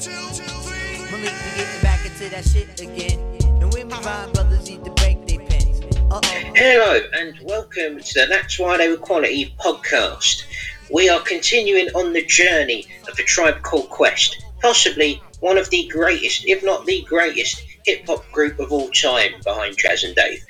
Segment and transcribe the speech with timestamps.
[0.00, 3.20] When we be getting back into that shit again.
[3.42, 5.78] And when we rhyme, brothers need to break their pens.
[6.10, 6.52] Uh oh.
[6.54, 10.44] Hello and welcome to the That's Why They Were Quality podcast.
[10.90, 15.86] We are continuing on the journey of a tribe called Quest, possibly one of the
[15.88, 20.42] greatest, if not the greatest, hip hop group of all time behind Jazz and Dave.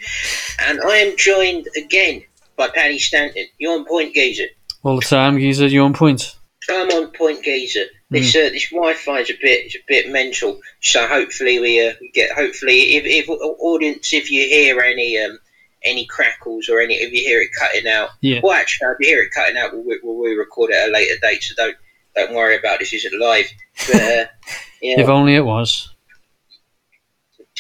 [0.61, 2.23] And I am joined again
[2.55, 3.47] by Paddy Stanton.
[3.59, 4.47] You're on point, Geezer.
[4.85, 6.37] All the time, Geezer, you're on point.
[6.69, 7.87] I'm on point, Geezer.
[8.11, 11.93] This uh, this Wi-Fi is a bit is a bit mental, so hopefully we, uh,
[12.01, 15.39] we get hopefully if, if audience if you hear any um
[15.85, 18.41] any crackles or any if you hear it cutting out, Yeah.
[18.43, 20.93] well actually if you hear it cutting out, we'll, we'll, we'll record it at a
[20.93, 21.77] later date, so don't
[22.17, 23.47] don't worry about this isn't live.
[23.87, 24.25] But uh,
[24.83, 25.95] yeah, If only it was.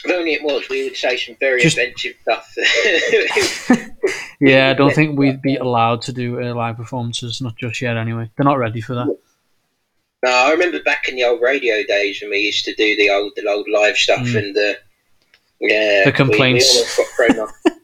[0.04, 2.54] if only it was, we would say some very Just- offensive stuff.
[4.42, 7.98] Yeah, I don't think we'd be allowed to do uh, live performances, not just yet
[7.98, 8.30] anyway.
[8.36, 9.14] They're not ready for that.
[10.22, 13.10] No, I remember back in the old radio days when we used to do the
[13.10, 14.36] old the old live stuff Mm.
[14.38, 14.74] and uh,
[15.60, 16.72] yeah, The complaints.
[16.74, 17.52] We, almost got thrown off.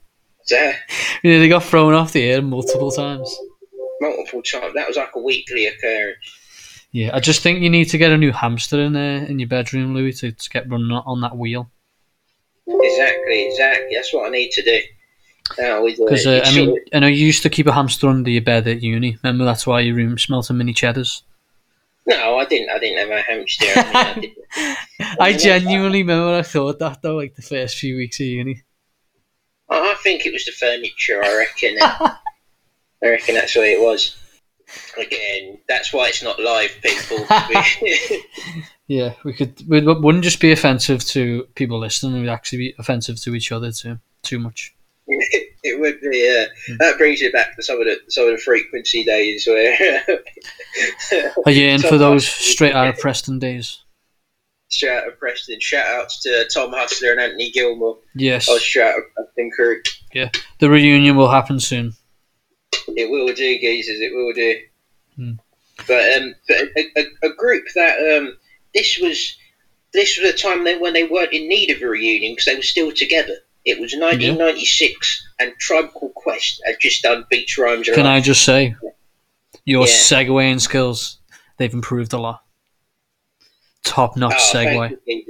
[0.49, 0.57] So,
[1.25, 3.37] Yeah, they got thrown off the air multiple times.
[4.01, 4.75] multiple times.
[4.75, 6.19] That was like a weekly occurrence.
[6.93, 9.49] Yeah, I just think you need to get a new hamster in there in your
[9.49, 11.69] bedroom, Louis, to, to get running on that wheel.
[12.69, 13.89] Exactly, exactly.
[13.95, 14.81] That's what I need to do.
[15.83, 15.97] We.
[15.97, 18.67] Because uh, I mean, I know you used to keep a hamster under your bed
[18.69, 19.19] at uni.
[19.25, 21.23] Remember that's why your room smelt of mini cheddars.
[22.07, 22.71] No, I didn't.
[22.71, 23.67] I didn't have a hamster.
[23.75, 24.35] I, mean,
[25.01, 25.17] I.
[25.21, 28.63] I genuinely remember I thought that though, like the first few weeks of uni.
[29.69, 31.25] I think it was the furniture.
[31.25, 31.77] I reckon.
[31.81, 32.09] Eh?
[33.05, 34.17] I reckon that's what it was.
[34.99, 37.25] Again, that's why it's not live, people.
[38.89, 39.61] Yeah, we could.
[39.69, 42.21] We wouldn't just be offensive to people listening.
[42.21, 43.99] We'd actually be offensive to each other too.
[44.23, 44.77] Too much.
[45.67, 46.29] It would be.
[46.29, 50.03] Uh, that brings you back to some of the some of the frequency days where.
[51.45, 53.83] Are you in for those straight out of Preston days?
[54.69, 55.61] Shout out to Preston.
[55.61, 57.99] Shout outs to Tom Hustler and Anthony Gilmore.
[58.15, 58.49] Yes.
[58.49, 59.83] Oh, shout out to Preston crew.
[60.59, 61.95] The reunion will happen soon.
[62.89, 64.01] It will do, geezers.
[64.01, 64.59] It will do.
[65.17, 65.33] Hmm.
[65.87, 68.37] But um, but a, a, a group that um,
[68.75, 69.37] this was
[69.93, 72.63] this was a time when they weren't in need of a reunion because they were
[72.63, 73.37] still together.
[73.67, 77.89] It was 1996, and Tribe Called Quest had just done Beats, Rhymes.
[77.89, 78.77] Can I just say,
[79.65, 79.93] your Yeah.
[79.93, 81.19] segueing skills,
[81.57, 82.45] they've improved a lot.
[83.83, 84.99] Top notch oh, segue.
[85.05, 85.27] Thank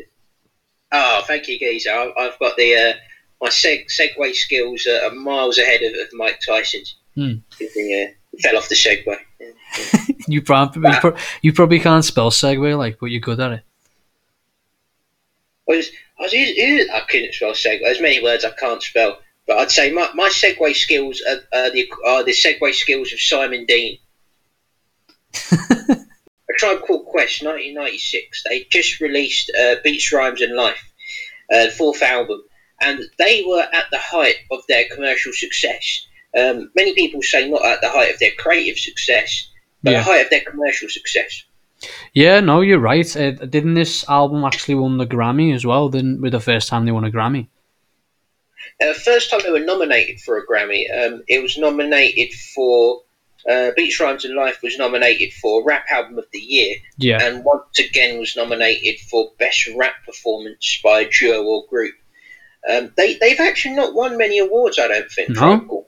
[0.92, 1.90] oh, thank you, geezer.
[1.90, 2.92] I've got the uh,
[3.40, 6.96] my seg- segue skills are miles ahead of, of Mike Tyson's.
[7.14, 7.36] Hmm.
[7.60, 8.06] Uh,
[8.42, 9.16] fell off the segue.
[10.28, 13.62] You, probably, you, pro- you probably can't spell segue, like, but you're good at it.
[15.68, 15.88] Was,
[16.18, 17.80] I was using, I couldn't spell segue.
[17.82, 21.70] There's many words I can't spell, but I'd say my, my segue skills are, are
[21.70, 23.98] the are the segue skills of Simon Dean.
[25.52, 28.44] A Tribe Called Quest, 1996.
[28.44, 30.80] They just released uh, Beats, Rhymes and Life,
[31.52, 32.42] uh, fourth album,
[32.80, 36.06] and they were at the height of their commercial success.
[36.38, 39.48] Um, many people say not at the height of their creative success,
[39.82, 39.98] but Yeah.
[39.98, 41.42] at the height of their commercial success.
[42.14, 43.16] Yeah, no, you're right.
[43.16, 45.88] Uh, didn't this album actually won the Grammy as well?
[45.88, 47.48] Didn't with the first time they won a Grammy?
[48.80, 53.02] Uh, first time they were nominated for a Grammy, um, it was nominated for
[53.48, 57.44] uh, Beats, Rhymes and Life was nominated for Rap Album of the Year, Yeah, and
[57.44, 61.94] once again was nominated for Best Rap Performance by a duo or group.
[62.68, 65.30] Um, they they've actually not won many awards, I don't think.
[65.30, 65.86] No?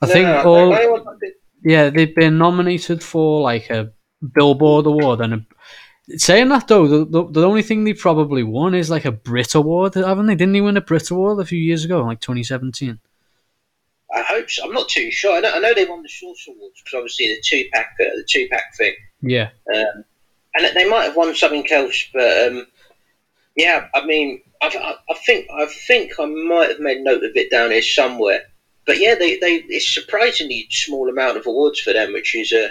[0.00, 0.70] I No, think no, all.
[0.70, 3.92] the only one I think- Yeah, they've been nominated for like a
[4.34, 5.46] Billboard award and a.
[6.16, 9.54] Saying that though, the, the the only thing they probably won is like a Brit
[9.54, 10.34] award, haven't they?
[10.34, 12.98] Didn't they win a Brit award a few years ago, like 2017?
[14.12, 14.64] I hope so.
[14.66, 15.36] I'm not too sure.
[15.36, 18.26] I know, I know they won the Source Awards because obviously the 2Pac uh, the
[18.28, 18.94] 2Pac thing.
[19.22, 20.04] Yeah, Um,
[20.54, 22.66] and they might have won something else, but um,
[23.56, 27.36] yeah, I mean, I've, I, I think I think I might have made note of
[27.36, 28.42] it down here somewhere.
[28.86, 32.70] But yeah, they, they it's surprisingly small amount of awards for them, which is uh,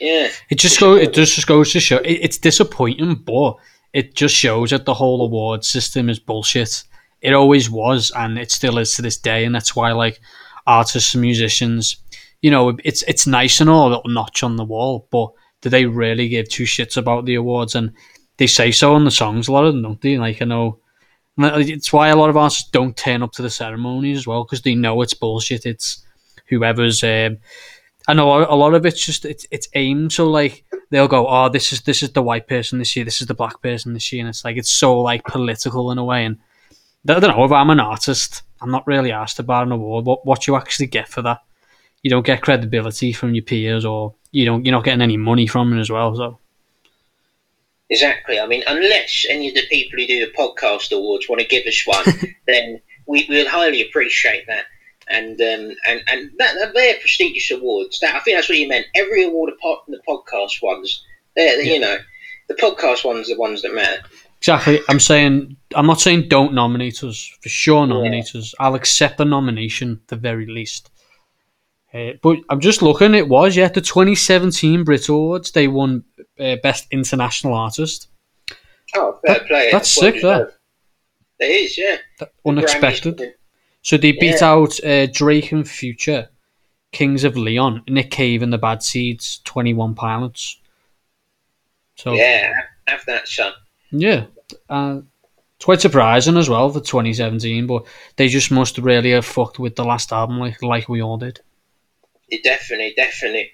[0.00, 3.56] yeah, it just go it just goes to show it, it's disappointing, but
[3.92, 6.84] it just shows that the whole award system is bullshit.
[7.20, 10.20] It always was, and it still is to this day, and that's why like
[10.66, 11.96] artists and musicians,
[12.42, 15.68] you know, it's it's nice and all a little notch on the wall, but do
[15.68, 17.74] they really give two shits about the awards?
[17.74, 17.92] And
[18.36, 20.18] they say so in the songs a lot of them, don't they?
[20.18, 20.80] Like I know.
[21.40, 24.62] It's why a lot of artists don't turn up to the ceremonies as well because
[24.62, 25.66] they know it's bullshit.
[25.66, 26.04] It's
[26.48, 27.02] whoever's.
[27.04, 27.38] Um,
[28.08, 31.50] I know a lot of it's just it's it's aimed so like they'll go, oh,
[31.50, 34.10] this is this is the white person this year, this is the black person this
[34.12, 36.24] year, and it's like it's so like political in a way.
[36.24, 36.38] And
[37.06, 40.06] I don't know if I'm an artist, I'm not really asked about an award.
[40.06, 41.42] What what you actually get for that?
[42.02, 45.46] You don't get credibility from your peers, or you don't you're not getting any money
[45.46, 46.16] from it as well.
[46.16, 46.38] So
[47.90, 48.38] Exactly.
[48.38, 51.66] I mean, unless any of the people who do the podcast awards want to give
[51.66, 54.66] us one, then we will highly appreciate that.
[55.10, 57.98] And um, and and that, that they're prestigious awards.
[58.00, 58.86] That I think that's what you meant.
[58.94, 61.04] Every award apart from the podcast ones,
[61.36, 61.72] they're, Yeah.
[61.74, 61.96] you know,
[62.48, 64.02] the podcast ones are the ones that matter.
[64.38, 64.80] Exactly.
[64.88, 67.30] I'm saying I'm not saying don't nominate us.
[67.42, 68.54] For sure nominate us.
[68.60, 70.90] I'll accept the nomination the very least.
[71.94, 73.14] Uh, but I'm just looking.
[73.14, 75.50] It was yeah the 2017 Brit Awards.
[75.52, 76.04] They won
[76.38, 78.08] uh, best international artist.
[78.94, 79.68] Oh, fair That- play.
[79.72, 80.52] that's well sick, that.
[81.40, 81.96] It is, yeah.
[82.20, 83.34] That- Unexpected.
[83.82, 84.50] So they beat Yeah.
[84.52, 86.28] out uh, Drake and Future,
[86.92, 90.58] Kings of Leon, Nick Cave and the Bad Seeds, Twenty One Pilots.
[91.96, 92.52] So Yeah,
[92.86, 93.52] have that, son.
[93.90, 94.26] Yeah,
[94.68, 95.00] uh,
[95.56, 97.86] it's quite surprising as well for 2017, but
[98.16, 101.40] they just must really have fucked with the last album like like we all did.
[102.28, 103.50] Yeah, definitely, definitely.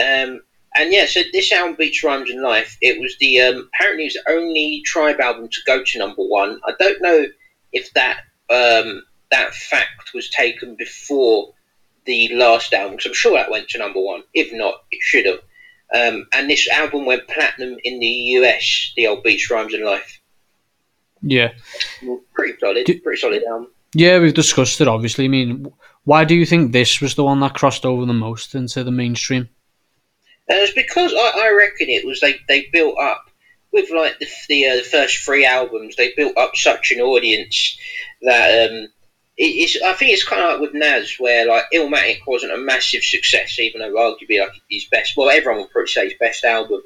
[0.00, 0.40] Um,
[0.74, 4.14] and yeah, so this album, Beats, Rhymes and Life, it was the um, apparently it
[4.14, 6.60] was the only Tribe album to go to number one.
[6.66, 7.26] I don't know
[7.72, 8.20] if that
[8.50, 11.52] um, that fact was taken before
[12.04, 14.22] the last album, because I'm sure that went to number one.
[14.34, 15.40] If not, it should have.
[15.94, 20.20] Um, and this album went platinum in the US, the old Beats, Rhymes and Life.
[21.22, 21.52] Yeah,
[22.34, 23.68] Pretty solid, Do- pretty solid album.
[23.94, 24.86] yeah, we've discussed it.
[24.88, 25.66] Obviously, I mean,
[26.04, 28.90] why do you think this was the one that crossed over the most into the
[28.92, 29.48] mainstream?
[30.48, 33.24] And it's because I, I reckon it was they, they built up
[33.72, 35.96] with like the the, uh, the first three albums.
[35.96, 37.76] They built up such an audience
[38.22, 38.90] that um, it,
[39.36, 39.80] it's.
[39.82, 43.58] I think it's kind of like with Nas, where like Illmatic wasn't a massive success,
[43.58, 45.16] even though arguably like his best.
[45.16, 46.82] Well, everyone would probably say his best album.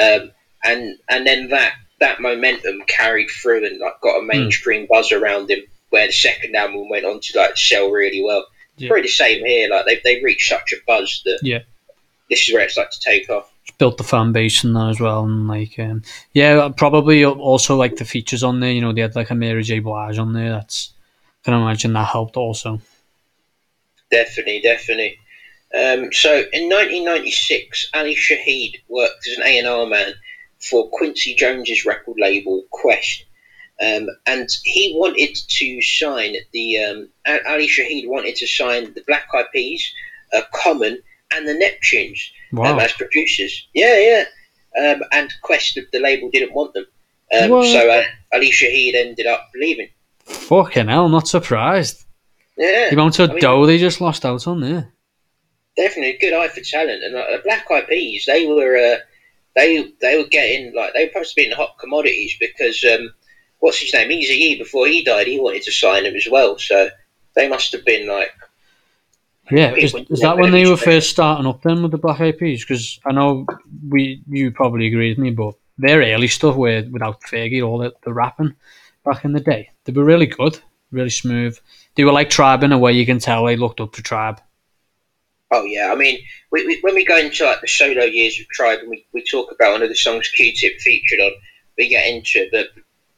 [0.00, 0.30] Um,
[0.64, 5.50] and and then that that momentum carried through and like got a mainstream buzz around
[5.50, 5.60] him.
[5.90, 8.44] Where the second album went on to like sell really well.
[8.76, 8.88] Yeah.
[8.88, 9.68] Probably the same here.
[9.70, 11.60] Like they they reached such a buzz that Yeah.
[12.28, 13.48] this is where it's like to take off.
[13.78, 16.02] Built the fan base in that as well, and like, um,
[16.32, 18.72] yeah, probably also like the features on there.
[18.72, 19.78] You know, they had like a Mary J.
[19.78, 20.50] Blige on there.
[20.50, 20.92] That's
[21.44, 22.80] can imagine that helped also.
[24.10, 25.18] Definitely, definitely.
[25.74, 30.14] Um, so in 1996, Ali Shaheed worked as an A&R man
[30.60, 33.24] for Quincy Jones's record label Qwest,
[33.82, 39.26] um, and he wanted to sign the um, Ali Shaheed wanted to sign the Black
[39.34, 39.92] Eyed Peas,
[40.32, 41.02] uh, Common,
[41.32, 42.20] and the Neptunes
[42.52, 42.78] um, Wow.
[42.78, 43.66] as producers.
[43.74, 44.24] Yeah, yeah.
[44.92, 46.86] Um, and Qwest, the label, didn't want them,
[47.32, 49.88] um, so uh, Ali Shaheed ended up leaving.
[50.24, 52.04] Fucking hell, I'm not surprised.
[52.56, 54.92] Yeah, The amount of I mean- dough they just lost out on there.
[55.76, 57.02] definitely a good eye for talent.
[57.02, 58.98] And uh, Black Eyed Peas, they were uh,
[59.56, 62.84] they they were getting like they were supposed to be in the hot commodities because
[62.84, 63.12] um,
[63.58, 66.58] what's his name, Easy E, before he died, he wanted to sign them as well.
[66.58, 66.90] So
[67.34, 68.30] they must have been like
[69.50, 72.38] Yeah, is, is that when they were first starting up then with the Black Eyed
[72.38, 72.64] Peas?
[72.64, 73.44] Because I know
[73.88, 77.92] we you probably agree with me, but their early stuff where without Fergie, all the,
[78.04, 78.54] the rapping
[79.04, 80.58] back in the day, they were really good,
[80.90, 81.58] really smooth.
[81.94, 84.40] They were like Tribe in a way you can tell they looked up to Tribe.
[85.50, 86.18] Oh yeah, I mean,
[86.50, 89.22] we, we, when we go into like the solo years of Tribe and we, we
[89.22, 91.32] talk about one of the songs Q-Tip featured on,
[91.78, 92.48] we get into it.
[92.50, 92.68] But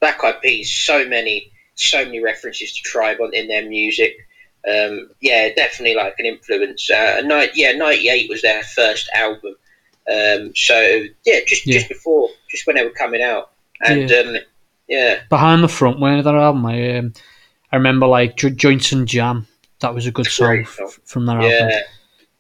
[0.00, 4.16] Black Eyed Peas, so many, so many references to Tribe on in their music.
[4.68, 6.90] Um, yeah, definitely like an influence.
[6.90, 9.54] Uh, night, yeah, '98 was their first album.
[10.12, 11.78] Um, so yeah, just Yeah.
[11.78, 13.52] just before, just when they were coming out,
[13.82, 14.16] and Yeah.
[14.18, 14.36] um,
[14.88, 17.12] yeah, Behind the front way of that album, I um,
[17.72, 19.46] I remember like Jo- Joints and Jam.
[19.80, 20.90] That was a good song Great f- song.
[21.04, 21.80] from that yeah, album.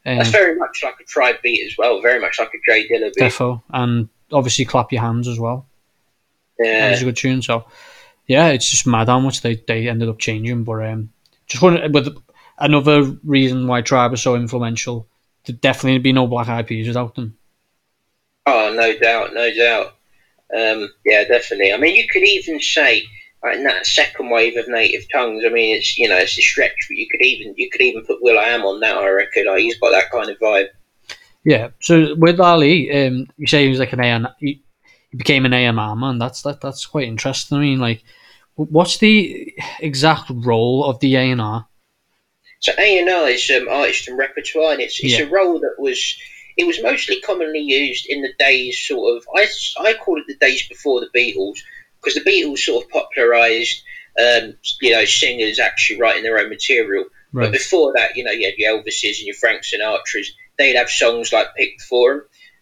[0.04, 2.00] that's Um, very much like a Tribe beat as well.
[2.00, 3.24] Very much like a Jay Dilla beat.
[3.24, 5.66] defo, and obviously Clap Your Hands as well.
[6.58, 6.90] That Yeah.
[6.92, 7.42] was a good tune.
[7.42, 7.66] So,
[8.26, 10.64] yeah, it's just mad how much they, they ended up changing.
[10.64, 11.10] But um,
[11.46, 12.16] just one with
[12.58, 15.06] another reason why Tribe was so influential.
[15.44, 17.36] There'd definitely be no Black Eyed Peas without them.
[18.46, 19.95] Oh, no doubt, no doubt.
[20.54, 21.72] Um, yeah, definitely.
[21.72, 23.04] I mean, you could even say
[23.42, 25.44] like, in that second wave of native tongues.
[25.46, 28.04] I mean, it's you know it's a stretch, but you could even you could even
[28.04, 28.96] put Will I Am on that.
[28.96, 29.46] I reckon.
[29.46, 30.68] Like, he's got that kind of vibe.
[31.44, 31.68] Yeah.
[31.80, 34.62] So with Ali, um, you say he was like an A he,
[35.10, 36.18] he became an A&R man.
[36.18, 37.58] That's that that's quite interesting.
[37.58, 38.02] I mean, like,
[38.56, 41.66] what's the exact role of the A and R?
[42.60, 45.26] So A and R is um, artist and repertoire, and it's it's Yeah.
[45.26, 46.18] a role that was
[46.56, 49.46] it was mostly commonly used in the days sort of I,
[49.80, 51.58] I call it the days before the Beatles
[52.00, 53.82] because the Beatles sort of popularised
[54.18, 57.04] um, you know singers actually writing their own material.
[57.32, 60.28] But before that, you know, you had your Elvises and your Frank Sinatras.
[60.56, 62.14] They'd have songs like picked for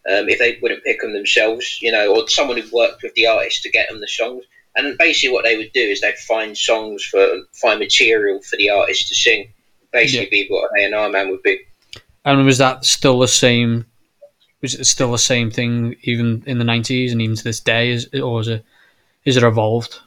[0.05, 3.15] them um, if they wouldn't pick them themselves, you know, or someone who worked with
[3.15, 4.45] the artist to get them the songs.
[4.77, 8.71] And basically, what they would do is they'd find songs for find material for the
[8.71, 9.53] artist to sing.
[9.93, 11.61] Basically, be what an A and R man would be.
[12.25, 13.87] And was that still the same
[14.63, 17.91] Was it still the same thing even in the nineties and even to this day?
[17.91, 18.65] Is or is it
[19.25, 20.01] is it evolved?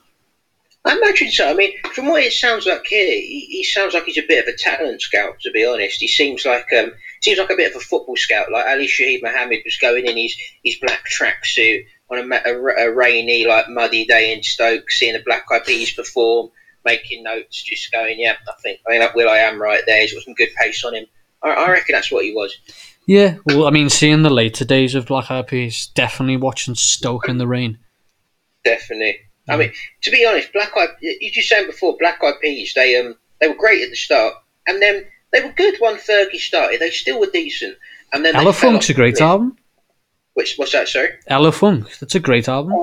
[0.85, 1.49] I imagine so.
[1.49, 4.47] I mean, from what it sounds like here, he, he sounds like he's a bit
[4.47, 5.39] of a talent scout.
[5.41, 8.51] To be honest, he seems like um, seems like a bit of a football scout.
[8.51, 12.93] Like Ali Shaheed Mohammed was going in his his black tracksuit on a, a, a
[12.93, 16.51] rainy, like muddy day in Stoke, seeing the Black Eyed Peas perform,
[16.85, 20.01] making notes, just going, "Yeah, I think I mean, Will I am right there.
[20.01, 21.05] He's got some good pace on him."
[21.43, 22.55] I, I reckon that's what he was.
[23.05, 27.29] Yeah, well, I mean, seeing the later days of Black Eyed Peas, definitely watching Stoke
[27.29, 27.79] in the rain.
[28.65, 29.17] Definitely.
[29.49, 32.99] I mean, to be honest, Black Eyed you just saying before Black Eyed Peas, they
[32.99, 34.33] um they were great at the start,
[34.67, 36.79] and then they were good when Fergie started.
[36.79, 37.77] They still were decent,
[38.11, 39.57] and then Elephunk's a great album.
[40.33, 40.87] Which what's that?
[40.87, 41.09] Sorry.
[41.31, 42.73] Elephunk, that's a great album.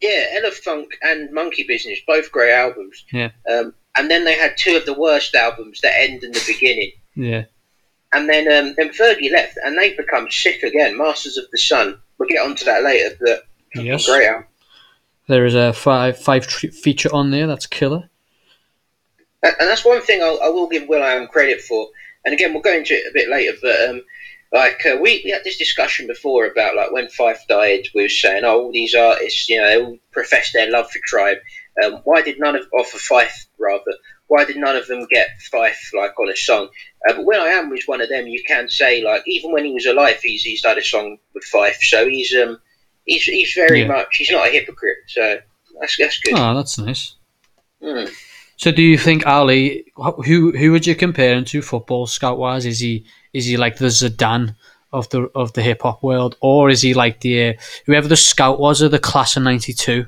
[0.00, 3.04] Yeah, Elephunk and Monkey Business, both great albums.
[3.12, 3.30] Yeah.
[3.50, 6.92] Um, and then they had two of the worst albums that end in the beginning.
[7.14, 7.44] Yeah,
[8.14, 10.96] And then um, then Fergie left, and they've become sick again.
[10.96, 12.00] Masters of the Sun.
[12.18, 13.44] We'll get onto that later, but
[13.74, 14.06] yes.
[14.06, 14.46] great album.
[15.26, 17.46] There is a five five tr- feature on there.
[17.46, 18.08] That's killer.
[19.42, 21.88] And and that's one thing I'll, I will give Will I Am credit for.
[22.24, 24.02] And again, we'll go into it a bit later, but um,
[24.54, 28.08] like uh, we, we had this discussion before about like when Phife died, we were
[28.08, 31.38] saying, oh, all these artists, you know, they all profess their love for Tribe.
[31.82, 33.92] Um, why did none of, or for Phife rather,
[34.34, 36.68] why did none of them get Phife like on a song?
[37.08, 38.26] Uh, but when I Am was one of them.
[38.26, 41.44] You can say like even when he was alive, he's he's done a song with
[41.52, 42.58] Phife, so he's um
[43.04, 43.88] he's he's very Yeah.
[43.88, 44.96] much he's not a hypocrite.
[45.06, 45.38] So
[45.80, 46.34] that's that's good.
[46.36, 47.14] Oh, that's nice.
[47.80, 48.06] Hmm.
[48.56, 49.84] So, do you think Ali?
[50.26, 52.66] Who who would you compare him to football scout wise?
[52.66, 54.56] Is he is he like the Zidane
[54.92, 57.52] of the of the hip hop world, or is he like the uh,
[57.86, 60.06] whoever the scout was of the class of '92?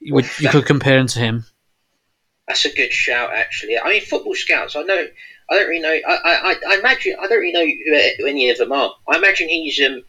[0.00, 1.46] You, would, you could compare him to him.
[2.52, 3.78] That's a good shout, actually.
[3.78, 4.76] I mean, football scouts.
[4.76, 5.06] I know.
[5.50, 5.98] I don't really know.
[6.06, 7.16] I, I, I imagine.
[7.18, 8.92] I don't really know who, who any of them are.
[9.08, 9.80] I imagine he's.
[9.80, 10.02] Um,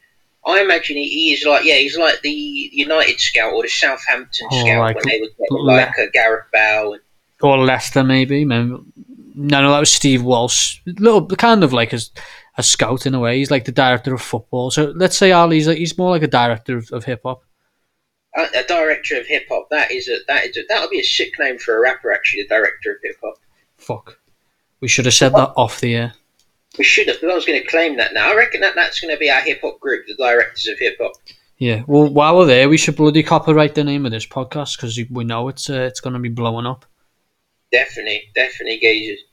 [0.45, 1.63] I imagine he, is like.
[1.63, 5.51] Yeah, he's like the United scout or the Southampton scout like when they would get
[5.51, 6.93] Le- like a Gareth Bale.
[6.93, 7.01] And,
[7.41, 8.43] or Leicester maybe.
[8.43, 8.75] Maybe
[9.35, 10.79] no, no, that was Steve Walsh.
[10.85, 11.99] Little kind of like a,
[12.57, 13.37] a scout in a way.
[13.37, 14.69] He's like the director of football.
[14.69, 17.41] So let's say Ali's like, he's more like a director of, of hip hop.
[18.37, 19.69] Uh, a director of hip hop.
[19.69, 22.11] That is a that is a, that'll be a sick name for a rapper.
[22.11, 23.35] Actually, the director of hip hop.
[23.77, 24.19] Fuck,
[24.79, 26.13] we should have said that off the air.
[26.77, 27.17] We should have.
[27.17, 28.31] Because I was going to claim that now.
[28.31, 30.97] I reckon that that's going to be our hip hop group, the directors of hip
[30.99, 31.13] hop.
[31.57, 31.83] Yeah.
[31.87, 35.23] Well, while we're there, we should bloody copyright the name of this podcast because we
[35.23, 36.85] know it's uh, it's going to be blowing up.
[37.71, 39.23] Definitely, definitely geezers.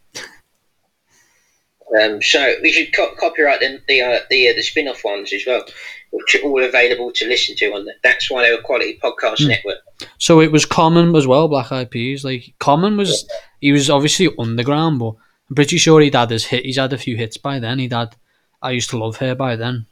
[2.01, 5.33] Um, so we should co- copyright the the uh, the, uh, the spin off ones
[5.33, 5.65] as well,
[6.11, 9.43] which are all available to listen to on the That's Why They Were Quality Podcast
[9.43, 9.49] Hmm.
[9.49, 9.79] Network.
[10.19, 11.47] So it was Common as well.
[11.49, 12.25] Black Eyed Peas.
[12.25, 13.29] Like Common was,
[13.61, 15.15] he was obviously underground, but
[15.49, 16.65] I'm pretty sure he'd had his hit.
[16.65, 17.79] He's had a few hits by then.
[17.79, 18.15] He'd had.
[18.63, 19.87] I used to love her by then.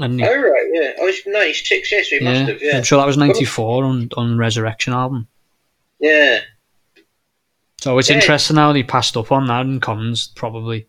[0.00, 1.92] And Oh right, yeah, I was ninety six.
[1.92, 2.62] Yes, we must yeah, have.
[2.62, 5.28] Yeah, I'm sure that was '94 on on Resurrection album.
[6.00, 6.40] yeah.
[7.80, 8.16] So it's Yeah.
[8.16, 10.86] interesting how he passed up on that and Commons probably.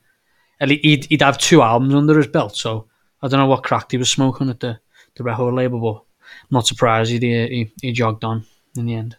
[0.62, 2.88] At least he'd, he'd have two albums under his belt, so
[3.22, 4.80] I don't know what crack he was smoking at the,
[5.16, 8.46] the record label, but I'm not surprised he, he he jogged on
[8.78, 9.18] in the end.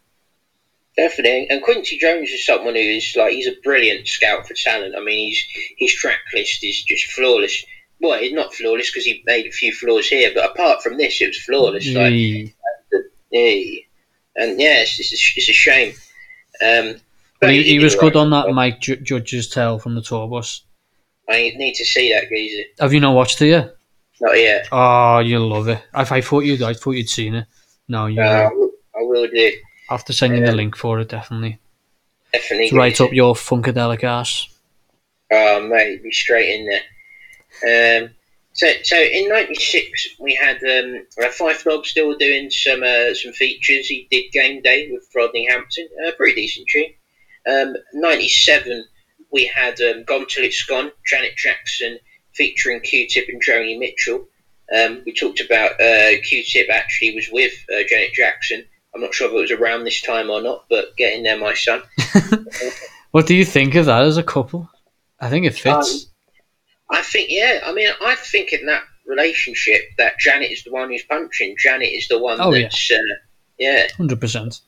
[0.96, 4.94] Definitely, and Quincy Jones is someone who is like he's a brilliant scout for talent.
[4.96, 5.44] I mean, he's
[5.76, 7.64] his track list is just flawless.
[8.00, 11.20] Well, it's not flawless because he made a few flaws here, but apart from this,
[11.20, 11.86] it was flawless.
[11.88, 12.54] Like,
[14.38, 15.94] and yeah, it's, it's, a, it's a shame.
[16.62, 17.00] Um,
[17.40, 20.28] But he, he was did good on that Mike Ju- Judge's tell from the tour
[20.28, 20.62] bus.
[21.28, 22.62] I need to see that geezer.
[22.78, 23.75] Have you not watched it yet?
[24.20, 24.68] Not yet.
[24.72, 25.82] Oh, you'll love it.
[25.92, 27.46] I, I thought you'd I thought you'd seen it.
[27.88, 28.58] No, you Uh, I will.
[28.60, 29.52] will- I will do.
[29.90, 31.58] I have to send you the link for it definitely.
[32.32, 32.66] Definitely.
[32.66, 34.48] It's right up your funkadelic ass.
[35.30, 38.02] Oh, mate, be straight in there.
[38.02, 38.10] Um,
[38.54, 43.86] so, so in '96 we had um, Phife Dawg still doing some uh, some features.
[43.86, 46.92] He did Game Day with Rodney Hampton, uh, pretty decent tune.
[47.46, 48.82] Um, '97
[49.30, 51.98] we had um, Got 'til It's Gone, Janet Jackson
[52.36, 54.26] featuring Q-Tip and Joni Mitchell.
[54.76, 58.64] Um, we talked about uh, Q-Tip actually was with uh, Janet Jackson.
[58.94, 61.54] I'm not sure if it was around this time or not, but getting there, my
[61.54, 61.82] son.
[63.16, 64.68] What do you think of that as a couple?
[65.20, 66.08] I think it fits.
[66.90, 67.60] I think, yeah.
[67.64, 71.56] I mean, I think in that relationship that Janet is the one who's punching.
[71.58, 72.64] Janet is the one Oh, yeah.
[72.64, 72.98] that's, uh,
[73.58, 73.86] yeah.
[73.96, 74.60] Hundred percent.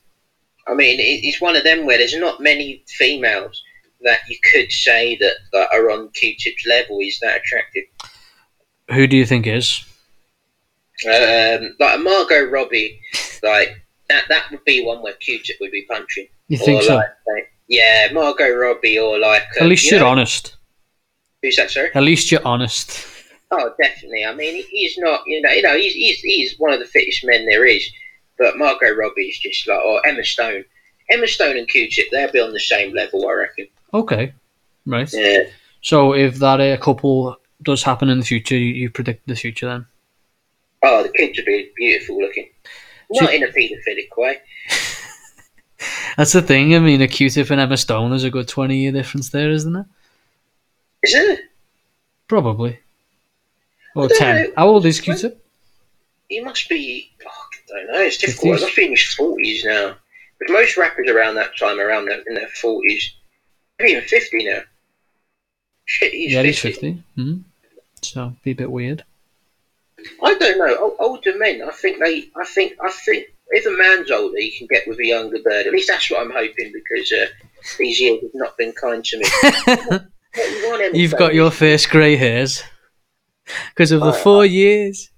[0.66, 3.62] I mean, it's one of them where there's not many females
[4.02, 6.98] that you could say that, that are on Q-Tip's level.
[7.00, 7.84] Is that attractive?
[8.92, 9.84] Who do you think is?
[11.06, 13.00] Um, like a Margot Robbie,
[13.42, 14.24] like that.
[14.28, 16.26] That would be one where Q-Tip would be punching.
[16.48, 16.94] You think or so?
[16.96, 19.42] Like, like- yeah, Margot Robbie, or like.
[19.60, 20.56] At least you you're know- honest.
[21.42, 21.90] Who's that, sir?
[21.94, 23.06] At least you're honest.
[23.52, 24.24] Oh, definitely.
[24.24, 25.20] I mean, he's not.
[25.26, 27.88] You know, you know, he's he's, he's one of the fittest men there is.
[28.38, 30.64] But Margot Robbie is just like, or Emma Stone.
[31.10, 33.66] Emma Stone and Q-Tip, they'll be on the same level, I reckon.
[33.92, 34.32] Okay,
[34.86, 35.08] right.
[35.12, 35.44] Yeah.
[35.82, 39.66] So if that uh, couple does happen in the future, you, you predict the future
[39.66, 39.86] then?
[40.82, 42.48] Oh, the kids would be beautiful looking.
[43.10, 44.38] Not in a paedophilic way.
[46.16, 46.74] That's the thing.
[46.74, 49.74] I mean, a Q-Tip and Emma Stone is a good twenty year difference there, isn't
[49.74, 49.86] it?
[51.04, 51.40] Is it?
[52.26, 52.78] Probably.
[53.94, 54.44] Or ten.
[54.44, 54.52] know.
[54.56, 55.42] How old is Q-Tip?
[56.28, 57.10] He must be.
[57.26, 57.30] Oh,
[57.74, 58.00] I don't know.
[58.00, 58.56] It's difficult.
[58.56, 58.58] 50s?
[58.58, 59.96] He must be in his forties now.
[60.38, 63.14] But most rappers around that time, around in their forties,
[63.78, 64.60] maybe even fifty now.
[65.84, 66.48] Shit, he's yeah, 50.
[66.48, 67.02] he's fifty.
[67.14, 67.36] Hmm.
[68.02, 69.04] So be a bit weird.
[70.22, 70.96] I don't know.
[71.00, 72.28] Older men, I think they.
[72.36, 72.74] I think.
[72.82, 75.66] I think if a man's older, he can get with a younger bird.
[75.66, 77.26] At least that's what I'm hoping because uh,
[77.78, 79.98] these years have not been kind to me.
[80.36, 82.62] You You've got your first grey hairs
[83.70, 85.10] because of the four years.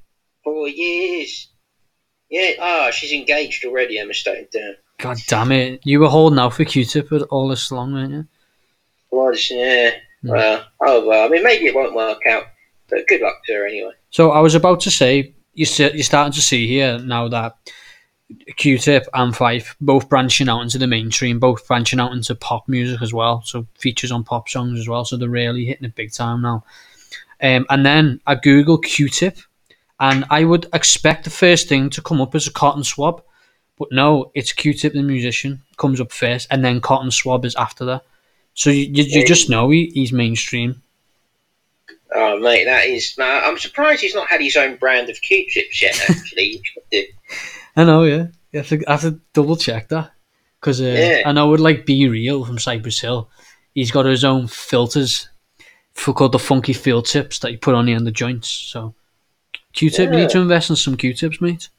[0.44, 1.48] four years.
[2.30, 2.52] Yeah.
[2.60, 3.98] Ah, she's engaged already.
[3.98, 4.46] Emma Stone.
[4.52, 4.76] Damn.
[4.98, 5.80] God damn it!
[5.84, 8.28] You were holding out for Q-Tip all this long, weren't you?
[9.10, 9.90] Was yeah.
[10.22, 10.28] Hmm.
[10.28, 11.26] Well, oh well.
[11.26, 12.44] I mean, maybe it won't work out,
[12.88, 13.92] but good luck to her anyway.
[14.10, 17.56] So I was about to say you see, you're starting to see here now that
[18.56, 23.02] Q-Tip and Phife both branching out into the mainstream, both branching out into pop music
[23.02, 23.42] as well.
[23.44, 25.04] So features on pop songs as well.
[25.04, 26.64] So they're really hitting it big time now.
[27.42, 29.38] Um, and then I Google Q-Tip,
[29.98, 33.22] and I would expect the first thing to come up as a cotton swab,
[33.78, 37.84] but no, it's Q-Tip the musician comes up first, and then cotton swab is after
[37.86, 38.02] that.
[38.60, 40.82] So you, you, you just know he, he's mainstream.
[42.14, 43.16] Oh mate, that is.
[43.16, 45.98] man, I'm surprised he's not had his own brand of Q-tips yet.
[46.10, 46.60] Actually,
[47.74, 48.26] I know, yeah.
[48.52, 50.10] You have to, I have to double check that
[50.60, 51.22] because uh, Yeah.
[51.24, 53.30] I know with like B-Real from Cypress Hill,
[53.74, 55.30] he's got his own filters
[55.94, 58.50] for called the funky field tips that you put on the end of joints.
[58.50, 58.94] So
[59.72, 61.70] Q-tip, you need to invest in some Q-tips, mate.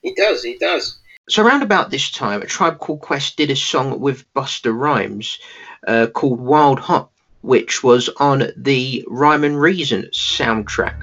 [0.00, 0.98] He does, he does.
[1.28, 5.38] So around about this time, a Tribe Called Quest did a song with Busta Rhymes
[5.86, 7.10] uh, called Wild Hot,
[7.42, 10.96] which was on the Rhyme and Reason soundtrack.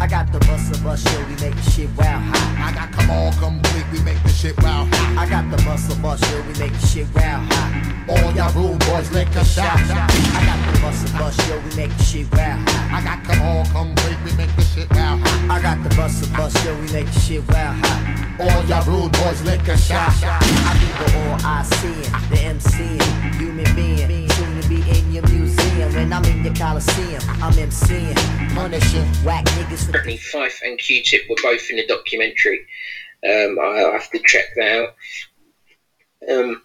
[0.00, 2.70] I got the bus bus show, we make the shit wow hot.
[2.70, 5.18] I got come on complete, we make the shit wow hot.
[5.18, 8.08] I got the bus bus show, we make the shit wow hot.
[8.08, 9.66] All y'all rude boys lick a shot.
[9.66, 12.92] I got the bus bus show, we make the shit wow hot.
[12.94, 15.50] I got come on complete, we make the shit wow hot.
[15.50, 18.28] I got the bus bus show, we make the shit wow hot.
[18.38, 20.14] All y'all rude boys lick a shot.
[20.22, 23.02] I do the all I see, the MC,
[23.36, 24.28] human being,
[25.98, 28.54] When I'm in your coliseum, I'm MCing.
[28.54, 29.04] Punishing.
[29.24, 32.60] Whack niggas Apparently, Phife and Q-Tip were both in the documentary.
[33.28, 34.94] Um, I'll have to check that out.
[36.30, 36.62] Um,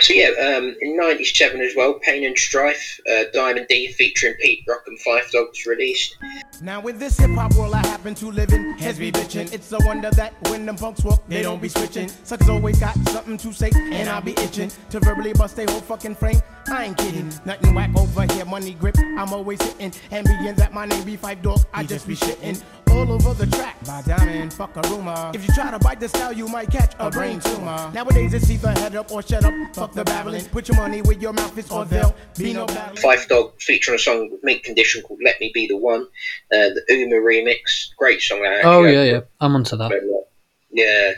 [0.00, 4.64] so yeah, um, in '97 as well, Pain and Strife, uh, Diamond D featuring Pete
[4.68, 6.16] Rock and Phife Dawgs released.
[6.62, 9.52] Now in this hip hop world I happen to live in, heads be bitchin'.
[9.52, 12.08] It's a wonder that when them punks walk, they don't be switching.
[12.24, 15.80] Suckers always got something to say, and I be itching to verbally bust their whole
[15.80, 16.40] fucking frame.
[16.68, 18.96] I ain't kidding, nothing whack over here, money grip.
[18.98, 22.62] I'm always hitting, and being that my name be Phife Dawg, I just be shitting.
[22.98, 25.30] All over the track, by diamond, fuck a rumor.
[25.32, 27.92] If you try to bite the style, you might catch a brain tumor.
[27.94, 30.44] Nowadays it's either head up or shut up, fuck the babbling.
[30.46, 33.00] Put your money where your mouth is, or there'll be no battling.
[33.00, 36.02] Phife Dawg featuring a song with Mint Condition called "Let Me Be the One,"
[36.52, 38.42] uh, the Ummah remix, great song.
[38.42, 39.92] That Oh yeah, yeah, I'm onto that.
[40.72, 41.12] yeah,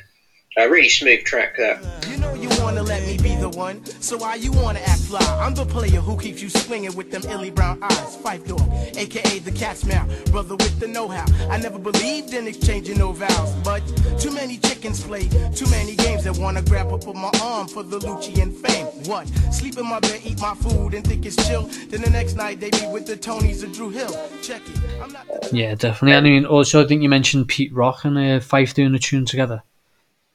[0.56, 1.56] a really smooth track.
[1.56, 5.02] That You know you wanna let me be the one, so why you wanna act
[5.02, 5.20] fly?
[5.40, 8.16] I'm the player who keeps you swinging with them illy brown eyes.
[8.16, 11.24] Phife Dawg, aka the cat's mouth, brother with the know-how.
[11.48, 13.80] I never believed in exchanging no vows, but
[14.18, 17.82] too many chickens play too many games that wanna grab up on my arm for
[17.82, 18.34] the Lucci
[18.66, 18.86] fame.
[19.06, 19.28] What?
[19.52, 21.62] Sleep in my bed, eat my food, and think it's chill.
[21.88, 24.12] Then the next night they be with the Tonys of Drew Hill.
[24.42, 25.00] Check it.
[25.00, 25.26] I'm not.
[25.52, 26.16] Yeah, definitely.
[26.16, 29.24] I mean, also I think you mentioned Pete Rock and uh, Phife doing a tune
[29.24, 29.62] together.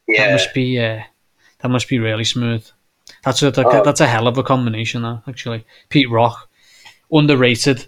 [0.07, 1.01] That must be uh,
[1.59, 2.65] that must be really smooth.
[3.23, 3.83] That's a that, Oh.
[3.83, 5.21] that's a hell of a combination, though.
[5.27, 6.49] Actually, Pete Rock,
[7.11, 7.87] underrated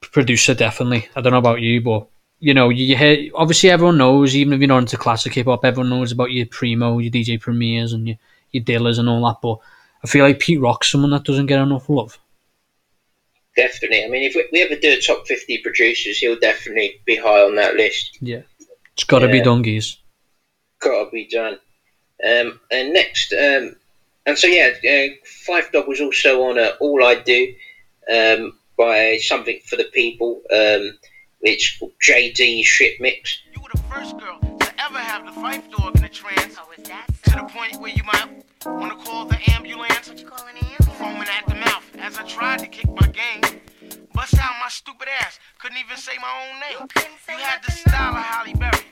[0.00, 1.08] producer, definitely.
[1.16, 2.06] I don't know about you, but
[2.40, 5.64] you know, you hear obviously everyone knows, even if you're not into classic hip hop,
[5.64, 8.16] everyone knows about your primo, your DJ premiers, and your
[8.52, 9.40] your Dillas and all that.
[9.42, 9.58] But
[10.04, 12.18] I feel like Pete Rock's someone that doesn't get enough love.
[13.56, 14.04] definitely.
[14.04, 17.42] I mean, if we, we ever do a top fifty producers, he'll definitely be high
[17.42, 18.18] on that list.
[18.20, 18.42] Yeah,
[18.92, 19.44] it's got to be Yeah.
[20.80, 20.88] Dungies.
[20.90, 21.58] Gotta be done.
[22.26, 23.76] Um, and next, um,
[24.26, 25.14] and so yeah, uh,
[25.46, 27.54] Phife Dawg was also on uh, All I Do
[28.12, 30.98] um, by Something for the People, um,
[31.40, 33.38] which JD Shit Mix.
[33.54, 36.56] You were the first girl to ever have the Phife Dawg in a trance.
[36.58, 40.08] Oh, is that To the point where you might want to call the ambulance.
[40.08, 40.76] What you calling him?
[40.98, 43.60] Foaming at the mouth as I tried to kick my game.
[44.12, 45.38] Bust out my stupid ass.
[45.60, 46.88] Couldn't even say my own name.
[46.96, 48.84] You say You had the nothing, style of Halle Berry.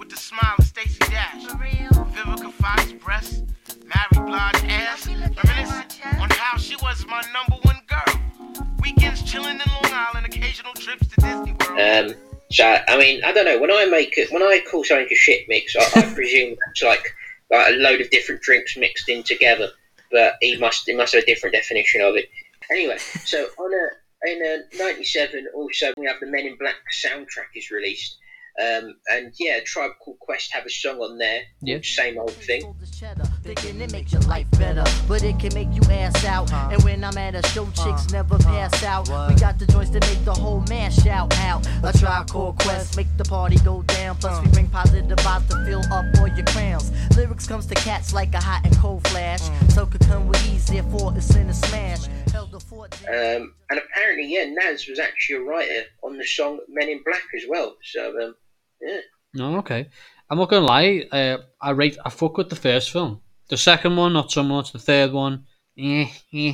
[0.00, 1.44] With the smile of Stacey Dash.
[1.44, 1.90] For real?
[2.14, 3.42] Vivica Fox breasts.
[3.84, 5.04] Mary Blige ass.
[5.04, 6.20] Don't be looking Reminiscing at my chest.
[6.22, 8.64] on how she was my number one girl.
[8.80, 10.24] Weekends chilling in Long Island.
[10.24, 11.78] Occasional trips to Disney World.
[11.78, 12.14] Um,
[12.50, 13.58] so I mean, I don't know.
[13.60, 16.82] When I make it, when I call something a shit mix, I, I presume it's
[16.82, 17.04] like
[17.50, 19.68] like a load of different drinks mixed in together.
[20.10, 22.30] But he must he must have a different definition of it.
[22.70, 27.52] Anyway, so on a in a '97, also we have the Men in Black soundtrack
[27.54, 28.16] is released.
[28.60, 31.42] Um, and yeah, Tribe Called Quest have a song on there.
[31.62, 31.78] Yeah.
[31.82, 32.60] Same old thing.
[32.60, 36.24] Sold this cheddar, Thinking it makes your life better, but it can make you ass
[36.26, 36.52] out.
[36.52, 39.08] And when I'm at a show, chicks never pass out.
[39.28, 41.66] We got the joints to make the whole man shout out.
[41.84, 44.16] A tribe called Quest, make the party go down.
[44.16, 46.92] Plus we bring positive vibes to fill up all your crowns.
[47.16, 49.40] Lyrics comes to cats like a hot and cold flash.
[49.72, 52.06] So could come with ease, therefore it's in a smash.
[52.30, 52.94] Held the fort.
[53.08, 57.22] Um, and apparently, yeah, Nas was actually a writer on the song Men in Black
[57.34, 57.76] as well.
[57.82, 58.34] So um,
[58.80, 59.00] yeah.
[59.34, 59.88] No, okay.
[60.28, 61.06] I'm not gonna lie.
[61.10, 61.98] Uh, I rate.
[62.04, 63.20] I fuck with the first film.
[63.48, 64.72] The second one, not so much.
[64.72, 65.44] The third one,
[65.78, 66.52] eh, eh.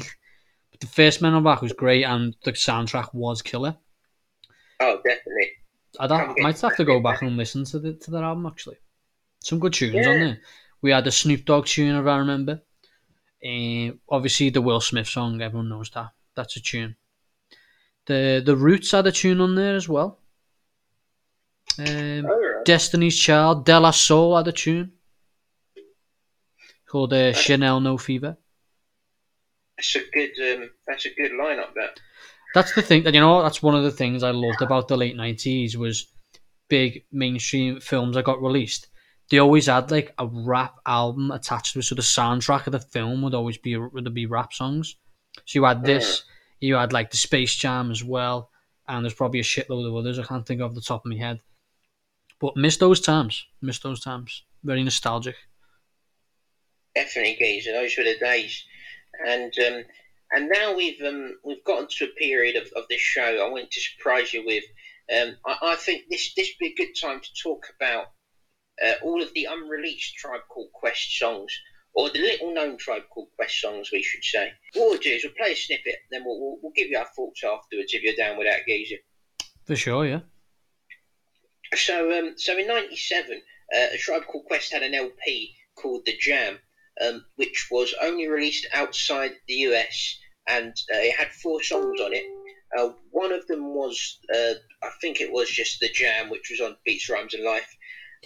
[0.71, 3.77] But the first Men in Black was great, and the soundtrack was killer.
[4.81, 5.51] Oh, definitely.
[5.99, 8.77] I'd have, might have to go back and listen to the to that album actually.
[9.41, 10.41] Some good tunes on there.
[10.83, 12.63] We had the Snoop Dogg tune, if I remember.
[13.45, 15.41] Uh, obviously, the Will Smith song.
[15.41, 16.11] Everyone knows that.
[16.35, 16.97] That's a tune.
[18.07, 20.19] The the Roots had a tune on there as well.
[21.79, 22.65] Um, Alright.
[22.65, 24.93] Destiny's Child, De La Soul had a tune
[26.89, 28.37] called uh, Chanel No Fever.
[29.77, 30.31] That's a good.
[30.41, 31.75] Um, that's a good lineup.
[31.75, 32.01] That.
[32.55, 33.43] That's the thing that you know.
[33.43, 36.07] That's one of the things I loved about the late nineties was
[36.69, 38.89] big mainstream films that got released.
[39.31, 42.81] They always had like a rap album attached to it, so the soundtrack of the
[42.81, 44.97] film would always be would be rap songs.
[45.45, 46.23] So you had this,
[46.61, 48.51] you had like the Space Jam as well,
[48.89, 51.11] and there's probably a shitload of others I can't think of off the top of
[51.11, 51.41] my head.
[52.41, 54.43] But miss those times, miss those times.
[54.63, 55.37] Very nostalgic.
[56.95, 57.73] Definitely, geezer.
[57.73, 58.65] Those were the days,
[59.27, 59.85] and um,
[60.33, 63.45] and now we've um, we've gotten to a period of, of this show.
[63.45, 64.65] I want to surprise you with.
[65.15, 68.07] Um, I, I think this this would be a good time to talk about
[68.85, 71.53] uh, all of the unreleased Tribe Called Quest songs,
[71.95, 74.53] or the little known Tribe Called Quest songs, we should say.
[74.75, 77.09] What we'll do is we'll play a snippet, then we'll, we'll, we'll give you our
[77.17, 78.97] thoughts afterwards if you're down with that, geezer.
[79.65, 80.21] For sure, yeah.
[81.75, 83.43] So, um, so in '97,
[83.75, 86.59] uh, a tribe called Quest had an LP called The Jam,
[87.01, 92.13] um, which was only released outside the US, and uh, it had four songs on
[92.13, 92.25] it.
[92.77, 96.61] Uh, one of them was, uh, I think it was just The Jam, which was
[96.61, 97.77] on Beats, Rhymes, and Life.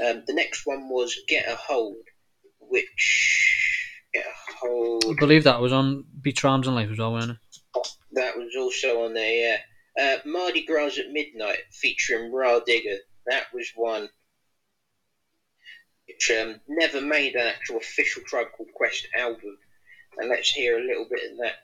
[0.05, 1.97] Um, the next one was Get a Hold,
[2.59, 5.05] which Get a Hold.
[5.09, 7.89] I believe that was on Beats, Rhymes, and Life as well, wasn't it?
[8.13, 9.59] That was also on there, yeah.
[10.01, 12.97] Uh, Mardi Gras at Midnight featuring Rah Digga.
[13.27, 14.09] That was one
[16.11, 19.57] which um, never made an actual official Tribe Called Quest album.
[20.19, 21.55] And let's hear a little bit of that.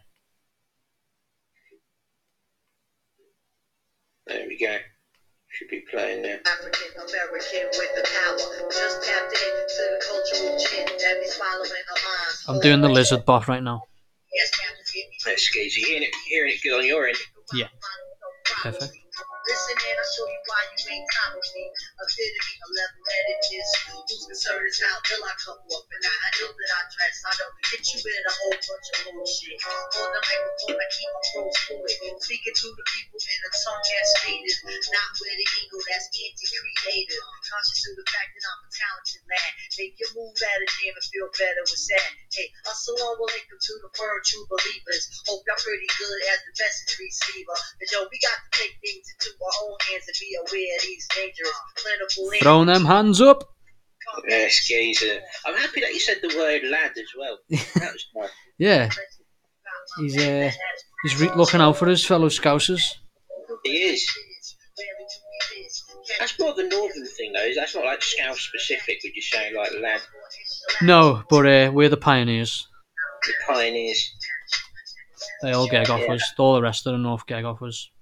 [4.26, 4.76] There we go.
[5.48, 6.40] Should be playing there.
[6.46, 8.70] African American with the power.
[8.70, 11.70] Just tapped into the cultural gin that be swallowing
[12.48, 12.54] our.
[12.54, 13.82] I'm doing the lizard bot right now.
[14.34, 15.02] Yes, Captain.
[15.24, 15.86] That's Skeezy.
[15.86, 17.16] Hearing it, hearing it good on your end.
[17.54, 17.68] Yeah.
[18.44, 18.92] Perfect.
[19.46, 21.64] Listen and I'll show you why you ain't common me.
[22.02, 23.70] Epitome of level-headedness.
[23.94, 27.16] Whose concern is how ill I come up and how ill that I dress.
[27.26, 29.59] I don't hit you with a whole bunch of bullshit.
[30.02, 31.96] On the microphone, I keep my pros fluid.
[32.26, 34.59] Speaking to the people in a tongue that's faded.
[34.66, 37.22] Not with an ego that's anti-creative.
[37.46, 39.52] Conscious of the fact that I'm a talented lad.
[39.78, 42.11] Make your move at a jam and feel better with that.
[42.35, 45.04] Hey, hustle on, we'll link them to the firm true believers.
[45.30, 47.56] Hope y'all pretty good as the message receiver.
[47.78, 50.83] Cause yo, we got to take things into our own hands and be aware of
[50.83, 53.44] these dangerous, plentiful Throwing them hands up.
[54.29, 55.18] Yeah, Skeezer.
[55.46, 57.38] I'm happy that you said the word lad as well.
[57.75, 58.31] That was nice.
[58.59, 58.88] Yeah,
[59.99, 60.51] he's uh,
[61.03, 62.83] he's re- looking out for his fellow Scousers.
[63.64, 64.07] He is.
[66.20, 67.51] That's more of a northern thing, though.
[67.57, 70.01] That's not like Scouse specific, would you say, like lad,
[70.83, 72.66] No, but uh, we're the pioneers.
[73.25, 74.14] the pioneers.
[75.42, 76.22] They all gag offers.
[76.38, 77.90] All the rest of the North gag offers.
[77.90, 77.95] Yes,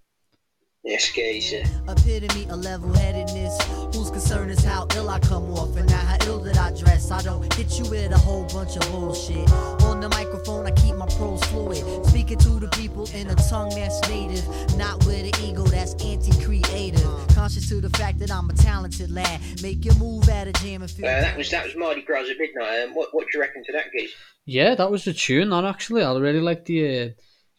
[0.86, 1.64] geezer.
[1.88, 3.60] Epitome of level-headedness.
[3.96, 7.10] Whose concern is how ill I come off and not how ill that I dress.
[7.10, 9.50] I don't hit hit you with a whole bunch of bullshit.
[9.82, 12.06] On the microphone, I keep my pros fluid.
[12.06, 14.44] Speaking to the people in a tongue that's native.
[14.76, 17.02] Not with an ego that's anti creative.
[17.34, 19.40] Conscious to the fact that I'm a talented lad.
[19.62, 21.06] Make your move at a jam and feel.
[21.06, 22.82] Uh, that was that was Mardi Gras at midnight.
[22.84, 24.12] Um, what what do you reckon to that, Geese?
[24.46, 25.50] Yeah, that was the tune.
[25.50, 27.08] That actually, I really like the uh,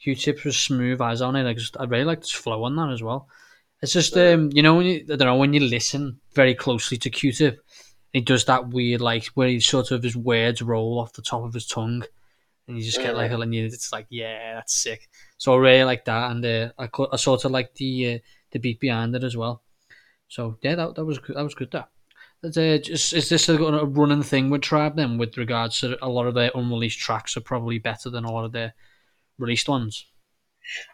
[0.05, 1.49] Q-tips was smooth as on it.
[1.49, 3.27] I just, I really like the flow on that as well.
[3.81, 6.97] It's just, um, you know, when you, I don't know, when you listen very closely
[6.99, 7.59] to Q-tip,
[8.13, 11.43] he does that weird like where he sort of his words roll off the top
[11.43, 12.03] of his tongue,
[12.67, 15.09] and you just get like, and you, it's like, yeah, that's sick.
[15.37, 18.19] So I really like that, and uh, I, I sort of like the uh,
[18.51, 19.63] the beat behind it as well.
[20.27, 21.35] So yeah, that, that was good.
[21.35, 21.71] That was good.
[21.71, 21.89] That.
[22.43, 25.97] Is, uh, just, is this a, a running thing with Tribe then, with regards to
[26.03, 28.73] a lot of their unreleased tracks are probably better than a lot of their
[29.37, 30.05] released ones?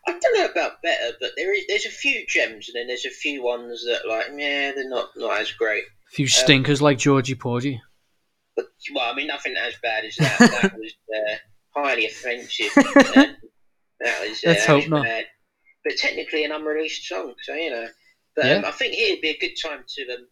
[0.08, 3.06] I don't know about better, but there is there's a few gems, and then there's
[3.06, 5.84] a few ones that like, yeah, they're not not as great.
[5.84, 7.82] A few stinkers like Georgie Porgy.
[8.56, 10.40] But well, I mean, nothing as bad as that.
[10.40, 11.36] that was uh,
[11.76, 12.72] highly offensive.
[14.04, 15.04] That was uh, Let's hope not.
[15.04, 15.26] bad.
[15.86, 17.88] But technically an unreleased song, so you know.
[18.36, 18.68] But um, Yeah.
[18.68, 20.28] I think it'd be a good time to um,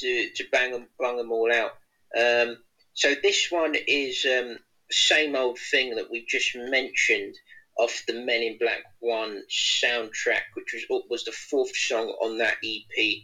[0.00, 1.72] to to bang them bang them all out.
[2.18, 2.58] Um,
[2.94, 4.58] so this one is um,
[4.90, 7.34] same old thing that we just mentioned
[7.78, 12.56] off the Men in Black One soundtrack, which was was the fourth song on that
[12.64, 13.22] EP.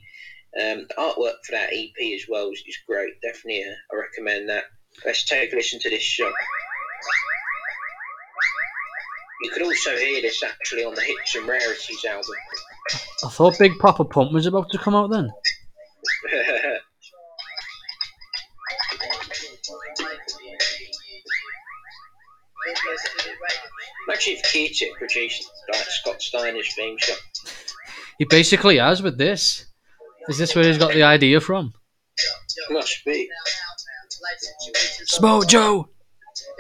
[0.60, 3.20] Um, the artwork for that EP as well is, is great.
[3.22, 4.64] Definitely, uh, I recommend that.
[5.04, 6.32] Let's take a listen to this song.
[9.42, 12.34] You could also hear this actually on the Hits and Rarities album.
[13.24, 15.30] I thought Big Poppa Pump was about to come out then.
[24.08, 27.16] Imagine if Q-Tip produced like Scott Steiner's theme song.
[28.18, 29.66] He basically has with this.
[30.28, 31.72] Is this where he's got the idea from?
[32.70, 33.28] Must be.
[35.06, 35.88] Smoke Joe,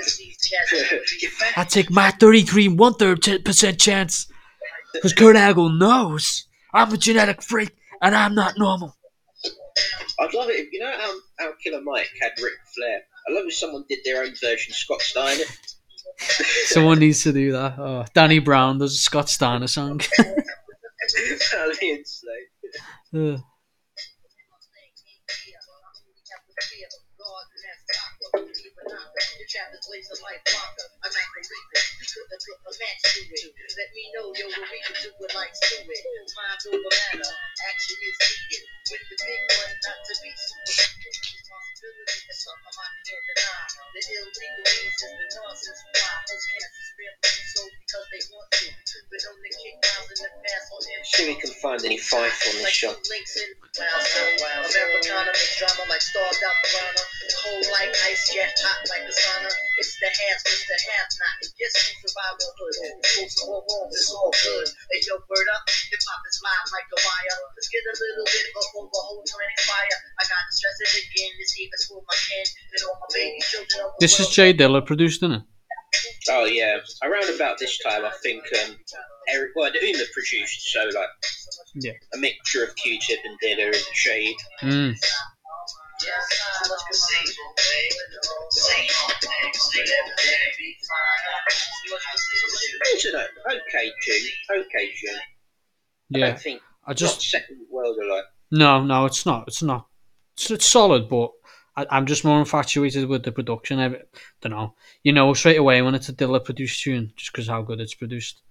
[1.56, 4.26] I take my 33 and one third percent chance.
[4.92, 8.96] Because Kurt Angle knows I'm a genetic freak and I'm not normal.
[10.20, 13.00] I'd love it if you know how, how Killer Mike had Ric Flair.
[13.28, 15.44] I love if someone did their own version of Scott Steiner.
[16.18, 17.78] Someone needs to do that.
[17.78, 20.00] Oh, Danny Brown does a Scott Steiner song.
[20.18, 20.44] That'd
[32.14, 36.02] Uh, Let me know, yo, what we can do it like do it.
[36.38, 37.34] Mind over matter,
[37.66, 38.62] action is needed.
[38.86, 41.10] With the big one, not to be stupid.
[41.10, 43.66] Responsibility is something I can't deny.
[43.98, 47.14] The illegal means is the nonsense why most cats spare
[47.50, 48.66] so because they want to.
[49.10, 51.00] But on the kick rounds in the past on them.
[51.02, 52.98] See we can find any fife on this Like song.
[53.10, 54.38] links in Wild Zone,
[54.70, 57.04] Americana makes drama like starved out piranha.
[57.42, 59.50] Cold like ice, jet hot like the sauna.
[59.82, 61.38] It's the half, it's the half not.
[61.58, 62.74] Yes, we survive the hood.
[63.16, 64.68] Folks are all wrong, it's all good.
[64.92, 67.36] Hey, yo, word up, hip hop is live like a wire.
[67.56, 69.98] Let's get a little bit of fire.
[70.20, 73.88] I gotta stress it again, this even's for my kin and all my baby children.
[74.00, 74.28] this is.
[74.34, 75.42] Jay Dilla produced, isn't it?
[76.28, 78.76] Oh yeah, around about this time, I think um,
[79.28, 81.08] Eric, well, the Ummah produced, so like
[81.76, 81.92] Yeah.
[82.12, 84.34] a mixture of Q-Tip and Dilla and Shaheed.
[84.62, 84.94] Mm.
[86.04, 87.92] So much conceivable, babe.
[92.92, 95.20] It's an o- okay tune, okay tune.
[96.14, 96.26] I Yeah.
[96.28, 97.96] don't think I just second world
[98.50, 99.44] no, no, it's not.
[99.48, 99.88] It's not.
[100.36, 101.30] It's, it's solid, but
[101.76, 103.80] I, I'm just more infatuated with the production.
[103.80, 103.88] I
[104.40, 104.74] don't know.
[105.02, 107.94] You know straight away when it's a Dilla produced tune, just because how good it's
[107.94, 108.42] produced,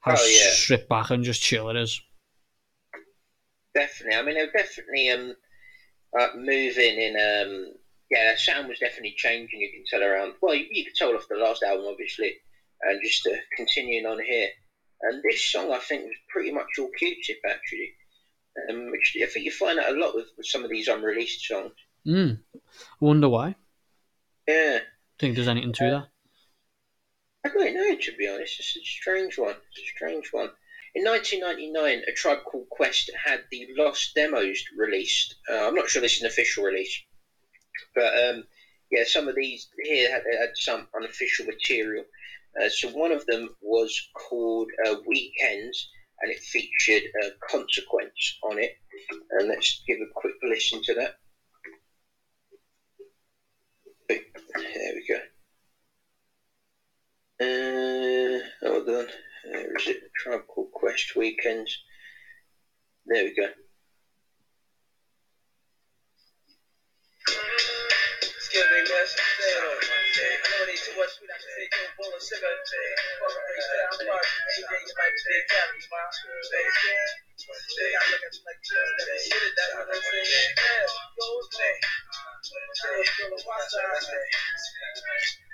[0.00, 0.50] how Oh, yeah.
[0.52, 2.00] stripped back and just chill it is.
[3.74, 4.16] Definitely.
[4.18, 5.34] I mean, they're definitely um,
[6.18, 7.14] uh, moving in.
[7.16, 7.72] Um,
[8.10, 9.60] yeah, the sound was definitely changing.
[9.60, 10.34] You can tell around.
[10.40, 12.34] Well, you, you could tell off the last album, obviously,
[12.82, 14.48] and just uh, continuing on here.
[15.02, 17.92] And this song, I think, was pretty much all Q-Tip actually.
[18.70, 21.40] Um, which I think you find that a lot with, with some of these unreleased
[21.44, 21.72] songs.
[22.06, 22.38] Mm.
[22.54, 22.58] I
[23.00, 23.56] wonder why.
[24.46, 24.78] Yeah,
[25.18, 26.08] Think there's anything to that?
[27.46, 28.58] I don't know to be honest.
[28.58, 29.54] It's a strange one.
[29.70, 30.50] It's a strange one.
[30.94, 35.34] In 1999, a tribe called Quest had the Lost Demos released.
[35.50, 37.02] Uh, I'm not sure this is an official release,
[37.96, 38.44] but um,
[38.92, 42.04] yeah, some of these here had, had some unofficial material.
[42.60, 45.88] Uh, so one of them was called uh, Weekends,
[46.20, 48.76] and it featured uh, Consequence on it.
[49.32, 51.16] And let's give a quick listen to that.
[54.08, 55.20] There we go.
[57.40, 59.06] Uh, hold on.
[59.46, 59.96] Uh, Is it?
[60.16, 61.76] Tribe called Quest Weekends.
[63.06, 63.48] There we go.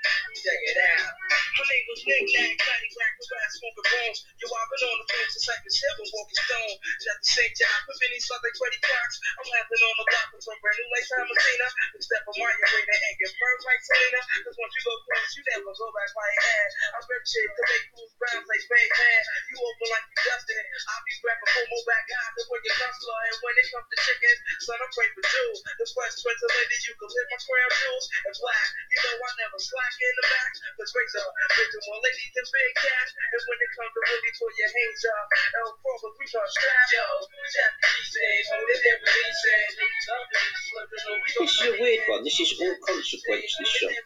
[0.01, 0.09] On.
[0.09, 0.17] I.
[0.17, 0.41] I I with out.
[0.41, 1.13] Check it out.
[1.61, 4.19] My name was Nick Nack, Patty Rack, Harass, Smoking Bones.
[4.41, 6.77] Yo, I've been on the phone since I was seven, walking stone.
[6.81, 9.09] At the same time, put many like Freddie Fox.
[9.37, 11.69] I'm laughing on the block with some brand new like Thomasina.
[11.93, 14.21] The step of my arena and get burned like Selena.
[14.41, 16.73] Cause once you go close, you never go back by your ass.
[16.97, 19.23] I rip shit to make fools brown like Spade Man.
[19.53, 20.65] You open like you Justin.
[20.89, 23.21] I'll be back before more back eyes than when you hustler.
[23.29, 25.59] And when it comes to chickens, son, I'm praying for Jews.
[25.61, 28.07] The fresh prince of ladies, you can live my crown jewels.
[28.25, 30.51] And black, you know I never slack in the back.
[30.79, 33.11] Cause razor, razor more ladies than big cash.
[33.11, 35.27] And when it comes to really pull your hands up,
[35.61, 36.87] L Crawford, we gon' strap.
[36.95, 37.05] Yo,
[37.51, 39.67] Jeff G said, hold it there, what he said.
[39.75, 42.23] Niggas love it, slipping on, we gon' This is a weird one.
[42.25, 43.53] This is all consequence.
[43.59, 43.97] This song.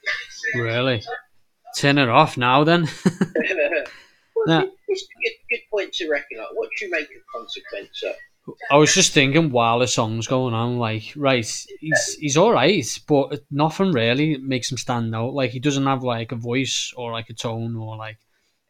[0.60, 0.98] Really?
[1.76, 2.88] Turn it off now then.
[4.36, 4.64] well, Nah.
[4.88, 6.38] It's a good, good point to reckon.
[6.38, 8.02] Like, what do you make of consequence?
[8.04, 8.14] Of?
[8.70, 11.46] I was just thinking while the song's going on, like, right,
[11.80, 15.32] he's he's all right, but nothing really makes him stand out.
[15.32, 18.18] Like, he doesn't have like a voice or like a tone or like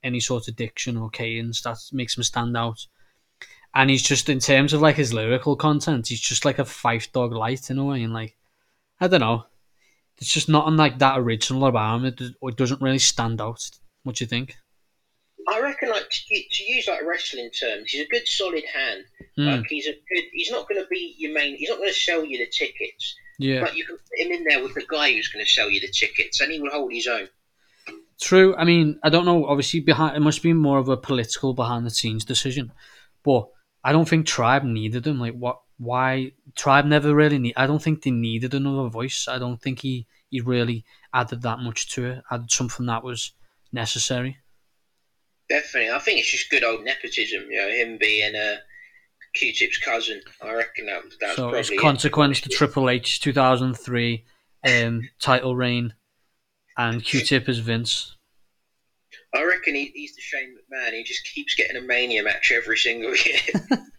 [0.04, 2.86] any sort of diction or cadence that makes him stand out.
[3.74, 7.10] And he's just in terms of like his lyrical content, he's just like a Phife
[7.10, 8.36] Dawg light in a way, and like,
[9.00, 9.46] I don't know,
[10.18, 12.04] it's just nothing like that original about him.
[12.04, 13.68] It, it doesn't really stand out.
[14.04, 14.56] What do you think?
[15.88, 19.04] Reckon, like to, to use like wrestling terms, he's a good solid hand.
[19.36, 20.24] Hmm, Like he's a good.
[20.32, 21.56] He's not going to be your main.
[21.56, 23.14] He's not going to sell you the tickets.
[23.38, 23.60] yeah.
[23.60, 25.80] But you can put him in there with the guy who's going to sell you
[25.80, 27.28] the tickets, and he will hold his own.
[28.20, 28.54] True.
[28.56, 29.44] I mean, I don't know.
[29.46, 32.72] Obviously, behind it must be more of a political behind the scenes decision,
[33.24, 33.48] but
[33.82, 35.18] I don't think Tribe needed him.
[35.20, 35.60] Like, what?
[35.78, 37.54] Why Tribe never really need?
[37.56, 39.26] I don't think they needed another voice.
[39.28, 42.22] I don't think he he really added that much to it.
[42.30, 43.32] Added something that was
[43.72, 44.38] necessary.
[45.48, 47.44] Definitely, I think it's just good old nepotism.
[47.50, 48.56] You know, him being uh,
[49.34, 50.20] Q-Tip's cousin.
[50.42, 51.78] I reckon that that's so probably it's it.
[51.78, 54.24] consequence to Triple H 2003
[54.66, 55.94] um, title reign,
[56.76, 58.16] and Q-Tip is Vince.
[59.34, 60.92] I reckon he, he's the Shane McMahon.
[60.92, 63.40] He just keeps getting a Mania match every single year.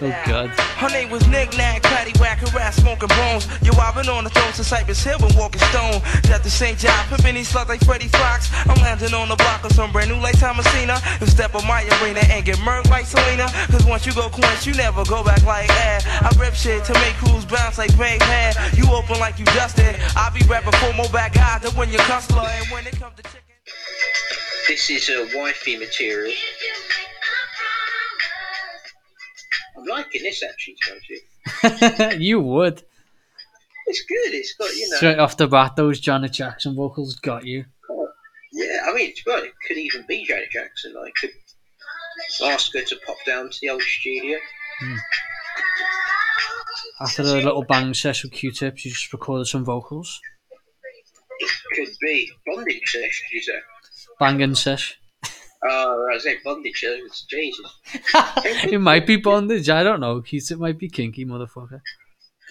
[0.00, 0.50] Oh God.
[0.78, 3.48] Her name was Nick Nack, Patty Whack, harass, smoking bones.
[3.62, 6.00] Yo, I've been on the throne since Cypress Hill and walking stone.
[6.30, 8.48] Got the same job, pimping these sluts like Freddie Fox.
[8.66, 11.00] I'm landing on the block of some brand new like Thomasina.
[11.20, 13.48] You step on my arena and get murked like Selena.
[13.70, 15.98] Cause once you go quench, you never go back like air.
[16.04, 18.54] I rip shit to make crews bounce like Bang Hair.
[18.74, 19.96] You open like you Justin.
[20.16, 22.46] I be rapping for more back guys than when you're hustler.
[22.46, 23.42] And when it comes to chicken.
[24.68, 26.32] this is a uh, wifey material.
[29.78, 30.76] I'm liking this actually.
[30.86, 32.18] To you.
[32.18, 32.82] you would.
[33.86, 34.34] It's good.
[34.34, 34.96] It's got you know.
[34.96, 37.64] Straight off the bat, those Janet Jackson vocals got you.
[38.52, 40.94] Yeah, I mean, honest, it could even be Janet Jackson.
[40.98, 41.30] I could
[42.44, 44.38] ask her to pop down to the old studio.
[44.80, 44.96] Hmm.
[47.00, 50.20] After a little bang session with Q-Tip, she just recorded some vocals.
[51.38, 53.22] It Could be bondage sesh.
[53.32, 53.60] You say?
[54.18, 54.98] Banging sesh.
[55.64, 56.84] Oh, I say bondage.
[56.86, 57.66] uh, it's Jesus.
[58.72, 59.68] it might be bondage.
[59.68, 60.20] I don't know.
[60.20, 61.80] Q-Tip might be kinky, motherfucker.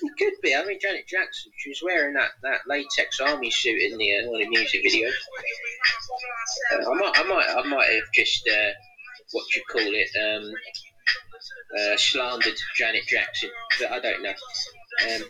[0.02, 0.54] It could be.
[0.54, 1.52] I mean, Janet Jackson.
[1.58, 4.84] She was wearing that, that latex army suit in the uh, one of the music
[4.86, 5.12] videos.
[6.74, 8.72] Uh, I might, I might, I might have just uh,
[9.32, 10.54] what you call it, um,
[11.80, 14.34] uh, slandered Janet Jackson, but I don't know.
[15.10, 15.22] Um,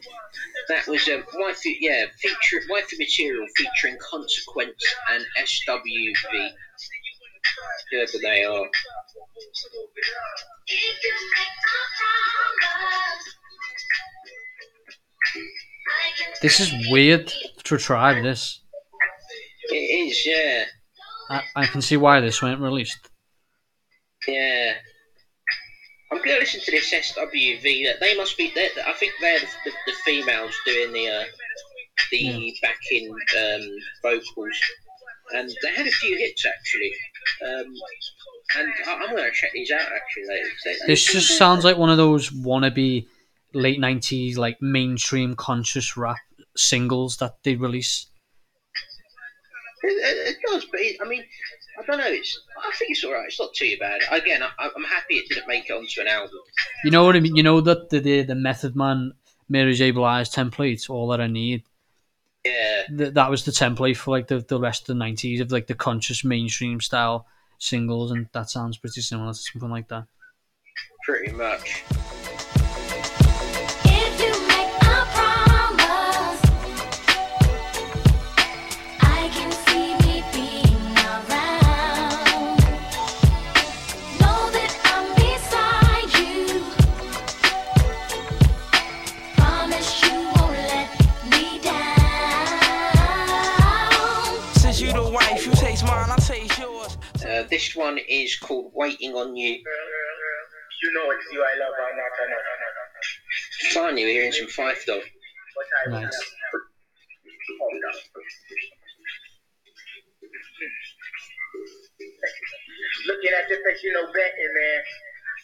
[0.70, 6.50] that was um, wifey, yeah, feature wifey material featuring Consequence and SWV.
[7.92, 8.66] Whoever they are.
[16.42, 17.32] This is weird
[17.64, 18.62] to try this.
[19.70, 20.64] It is, yeah,
[21.30, 23.10] I, I can see why this went released.
[24.28, 24.74] yeah.
[26.10, 27.86] I'm gonna listen to this SWV.
[27.86, 28.50] That they must be.
[28.56, 31.24] they're- I think they're the, the, the females doing the uh,
[32.12, 33.62] the backing um,
[34.02, 34.58] vocals,
[35.34, 36.92] and they had a few hits actually.
[37.46, 37.74] Um,
[38.58, 40.78] and I, I'm gonna check these out actually later.
[40.88, 43.08] This just sounds like one of those wannabe
[43.54, 46.18] late 90s, like mainstream conscious rap
[46.56, 48.08] singles that they release.
[49.84, 51.24] It, it, it does, but it, I mean,
[51.80, 52.06] I don't know.
[52.08, 53.28] It's I think it's alright.
[53.28, 54.02] It's not too bad.
[54.12, 56.40] Again, I, I'm happy it didn't make it onto an album.
[56.84, 57.36] You know what I mean?
[57.36, 59.14] You know that the the, the Method Man
[59.50, 59.92] Mary J.
[59.92, 61.64] Blige template, all that I need.
[62.48, 65.52] Yeah, Th- that was the template for like the, the rest of the 90s of
[65.52, 67.28] like the conscious mainstream style
[67.58, 70.06] singles, and that sounds pretty similar to something like that.
[71.06, 71.84] pretty much.
[97.50, 97.64] Yours.
[97.64, 99.52] This one is called Waiting on You.
[100.84, 103.74] You know it's you I love or not, or not, or not.
[103.74, 105.02] Finally, we're hearing some Phife Dawg.
[105.90, 106.34] Nice.
[113.08, 114.82] Looking at your face, you know betting, man.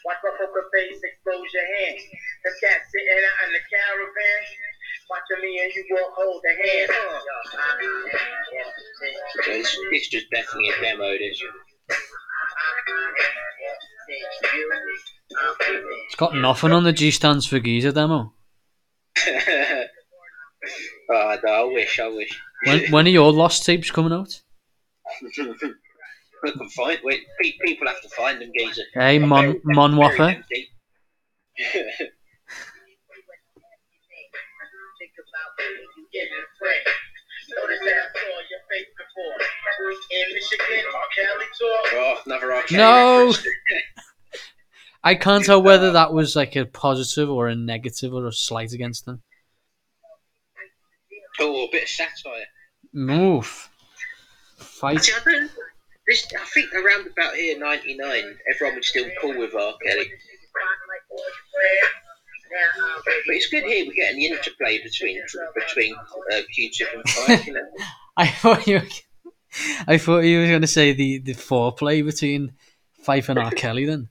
[0.06, 1.98] Watch my poker face, expose your hand.
[2.44, 4.42] The cat sitting out in the caravan.
[5.10, 6.92] Watching me and you walk, hold the hand.
[9.34, 11.42] So this, this is definitely a demo, this.
[16.06, 18.34] It's got nothing on the G stands for Giza demo.
[19.28, 19.88] oh,
[21.10, 22.40] no, I wish, I wish.
[22.66, 24.42] When when are your lost tapes coming out?
[25.22, 25.32] we
[26.52, 28.84] can find, wait, pe- people have to find them, geezer.
[28.94, 30.44] Hey, I'm Mon very- Mon very Waffer.
[39.18, 39.46] empty.
[39.46, 40.34] Think about when you get a friend.
[40.34, 40.78] Notice that I saw your face before.
[40.78, 41.80] In Michigan, or Cali tour.
[41.94, 42.64] oh, another R.
[42.72, 43.34] No.
[45.06, 48.72] I can't tell whether that was like a positive or a negative or a slight
[48.72, 49.22] against them.
[51.42, 52.46] oh, a bit of satire.
[52.94, 53.70] Move.
[54.58, 55.04] Fight.
[55.04, 55.52] See, I don't.
[56.08, 59.74] This, I think around about here, '99, everyone was still cool with R.
[59.86, 60.12] Kelly.
[63.06, 65.22] But it's good here we're getting the interplay between
[65.56, 65.96] between
[66.32, 67.46] uh, Q-Tip and Phife.
[67.48, 67.68] You know?
[68.18, 68.76] I thought you.
[68.76, 69.32] Were,
[69.88, 72.54] I thought you were going to say the the foreplay between
[73.06, 73.52] Phife and R.
[73.56, 73.86] Kelly.
[73.86, 74.10] Then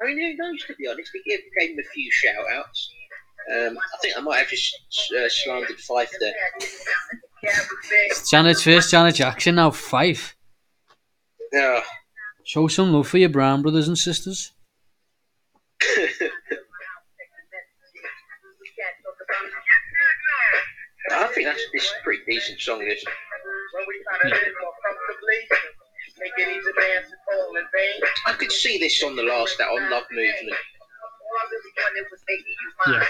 [0.00, 0.64] I mean, who knows?
[0.66, 2.90] To be honest, we gave, gave him a few shout outs.
[3.54, 4.76] Um, I think I might have just
[5.16, 6.34] uh, slandered Phife there.
[8.28, 10.34] Janet first, Janet Jackson now Phife.
[11.54, 11.82] Oh,
[12.44, 14.52] Show some love for your brown brothers and sisters.
[21.10, 22.80] I think that's this is a pretty decent song.
[22.80, 23.04] This.
[23.04, 25.38] When we try to live more comfortably,
[26.18, 28.00] making these demands to fall in vain.
[28.26, 30.36] I could see this on the last that on Love Movement.
[30.50, 32.98] I really wanted was making you Yeah.
[32.98, 33.06] mine.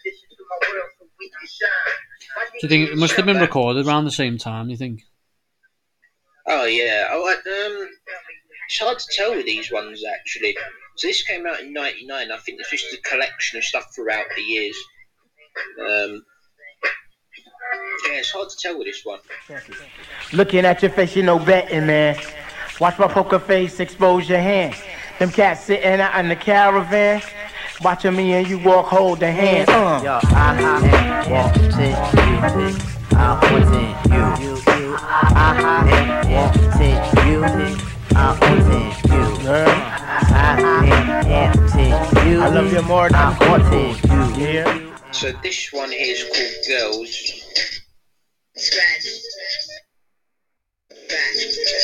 [0.00, 1.96] Addition to my world so we can shine.
[2.36, 4.68] My Do you think it must have been recorded around the same time?
[4.68, 5.02] You think?
[6.46, 7.08] Oh yeah.
[7.10, 7.88] Oh, I, um,
[8.68, 10.56] it's hard to tell with these ones actually.
[10.96, 12.30] So this came out in '99.
[12.30, 14.76] I think it's just a collection of stuff throughout the years.
[15.80, 16.24] Um,
[18.06, 19.20] yeah, it's hard to tell with this one.
[20.32, 22.18] Looking at your face, you know betting, man.
[22.80, 24.74] Watch my poker face, expose your hand.
[25.18, 27.22] Them cats sitting out in the caravan.
[27.82, 29.68] Watching me and you walk, hold the hand.
[29.68, 30.00] Uh.
[30.02, 35.52] Yo, I, I, walk, sit, you, sit, I, what's in you, you, you, I,
[35.84, 41.56] I, walk, sit, you, I, what's you, Girl, I, walk,
[42.26, 45.12] you, I love you more than I, what's in you, yeah.
[45.12, 47.10] So this one here is called Girls,
[48.56, 49.06] Scratch.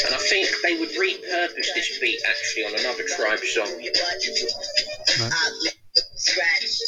[0.05, 3.81] and I think they would repurpose this beat actually on another tribe song.
[3.81, 4.21] Your butt.
[5.33, 5.79] I lick,
[6.17, 6.81] scratch.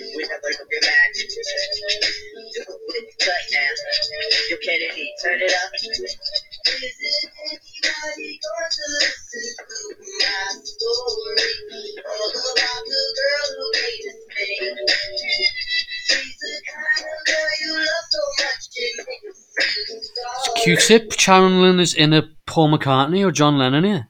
[0.00, 1.14] We never look your match.
[1.14, 3.70] Do it with the cut now.
[4.50, 4.56] Yo,
[5.22, 6.51] turn it up.
[6.64, 9.78] Is anybody going to listen to
[10.20, 11.50] my story?
[12.06, 14.76] All about the girl who made us sing.
[16.06, 18.62] She's the kind of girl you love so much.
[18.76, 20.00] It makes you
[20.44, 24.08] so Q-Tip channeling his inner Paul McCartney or John Lennon here.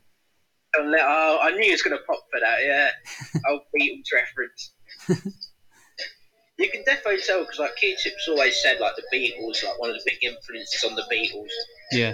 [0.77, 2.91] Oh, I knew he was going to pop for that, yeah.
[3.51, 4.75] Old Beatles reference.
[6.63, 9.97] you can definitely tell because like Q-Tip's always said like the Beatles, like one of
[9.97, 11.49] the big influences on the Beatles,
[11.93, 12.13] Yeah.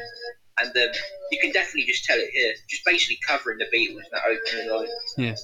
[0.61, 0.88] and um,
[1.30, 2.53] you can definitely just tell it here.
[2.68, 4.88] Just basically covering the Beatles in that opening line.
[5.16, 5.34] Yeah.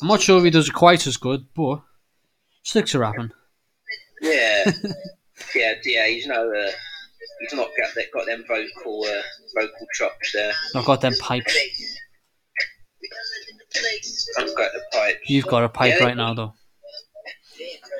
[0.00, 1.80] I'm not sure if he does it quite as good, but
[2.62, 3.30] sticks are rapping.
[4.20, 4.70] Yeah,
[5.54, 6.06] yeah, yeah.
[6.06, 6.70] He's no, uh,
[7.40, 9.22] he's not got that got them vocal uh,
[9.54, 10.52] vocal chops there.
[10.74, 11.56] I've got them pipes.
[14.38, 15.18] I've got the pipes.
[15.30, 16.04] You've got a pipe Yeah.
[16.06, 16.54] right now, though.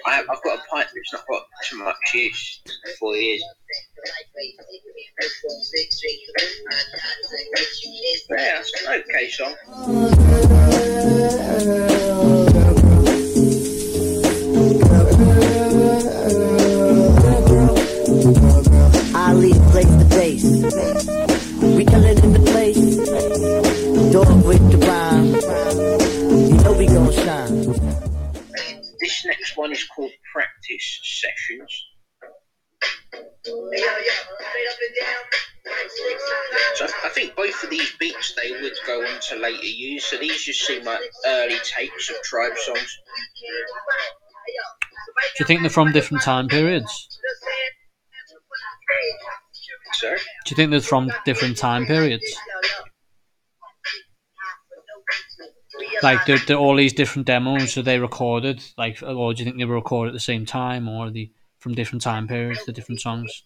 [0.06, 2.61] I have, I've got a pipe that's not got too much use
[2.98, 3.42] for years.
[8.30, 9.54] Yeah, that's an okay song.
[19.78, 20.44] The bass.
[21.62, 22.96] We killing in the place.
[24.12, 25.34] Dog with the rhyme.
[26.48, 28.07] You know we gon' shine.
[29.01, 31.84] This next one is called Practice Sessions.
[36.74, 40.07] So I- think both of these beats they would go on to later use.
[40.07, 42.99] So these just seem like early takes of tribe songs.
[45.36, 46.90] Do you think they're from different time periods?
[50.01, 50.16] Do
[50.51, 52.24] you think they're from different time periods?
[56.03, 58.62] Like, all these different demos, are they recorded?
[58.76, 61.74] Like, or do you think they were recorded at the same time, or they from
[61.74, 63.43] different time periods, the different songs?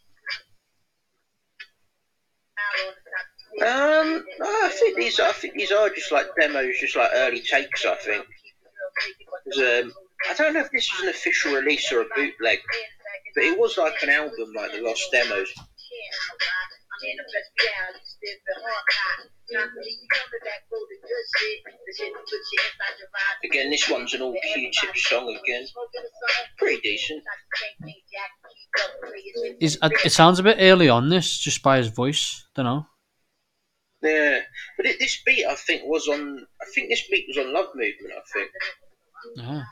[3.63, 7.41] Um, I think these are, I think these are just like demos, just like early
[7.41, 7.85] takes.
[7.85, 8.27] I think
[9.59, 9.93] Um,
[10.31, 12.61] I don't know if this was an official release or a bootleg,
[13.35, 15.53] but it was like an album, like the Lost Demos.
[23.45, 25.67] Again, this one's an old Q-tip song again.
[26.59, 27.23] Pretty decent.
[29.61, 32.47] Is uh, it sounds a bit early on this, just by his voice.
[32.55, 32.87] Don't know.
[34.03, 34.41] Yeah,
[34.77, 36.47] but it, this beat I think was on.
[36.61, 38.13] I think this beat was on Love Movement.
[38.17, 38.51] I think
[39.41, 39.65] Ah.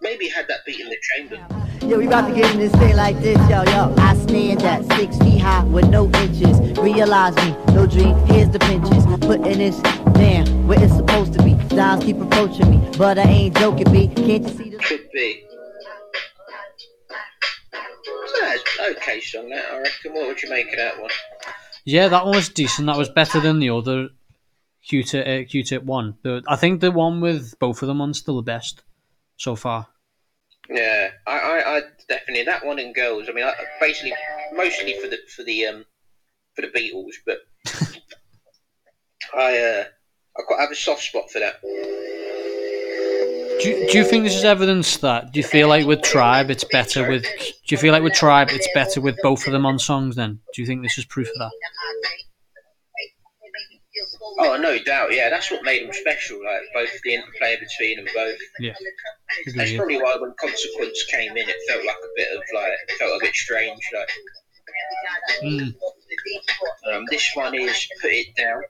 [0.00, 1.65] maybe he had that beat in the chamber.
[1.86, 3.94] Yo, we about to get in this thing like this, yo, yo.
[3.96, 6.58] I stand at six feet high with no inches.
[6.76, 9.06] Realize me, no dream, here's the pinches.
[9.24, 9.78] Putting this
[10.14, 11.56] down where it's supposed to be.
[11.68, 14.08] Styles keep approaching me, but I ain't joking, B.
[14.08, 15.44] Can't you see the Could be.
[18.02, 20.12] So that's okay song that I reckon.
[20.12, 21.10] What would you make of that one?
[21.84, 22.86] Yeah, that one was decent.
[22.88, 24.08] That was better than the other
[24.88, 26.16] Q-tip, uh, Q-tip one.
[26.22, 28.82] The, I think the one with both of them on still the best
[29.36, 29.86] so far.
[30.68, 33.28] Yeah, I, I, I definitely that one and girls.
[33.28, 34.12] I mean, I, basically
[34.54, 35.84] mostly for the for the um
[36.54, 37.38] for the Beatles, but
[39.34, 39.84] I uh
[40.38, 41.60] I quite have a soft spot for that.
[43.58, 45.32] Do you, do you think this is evidence that?
[45.32, 47.22] Do you feel like with Tribe it's better with?
[47.22, 50.16] Do you feel like with Tribe it's better with both of them on songs?
[50.16, 51.50] Then do you think this is proof of that?
[54.38, 55.12] Oh, no doubt.
[55.12, 56.38] Yeah, that's what made them special.
[56.44, 58.38] Like both the interplay between them both.
[58.60, 58.74] Yeah.
[59.54, 63.16] That's probably why when Consequence came in, it felt like a bit of like felt
[63.16, 63.80] a bit strange.
[63.94, 64.10] Like
[65.42, 65.74] Mm.
[66.92, 68.62] Um, this one is Put It Down.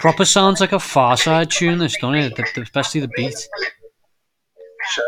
[0.00, 1.78] Proper sounds like a Pharcyde tune.
[1.78, 2.34] This, don't it?
[2.34, 3.34] The, the, especially the beat.
[4.94, 5.02] So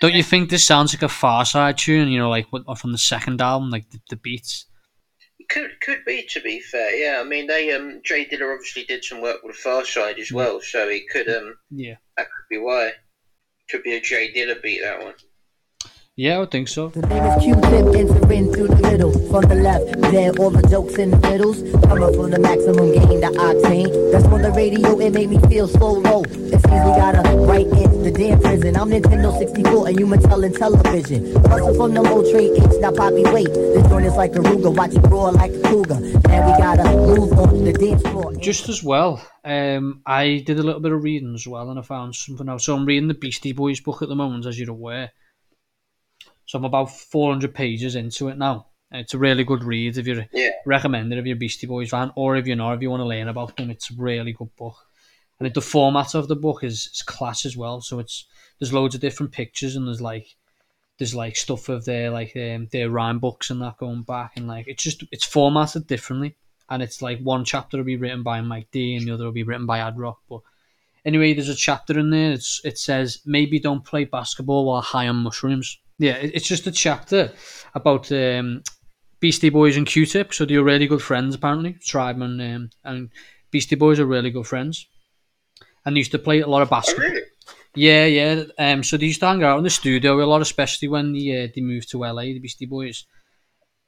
[0.00, 2.08] Don't you think this sounds like a Pharcyde tune?
[2.08, 4.66] You know, like what from the second album, like the, the beats.
[5.52, 6.94] Could could be to be fair.
[6.94, 10.32] Yeah, I mean they um J Dilla obviously did some work with the Pharcyde as
[10.32, 11.96] well, so he could um Yeah.
[12.16, 12.92] that could be why.
[13.70, 15.14] Could be a J Dilla beat that one.
[16.14, 16.88] Yeah, I would think so.
[16.88, 19.12] The name is Q-tip, entering through the middle.
[19.32, 21.62] From the left, then all the jokes in the middles.
[21.88, 24.12] Coming from the maximum gain, the octane.
[24.12, 26.20] That's on the radio, it made me feel so low.
[26.24, 28.76] It seems we gotta right in the damn prison.
[28.76, 31.34] I'm Nintendo 64 and you Mattel and television.
[31.48, 33.48] Hustle from the low trade H, now poppy wait.
[33.48, 35.98] This joint is like a Ruger, watch it roar like a cougar.
[36.28, 38.34] Now we gotta move on the dance floor.
[38.36, 41.82] Just as well, um, I did a little bit of reading as well, and I
[41.82, 42.66] found something else.
[42.66, 45.12] So I'm reading the Beastie Boys book at the moment, as you're aware.
[46.52, 48.66] So I'm about 400 pages into it now.
[48.90, 50.50] It's a really good read if you're Yeah.
[50.66, 53.06] recommended if you're a Beastie Boys fan, or if you're not, if you want to
[53.06, 53.70] learn about them.
[53.70, 54.76] It's a really good book,
[55.38, 57.80] and it, the format of the book is, is class as well.
[57.80, 58.26] So it's
[58.58, 60.26] there's loads of different pictures, and there's like
[60.98, 64.46] there's like stuff of their like um, their rhyme books and that going back, and
[64.46, 66.36] like it's just it's formatted differently,
[66.68, 69.32] and it's like one chapter will be written by Mike D, and the other will
[69.32, 70.42] be written by Ad Rock, but.
[71.04, 72.30] Anyway, there's a chapter in there.
[72.30, 75.78] It's, it says maybe don't play basketball while high on mushrooms.
[76.02, 77.30] Yeah, it's just a chapter
[77.76, 78.64] about um,
[79.20, 80.34] Beastie Boys and Q-Tip.
[80.34, 81.74] So they're really good friends apparently.
[81.74, 83.10] Tribe and, um, and
[83.52, 84.84] Beastie Boys are really good friends,
[85.86, 87.08] and they used to play a lot of Oh basketball.
[87.08, 87.22] really?
[87.76, 88.42] Yeah, yeah.
[88.58, 91.44] Um, so they used to hang out in the studio a lot, especially when they
[91.44, 93.06] uh, they moved to LA, the Beastie Boys.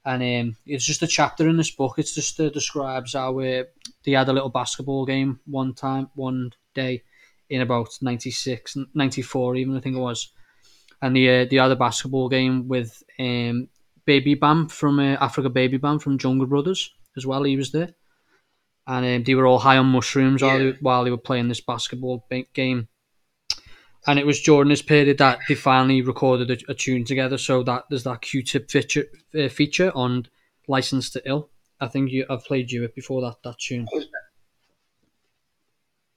[0.05, 1.95] And um, it's just a chapter in this book.
[1.97, 3.63] It just uh, describes how uh,
[4.05, 7.03] they had a little basketball game one time, one day,
[7.49, 10.31] in about 96, 94 even I think it was.
[11.01, 13.67] And the uh, had a basketball game with um,
[14.05, 17.43] Baby Bam from uh, Afrika Baby Bam from Jungle Brothers as well.
[17.43, 17.93] He was there,
[18.87, 21.61] and um, they were all high on mushrooms while, they, while they were playing this
[21.61, 22.87] basketball game
[24.07, 27.37] and it was during this period that they finally recorded a, a tune together.
[27.37, 29.05] So that there's that Q-tip feature
[29.37, 30.27] uh, feature on
[30.67, 33.87] "License to Ill." I think you I've played you it before that that tune.
[33.91, 34.14] Was that,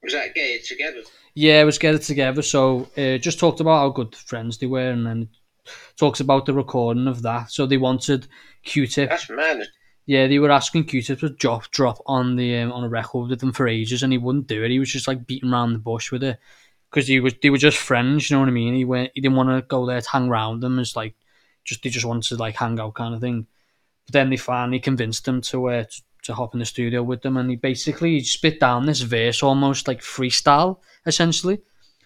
[0.08, 1.02] was that Get It Together?
[1.34, 2.42] Yeah, it was get it together.
[2.42, 5.28] So uh, just talked about how good friends they were, and then
[5.96, 7.50] talks about the recording of that.
[7.50, 8.26] So they wanted
[8.64, 9.10] Q-tip.
[9.10, 9.68] That's mad.
[10.06, 13.40] Yeah, they were asking Q-tip to drop drop on the um, on a record with
[13.40, 14.70] them for ages, and he wouldn't do it.
[14.70, 16.38] He was just like beating around the bush with it
[16.90, 18.28] because he was they were just friends.
[18.28, 18.74] You know what I mean?
[18.74, 20.78] He went he didn't want to go there to hang around them.
[20.78, 21.14] It's like
[21.64, 23.46] just they just wanted to like hang out kind of thing.
[24.06, 27.22] But then they finally convinced him to uh, to, to hop in the studio with
[27.22, 31.58] them, and he basically spit down this verse almost like freestyle, essentially.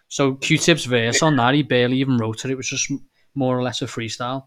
[0.08, 2.50] So Q-Tip's verse on that, he barely even wrote it.
[2.50, 2.90] It was just
[3.34, 4.46] more or less a freestyle.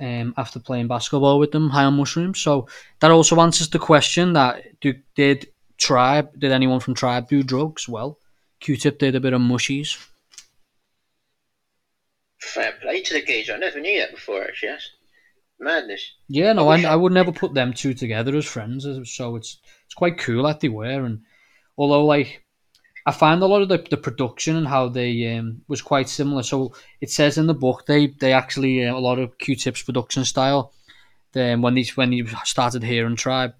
[0.00, 2.40] Um, after playing basketball with them, high on mushrooms.
[2.40, 2.68] So
[3.00, 7.88] that also answers the question that do, did Tribe, did anyone from Tribe do drugs?
[7.88, 8.18] Well,
[8.60, 10.04] Q-Tip did a bit of mushies.
[12.40, 13.54] Fair play to the geezer.
[13.54, 14.78] I never knew that before, actually.
[15.60, 16.14] Madness.
[16.28, 18.86] Yeah, no, I I, I, would never put them two together as friends.
[19.10, 21.22] So it's it's quite cool that they were, and
[21.76, 22.44] although like
[23.06, 26.42] I find a lot of the, the production and how they um, was quite similar.
[26.42, 30.24] So it says in the book they they actually uh, a lot of Q-Tip's production
[30.24, 30.72] style.
[31.32, 33.54] Then when they when he started hearing Tribe,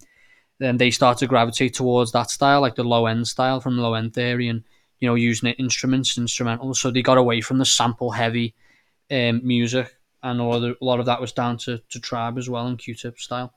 [0.59, 3.95] then they started to gravitate towards that style, like the low end style from low
[3.95, 4.65] end theory, and
[4.99, 6.77] you know using it instruments, instrumentals.
[6.77, 8.55] So they got away from the sample heavy
[9.11, 12.39] um, music, and a lot, of, a lot of that was down to, to Tribe
[12.39, 13.53] as well and Q-Tip style.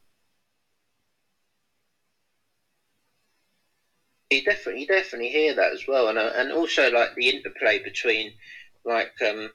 [4.30, 7.84] You definitely, you definitely hear that as well, and uh, and also like the interplay
[7.84, 8.32] between,
[8.86, 9.49] like um,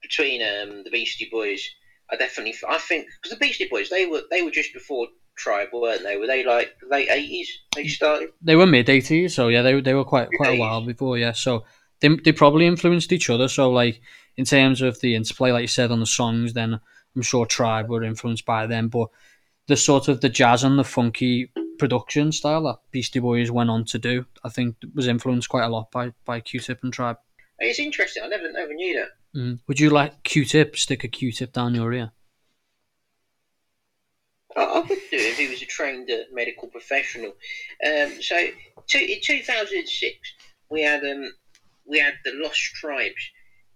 [0.00, 1.68] between um the Beastie Boys.
[2.10, 5.68] I definitely, I think because the Beastie Boys they were they were just before Tribe,
[5.74, 6.16] weren't they?
[6.16, 7.50] Were they like late eighties?
[7.74, 8.30] They started.
[8.40, 11.32] They were mid eighties, so yeah, they they were quite quite a while before, yeah.
[11.32, 11.64] So
[12.00, 13.48] they they probably influenced each other.
[13.48, 14.00] So like
[14.36, 16.80] in terms of the interplay, like you said on the songs, then
[17.14, 19.08] I'm sure Tribe were influenced by them, but
[19.66, 23.84] the sort of the jazz and the funky production style that Beastie Boys went on
[23.86, 27.18] to do, I think was influenced quite a lot by by Q-Tip and Tribe.
[27.58, 28.22] It's interesting.
[28.24, 29.38] I never never knew that.
[29.38, 29.60] Mm.
[29.66, 32.12] Would you like Q-Tip stick a Q-tip down your ear?
[34.56, 37.32] I, would do it if he was a trained uh, medical professional.
[37.86, 38.48] Um, so
[38.86, 40.14] two, in 2006,
[40.70, 41.32] we had um,
[41.86, 43.30] we had the Lost Tribes,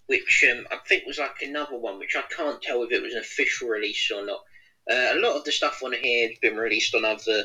[0.07, 3.13] which um, I think was like another one, which I can't tell if it was
[3.15, 4.41] an official release or not.
[4.91, 7.43] Uh, a lot of the stuff on here has been released on other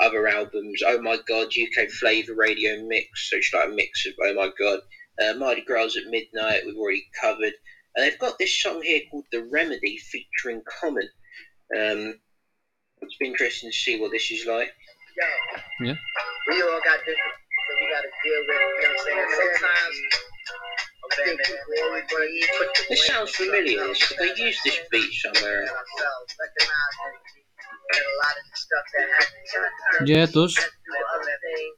[0.00, 0.80] other albums.
[0.86, 4.50] Oh my God, UK Flavor Radio Mix, so it's like a mix of Oh my
[4.58, 4.80] God,
[5.22, 6.62] uh, Mardi Gras at Midnight.
[6.64, 7.52] We've already covered,
[7.96, 11.08] and they've got this song here called The Remedy featuring Common.
[11.76, 12.14] Um,
[13.02, 14.70] it's been interesting to see what this is like.
[15.16, 15.94] Yo, Yeah.
[16.48, 17.18] we all got different,
[17.68, 18.48] so we got to deal with.
[18.48, 19.52] You know what I'm saying?
[19.60, 19.96] Sometimes
[22.88, 23.86] This sounds familiar.
[23.88, 25.62] This, they used this beat somewhere.
[25.62, 27.44] ourselves, recognize that
[27.92, 30.08] that a lot of the stuff that happens.
[30.08, 30.54] Yeah, it does.
[30.54, 31.76] That's through other things.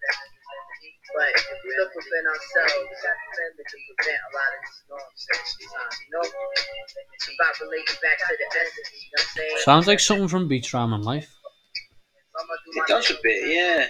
[1.16, 5.49] But if we look within ourselves, then we can prevent a lot of this nonsense
[5.57, 6.22] you know?
[6.22, 9.57] It's about relating back to the essence, you know what I'm saying?
[9.64, 11.33] Sounds like something from Beats Rhyme and Life.
[12.74, 13.89] It does a bit, yeah.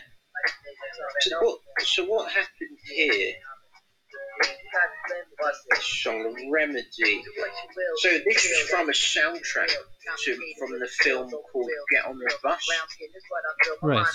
[1.20, 1.58] So what?
[1.82, 3.34] So what happened here?
[5.80, 7.22] Song, Remedy.
[7.98, 9.68] So this is from a soundtrack
[10.24, 12.66] to from the film called Get on the Bus.
[13.82, 14.06] Right.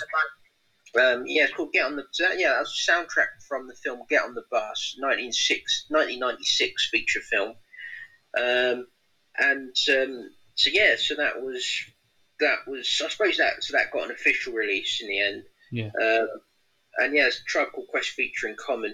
[0.93, 2.03] Um, yeah, it's called Get on the.
[2.38, 7.53] Yeah, that's a soundtrack from the film Get on the Bus, 1996, 1996 feature film.
[8.38, 8.88] Um,
[9.38, 11.65] and um, so yeah, so that was
[12.39, 15.43] that was I suppose that so that got an official release in the end.
[15.72, 15.89] Yeah.
[16.01, 16.28] Um,
[16.97, 18.93] and yeah, it's a Tribe Called Quest featuring Common.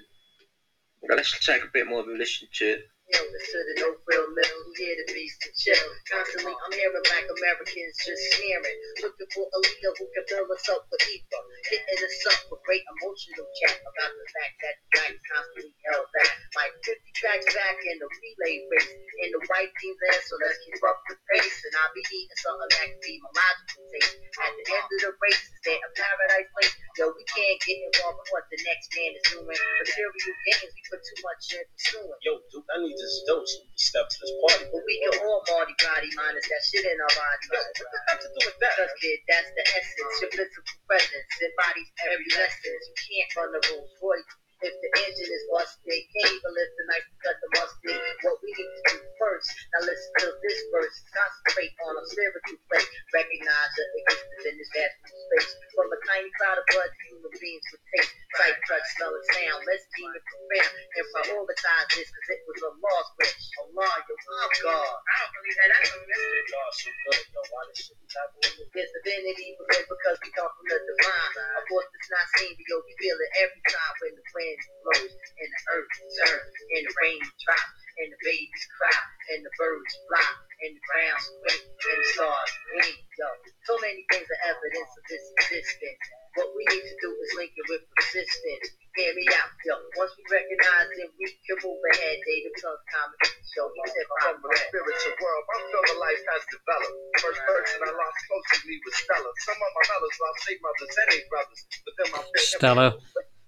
[1.15, 2.81] Let's take a bit more of a listen to it.
[3.07, 5.87] To the no real middle, here to beast and chill.
[6.11, 10.67] Constantly, I'm hearing black Americans just sneering, looking for a leader who can fill us
[10.67, 15.13] up with ether, hitting us up with great emotional chat about the fact that black
[15.23, 19.99] constantly held back, like 50 tracks back in the relay race, and the white team's
[20.03, 23.15] there, so let's keep up the pace, and I'll be eating something that can be
[23.23, 23.51] my
[23.95, 24.19] taste.
[24.35, 26.75] At the end of the race, is there a paradise place?
[26.99, 29.47] Yo, we can't get involved with what the next man is doing.
[29.55, 32.19] Material games, we put too much in pursuing.
[32.27, 32.35] Yo,
[32.67, 34.65] I need this dose to step to this party.
[34.73, 37.45] But we can all Mardi Gras minus that shit in our body.
[37.53, 38.73] Yo, what the got to do with that?
[38.75, 40.13] Cause kid, that's the essence.
[40.21, 42.73] Your physical presence embodies every lesson.
[42.73, 44.33] You can't run the Rolls Royce
[44.63, 46.01] if the engine is busted.
[46.17, 47.99] Can't even lift the knife because the mustard.
[48.25, 49.47] What we need to do first.
[49.75, 50.95] Now listen to this verse.
[51.13, 52.87] Concentrate on a spiritual place.
[53.13, 55.49] Recognize the existence in this vast space.
[55.77, 58.13] From a tiny cloud of blood, human beings with taste.
[58.37, 59.61] Sight, touch, smell, and sound.
[59.65, 63.35] Let's deem it profound and prioritize this because it was a lost wish.
[63.63, 64.93] Allah, your oh God.
[64.99, 65.69] I don't believe that.
[65.73, 66.41] That's a mystery.
[66.51, 67.41] Y'all so good, yo.
[67.51, 68.67] Why this shit be happening?
[68.73, 71.31] There's divinity within because we come from the divine.
[71.57, 74.63] Of course, it's not seen, but yo, we feel it every time when the wind
[74.83, 75.93] blows and the earth
[76.23, 79.01] turns and the rain drops and the babies cry
[79.35, 80.29] and the birds fly
[80.63, 82.97] and the ground quake and the stars blink.
[83.17, 83.27] Yo,
[83.65, 86.03] so many things are evidence of this existence.
[86.37, 88.67] What we need to do is link it with persistence.
[88.93, 89.73] Hear me out, yo.
[89.97, 93.65] Once we recognize it, we can move ahead, David Tubbs comedy show.
[93.73, 96.97] He said, From the spiritual world, my film life has developed.
[97.17, 99.31] First person I lost close to me was Stella.
[99.49, 101.61] Some of my fellas lost their mothers and their brothers.
[101.81, 102.87] But then my Stella.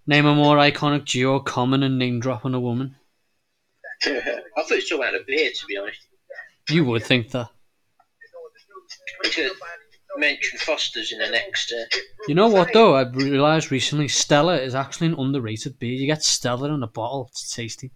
[0.07, 2.95] Name a more iconic duo common and name dropping a woman.
[4.05, 5.99] I thought you were talking about the beard, to be honest.
[6.69, 7.49] You would think that.
[9.23, 9.51] Could
[10.17, 11.71] mention Foster's in the next.
[11.71, 11.97] Uh,
[12.27, 12.95] You know what though?
[12.95, 15.93] I realised recently Stella is actually an underrated beer.
[15.93, 17.27] You get Stella in a bottle.
[17.31, 17.91] It's tasty.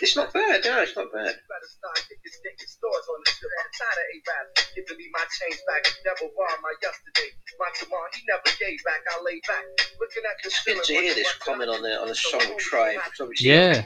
[0.00, 1.34] It's not bad, no, it's not bad.
[1.48, 3.50] better start kicking stinking stores on the strip.
[3.58, 5.82] I'm tired of A-Rap giving me my change back.
[6.04, 7.28] Devil bar my yesterday.
[7.58, 9.02] My tomorrow, he never gave back.
[9.10, 9.64] I lay back.
[9.98, 12.98] Looking at the It's good to hear this comment on the on the song Tribe.
[13.00, 13.84] 'cause obviously- Yeah.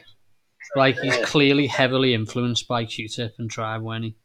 [0.77, 1.25] Like he's Yeah.
[1.25, 4.17] clearly heavily influenced by Q-Tip and Tribe, when he?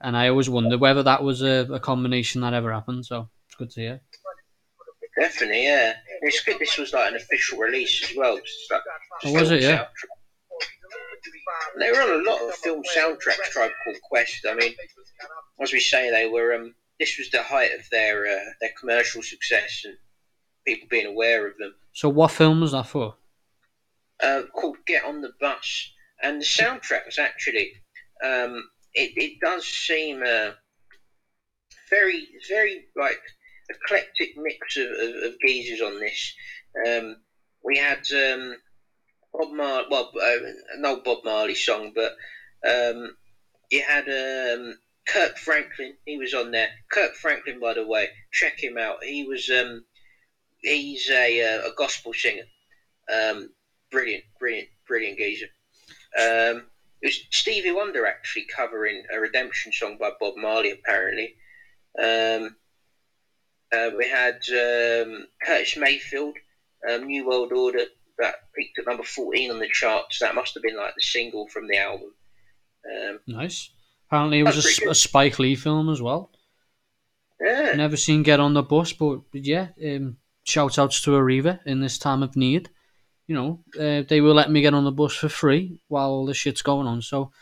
[0.00, 3.06] And I always wonder whether that was a, a combination that ever happened.
[3.06, 4.00] So it's good to hear.
[5.18, 5.90] Definitely, yeah.
[5.90, 6.58] And It's good.
[6.58, 8.36] This was like an official release as well.
[8.36, 8.82] 'cause it's like
[9.24, 9.62] Oh, was it?
[9.62, 9.78] Yeah.
[9.84, 10.08] soundtrack.
[11.78, 13.50] They were on a lot of film soundtracks.
[13.50, 14.46] Tribe Called Quest.
[14.48, 14.74] I mean,
[15.60, 16.54] as we say, they were.
[16.54, 19.96] Um, this was the height of their uh, their commercial success and
[20.66, 21.74] people being aware of them.
[21.92, 23.16] So what film was that for?
[24.22, 27.72] uh, called Get on the Bus, and the soundtrack was actually
[28.24, 30.52] um, it, it does seem uh,
[31.90, 33.20] very very like
[33.70, 36.34] eclectic mix of, of, of geezers on this.
[36.86, 37.16] Um,
[37.62, 38.56] we had um,
[39.34, 40.36] Bob Marley, well, uh,
[40.78, 42.12] no Bob Marley song, but
[42.66, 43.14] um,
[43.70, 44.74] you had um,
[45.06, 45.94] Kirk Franklin.
[46.06, 46.68] He was on there.
[46.90, 49.02] Kirk Franklin, by the way, check him out.
[49.02, 49.82] He was um,
[50.62, 52.44] he's a uh, a gospel singer.
[53.12, 53.50] Um,
[53.90, 55.46] brilliant, brilliant, brilliant geezer.
[56.16, 56.66] Um,
[57.02, 61.34] it was Stevie Wonder actually covering a Redemption song by Bob Marley, apparently.
[62.00, 62.56] Um,
[63.72, 66.36] uh, we had um, Curtis Mayfield,
[66.88, 67.86] um, New World Order,
[68.18, 70.18] that peaked at number 14 on the charts.
[70.20, 72.12] That must have been like the single from the album.
[72.90, 73.70] Um, Nice.
[74.08, 74.94] Apparently, it was a, That's S- pretty a.
[74.94, 76.30] Spike Lee film as well.
[77.40, 81.60] yeah, Never seen Get on the Bus, but, but yeah, um, shout outs to Arriva
[81.66, 82.70] in this time of need.
[83.26, 86.26] You know, uh, they will let me get on the bus for free while all
[86.26, 87.00] this shit's going on.
[87.00, 87.32] So,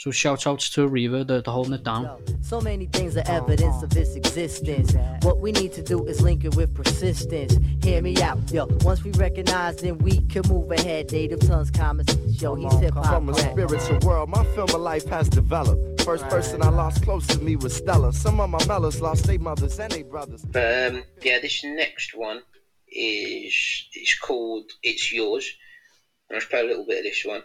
[0.00, 2.22] so shout outs to Arriva, they're, they're holding it down.
[2.40, 4.94] So many things are evidence of its existence.
[5.20, 7.58] What we need to do is link it with persistence.
[7.84, 8.64] Hear me out, yo.
[8.80, 11.12] Once we recognize, then we can move ahead.
[11.12, 12.54] Native tongues, comments, yo.
[12.54, 13.08] He's hip hop.
[13.08, 16.00] From a spiritual world, my film of life has developed.
[16.00, 18.10] First person I lost close to me was Stella.
[18.14, 20.42] Some of my mellows lost their mothers and their brothers.
[20.46, 22.40] But um, yeah, this next one
[22.88, 25.46] is it's called "It's Yours."
[26.30, 27.42] And I'll play a little bit of this one.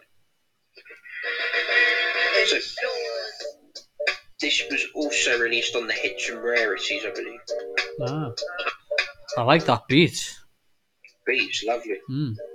[2.45, 2.57] So,
[4.39, 7.39] this was also released on the Hits and Rarities, I believe.
[8.01, 8.31] Ah.
[9.37, 10.37] I like that beat.
[11.25, 11.97] Beats, lovely.
[12.09, 12.35] Mm.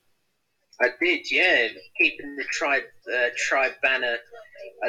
[0.80, 1.68] I did, yeah.
[1.98, 4.16] Keeping the tribe uh, tribe banner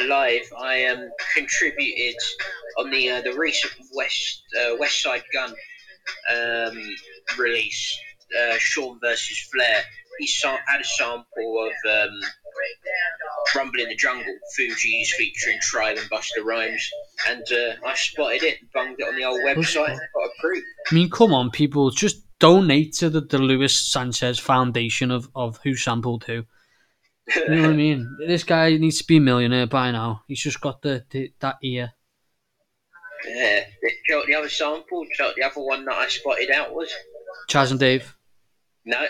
[0.01, 0.51] alive.
[0.57, 2.15] I um, contributed
[2.78, 5.53] on the uh, the recent West uh, West Side Gun
[6.34, 6.95] um,
[7.38, 7.97] release,
[8.39, 9.84] uh, Sean versus Flair.
[10.20, 12.20] He had a sample of um,
[13.55, 16.89] Rumble in the Jungle, Fugees featuring Tribe and Busta Rhymes,
[17.30, 20.65] and uh, I spotted it and bunged it on the old website and got approved.
[20.91, 25.59] I mean, come on, people, just donate to the, the Luis Sanchez Foundation of, of
[25.63, 26.43] Who Sampled Who.
[27.36, 28.18] You know what I mean?
[28.26, 30.24] This guy needs to be a millionaire by now.
[30.28, 31.93] He's just got the, the that ear.
[33.28, 33.63] Yeah.
[33.82, 35.03] Do you know what the other sample?
[35.03, 36.91] Do you know what the other one that I spotted out was?
[37.47, 38.15] Chas and Dave.
[38.86, 39.05] No,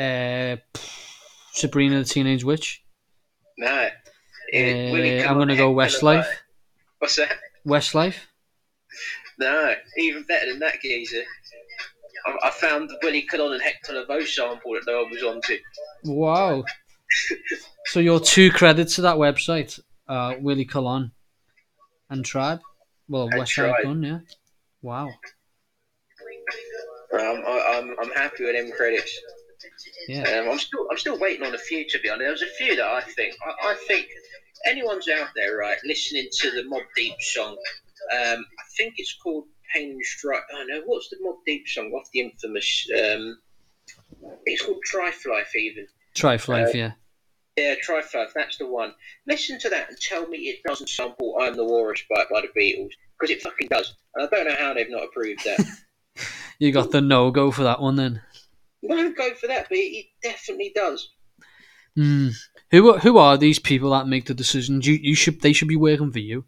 [0.00, 0.56] Uh,
[1.52, 2.82] Sabrina the Teenage Witch.
[3.58, 3.68] no.
[3.68, 3.90] Uh,
[4.52, 6.36] It- Willie I'm gonna go Heck Full of Westlife.
[6.98, 7.36] What's that?
[7.66, 8.16] Westlife.
[9.38, 11.22] No, even better than that, geezer.
[12.26, 15.56] I, I found the Willie Colon and Hector Lavoe sample that no one was onto.
[16.04, 16.64] Wow.
[17.86, 19.78] so your two credits to that website
[20.08, 21.12] are Willie Colon
[22.10, 22.60] and Tribe.
[23.08, 23.74] Well, And West Side.
[23.82, 24.18] Gun, yeah.
[24.82, 25.06] Wow.
[27.12, 29.18] Um, I, I'm I'm happy with them credits.
[30.08, 30.22] Yeah.
[30.22, 32.40] Um, I'm still I'm still waiting on a few to be honest.
[32.40, 34.08] There's a few that I think I, I think
[34.66, 37.56] anyone's out there right listening to the Mobb Deep song.
[38.12, 39.44] Um, I think it's called
[39.74, 40.42] Pain and Strike.
[40.52, 42.86] Oh know what's the Mobb Deep song off the infamous?
[42.98, 43.38] Um,
[44.46, 45.86] it's called Trife Life even.
[46.14, 46.92] Trife Life, Uh, yeah.
[47.56, 48.32] Yeah, Trife.
[48.34, 48.94] That's the one.
[49.26, 52.48] Listen to that and tell me it doesn't sample "I'm the Walrus" by by the
[52.58, 53.94] Beatles because it fucking does.
[54.14, 55.66] And I don't know how they've not approved that.
[56.58, 58.20] You got the no go for that one then.
[58.82, 61.08] No, go for that, but it, it definitely does.
[61.96, 62.28] Hmm.
[62.70, 64.86] Who are- who are these people that make the decisions?
[64.86, 66.44] You you should they should be working for you.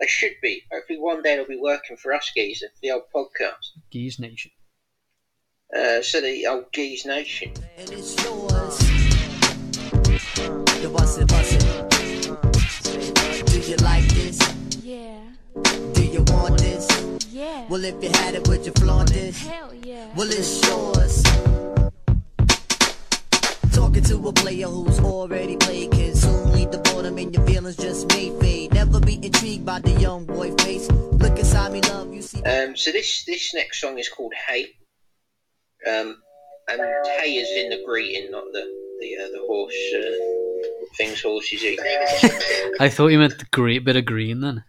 [0.00, 0.62] They should be.
[0.70, 3.72] Hopefully, one day they'll be working for us, Geezer, the old podcast.
[3.90, 4.50] Geese Nation.
[5.74, 7.52] Uh, so the old Geese Nation.
[7.78, 8.78] It's yours.
[10.82, 11.58] The bust it, bust.
[13.46, 14.38] Do you like this?
[14.84, 15.20] Yeah,
[15.94, 16.86] Do you want this?
[17.32, 17.66] yeah.
[17.68, 19.38] Well, if you had it, would you flaunt this?
[19.46, 20.12] Hell yeah.
[20.14, 21.22] Well, it's yours.
[24.06, 27.76] Talking to a player who's already played, can soon lead the boredom and your feelings
[27.76, 28.72] just may fade.
[28.72, 30.88] Never be intrigued by the young boy face.
[30.90, 32.40] Look inside me, love, you see.
[32.44, 34.66] Um, so this this next song is called Hey.
[35.88, 36.22] Um,
[36.68, 36.80] and
[37.18, 38.64] Hey is in the greeting, not the
[39.00, 41.80] the uh, the horse uh, things horses eat.
[42.80, 44.62] I thought you meant the great bit of green then.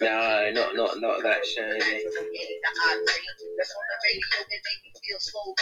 [0.00, 1.40] No, not not not that.
[1.40, 1.88] That's on the
[4.04, 5.54] radio that make me feel so low.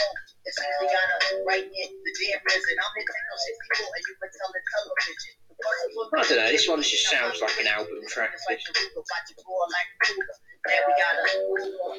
[0.45, 2.77] It's easy, gotta write in the damn resin.
[2.83, 5.39] I'm Nintendo 64 and you can tell the television.
[5.55, 6.51] I don't know.
[6.51, 8.35] This one just sounds like an album track.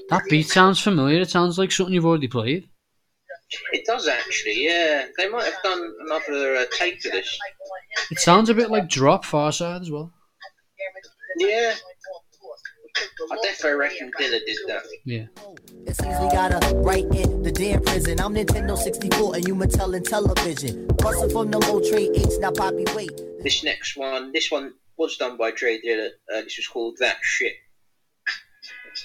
[0.09, 1.21] That beat sounds familiar.
[1.21, 2.67] It sounds like something you've already played.
[3.71, 4.65] It does actually.
[4.65, 7.39] Yeah, they might have done another uh, take of this.
[8.11, 10.11] It sounds a bit like Drop Pharcyde as well.
[11.37, 11.75] Yeah.
[12.97, 14.83] I definitely reckon Dilla did that.
[15.05, 15.25] Yeah.
[15.85, 18.19] It seems we gotta write in the damn prison.
[18.19, 20.87] I'm Nintendo 64 and you Mattel and television.
[20.97, 23.11] Bustin' from the low trade H, now Poppy, wait.
[23.41, 26.07] This next one, this one was done by Dre Dilla.
[26.33, 27.53] Uh, this was called That Shit.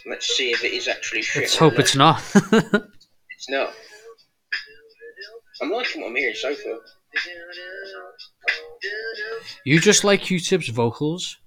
[0.06, 1.42] Let's see if it is actually shit.
[1.42, 2.22] Let's hope it's not.
[3.40, 3.72] It's not.
[5.62, 6.78] I'm liking what I'm hearing so far.
[9.64, 11.38] you just like Q-Tip's vocals.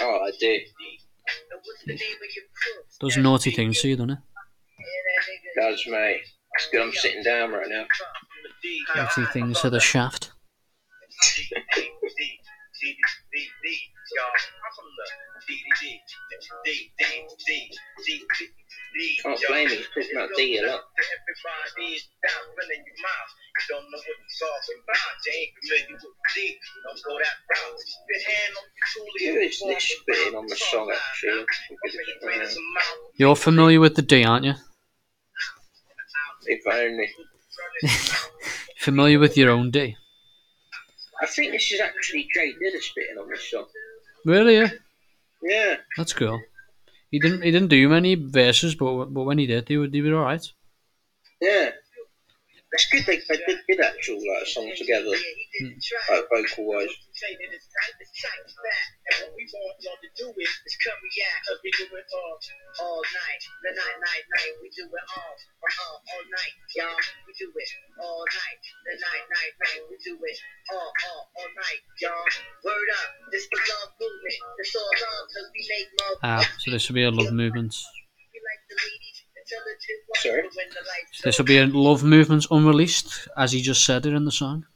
[0.00, 0.56] Oh, I do.
[3.00, 4.18] Does naughty things to you, doesn't it?
[5.56, 6.20] Does, mate.
[6.54, 7.86] It's good I'm sitting down right now.
[8.96, 10.32] Naughty things to the shaft.
[19.22, 19.78] Can't blame him.
[19.94, 20.80] He's about D a lot.
[29.20, 31.42] Who is this spitting on the song, actually?
[31.42, 32.48] Uh,
[33.16, 34.54] You're familiar with the D, aren't you?
[36.46, 37.10] if only.
[38.78, 39.96] Familiar with your own D?
[41.22, 43.64] I think this is actually Dre Dilla spitting on this song.
[44.26, 44.56] Really?
[44.56, 44.70] Yeah.
[45.42, 45.76] Yeah.
[45.96, 46.40] That's cool.
[47.14, 47.42] He didn't.
[47.42, 50.24] He didn't do many verses, but but when he did, they were they were all
[50.24, 50.44] right.
[51.40, 51.70] Yeah.
[52.74, 56.90] It's good they, they did, did actual like, song together, like vocal wise.
[62.80, 64.52] all night, the night, night, night.
[64.62, 65.34] We do it all,
[65.94, 66.98] all night, y'all.
[67.26, 67.70] We do it
[68.02, 68.58] all night,
[68.90, 69.80] the night, night, night.
[69.90, 70.38] We do it
[70.74, 72.26] all, all, all night, y'all.
[72.66, 74.38] Word up, this the love movement.
[74.58, 76.18] It's all love 'cause we make love.
[76.24, 77.74] Ah, so this will be a love movement.
[78.34, 78.40] We
[79.44, 80.22] like the ladies, intelligent ones.
[80.22, 80.42] Sorry?
[80.42, 84.14] When the lights This will be a love movement unreleased, as he just said it
[84.14, 84.66] in the song.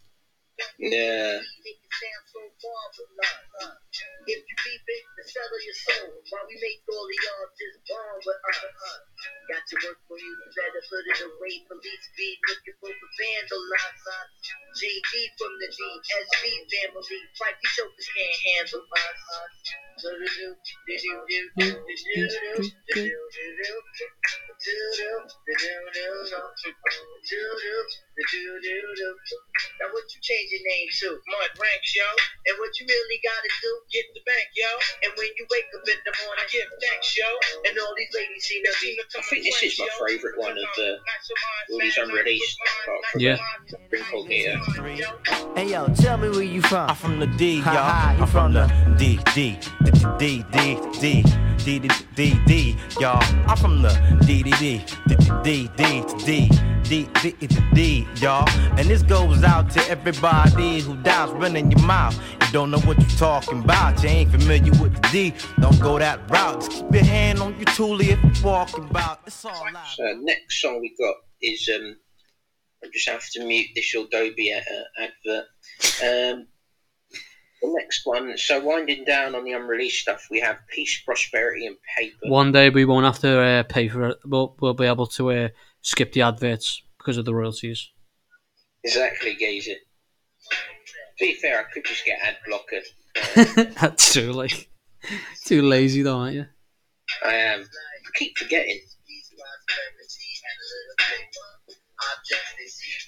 [0.79, 1.39] Yeah.
[1.65, 3.75] make it sound so far from love.
[4.27, 6.13] If you keep it, the sell your soul.
[6.31, 9.18] While we make all of y'all just born with us.
[9.19, 11.55] Uh, got to work for you, better put it away.
[11.67, 14.29] Police be looking for the vandalize us.
[14.79, 17.21] JD from the DSB family.
[17.35, 19.19] Fight these jokers can't handle us.
[19.35, 19.49] Uh.
[29.79, 31.09] Now what you change your name to?
[31.19, 32.07] Mud ranks, yo.
[32.47, 33.73] And what you really gotta do?
[33.91, 34.71] Get the bank, yo.
[35.03, 37.27] And when you wake up in the morning, give thanks, yo.
[37.67, 40.69] and all these ladies seem to be I think this is my favourite one of
[40.77, 40.97] the
[41.71, 42.59] all these unreleased.
[43.17, 43.39] yeah.
[43.93, 44.61] Incognito.
[45.57, 46.91] Hey yo, tell me where you from?
[46.91, 47.77] I'm from the D, y'all.
[47.77, 48.67] I'm from the
[48.99, 49.59] D, D,
[50.19, 51.25] D, D, D.
[51.65, 53.23] D D D D, y'all.
[53.47, 53.91] I'm from the
[54.25, 56.68] D D D D D D D.
[56.89, 58.49] D, D, D, D, y'all.
[58.79, 62.19] And this goes out to everybody who doubts running your mouth.
[62.41, 64.03] You don't know what you're talking about.
[64.03, 65.35] You ain't familiar with the D.
[65.61, 66.61] Don't go that route.
[66.61, 69.21] Just keep your hand on your toolie if you're walking about.
[69.27, 69.87] It's all live.
[69.97, 71.95] So next song we got is um,
[72.83, 74.61] I just have to mute this Adobe uh,
[74.99, 75.45] advert.
[76.03, 76.47] Um,
[77.61, 78.37] the next one.
[78.39, 82.17] So winding down on the unreleased stuff, we have Peace, Prosperity, and Paper.
[82.23, 84.19] One day we won't have to uh, pay for it.
[84.25, 85.49] We'll, we'll be able to uh,
[85.83, 87.91] skip the adverts because of the royalties.
[88.85, 89.75] Exactly, Gazer.
[91.19, 93.73] To be fair, I could just get ad blocker.
[93.81, 94.71] That's true, like
[95.45, 96.47] too lazy though, aren't you?
[97.25, 97.61] I am.
[97.63, 98.81] I keep forgetting.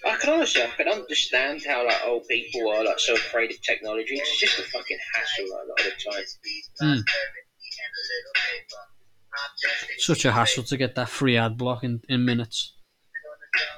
[0.07, 3.61] I can honestly, I can understand how like old people are like so afraid of
[3.63, 4.15] technology.
[4.15, 6.25] It's just a fucking hassle like, a lot of the time.
[6.81, 7.01] Hmm.
[9.99, 12.75] Such a hassle to get that free ad block in, in minutes.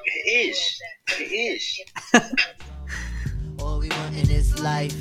[0.04, 0.82] It is.
[1.18, 1.80] It is.
[3.58, 4.94] All we want in this life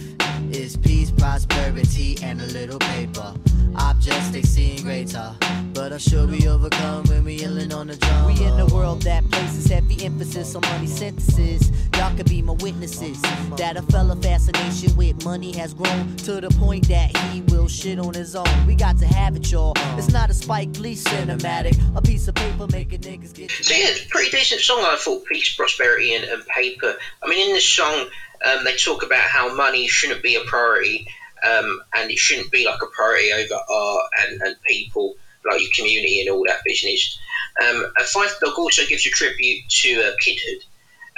[0.51, 3.33] is peace, prosperity, and a little paper.
[3.75, 5.33] Objects they seem greater,
[5.73, 8.25] but I'm sure we overcome when we yelling on the drum.
[8.25, 11.71] We in a world that places heavy emphasis on money synthesis.
[11.95, 13.21] Y'all could be my witnesses
[13.57, 17.97] that a fella fascination with money has grown to the point that he will shit
[17.97, 18.67] on his own.
[18.67, 19.73] We got to have it, y'all.
[19.97, 21.79] It's not a Spike Lee cinematic.
[21.95, 23.51] A piece of paper making niggas get.
[23.51, 24.79] So yeah, it's a pretty decent song.
[24.81, 26.95] I thought peace, prosperity, and, and paper.
[27.23, 28.07] I mean, in this song,
[28.45, 31.07] um, they talk about how money shouldn't be a priority,
[31.43, 35.15] um, and it shouldn't be like a priority over art and, and people,
[35.49, 37.17] like your community and all that business.
[37.61, 40.63] Um, and Phife Dawg also gives a tribute to uh, kidhood,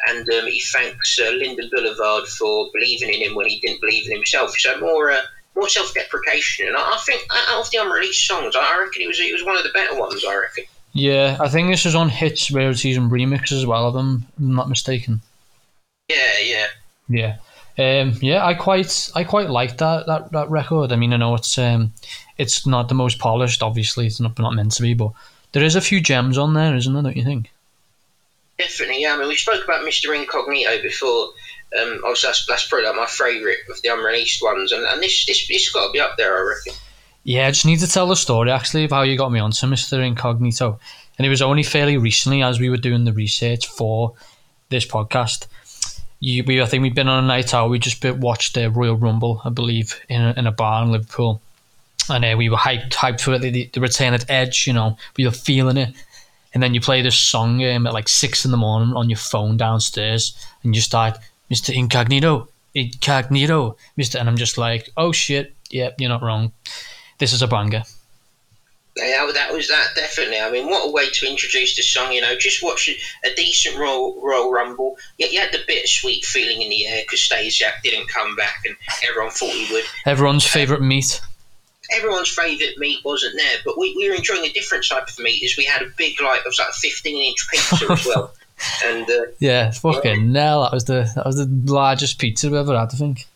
[0.09, 4.05] and um, he thanks uh, Linden Boulevard for believing in him when he didn't believe
[4.07, 4.57] in himself.
[4.57, 5.11] So more.
[5.11, 5.21] Uh,
[5.55, 9.19] more self-deprecation, and I I think out of the unreleased songs, I reckon it was
[9.19, 10.25] it was one of the better ones.
[10.27, 10.63] I reckon.
[10.93, 13.87] Yeah, I think this is on hits, rarities, and remixes as well.
[13.89, 15.21] If I'm not mistaken.
[16.09, 16.65] Yeah, yeah.
[17.13, 17.37] Yeah.
[17.77, 20.91] Um, yeah, I quite I quite like that, that that record.
[20.91, 21.93] I mean, I know it's um,
[22.37, 23.63] it's not the most polished.
[23.63, 25.11] Obviously, it's not not meant to be, but
[25.53, 27.03] there is a few gems on there, isn't there?
[27.03, 27.51] Don't you think?
[28.59, 29.15] Definitely, yeah.
[29.15, 30.15] I mean, we spoke about Mr.
[30.15, 31.29] Incognito before.
[31.79, 35.25] Um, obviously, that's, that's probably like my favourite of the unreleased ones, and, and this
[35.25, 36.79] this this got to be up there, I reckon.
[37.23, 39.65] Yeah, I just need to tell the story actually of how you got me onto
[39.65, 40.79] Mister Incognito,
[41.17, 44.13] and it was only fairly recently as we were doing the research for
[44.69, 45.47] this podcast.
[46.25, 47.69] You, we I think we've been on a night out.
[47.69, 51.41] We just watched the Royal Rumble, I believe, in a, in a bar in Liverpool,
[52.09, 53.39] and uh, we were hyped hyped for it.
[53.39, 55.93] The, the return at Edge, you know, we were feeling it.
[56.53, 59.17] And then you play this song um, at like six in the morning on your
[59.17, 61.17] phone downstairs, and you start
[61.49, 66.53] Mister Incognito, Incognito, Mister, and I'm just like, oh shit, yep, you're not wrong.
[67.17, 67.83] This is a banger.
[68.95, 70.39] Yeah, that was that definitely.
[70.39, 72.11] I mean, what a way to introduce the song.
[72.11, 72.87] You know, just watch
[73.23, 74.97] a decent Royal, Royal Rumble.
[75.17, 78.75] Yet you had the bittersweet feeling in the air because Stasiak didn't come back, and
[79.07, 79.83] everyone thought he would.
[80.05, 81.21] Everyone's favourite meat.
[81.91, 85.43] Everyone's favourite meat wasn't there, but we, we were enjoying a different type of meat.
[85.43, 88.31] As we had a big, like, it was like a fifteen inch pizza as well,
[88.85, 92.77] and uh, Yeah, fucking hell, that was the that was the largest pizza we ever
[92.77, 93.27] had, I think.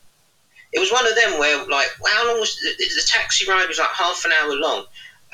[0.72, 3.80] it was one of them where like how long was the, the taxi ride was
[3.80, 4.86] like half an hour long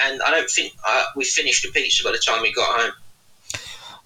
[0.04, 2.92] and i don't think uh, we finished the pizza by the time we got home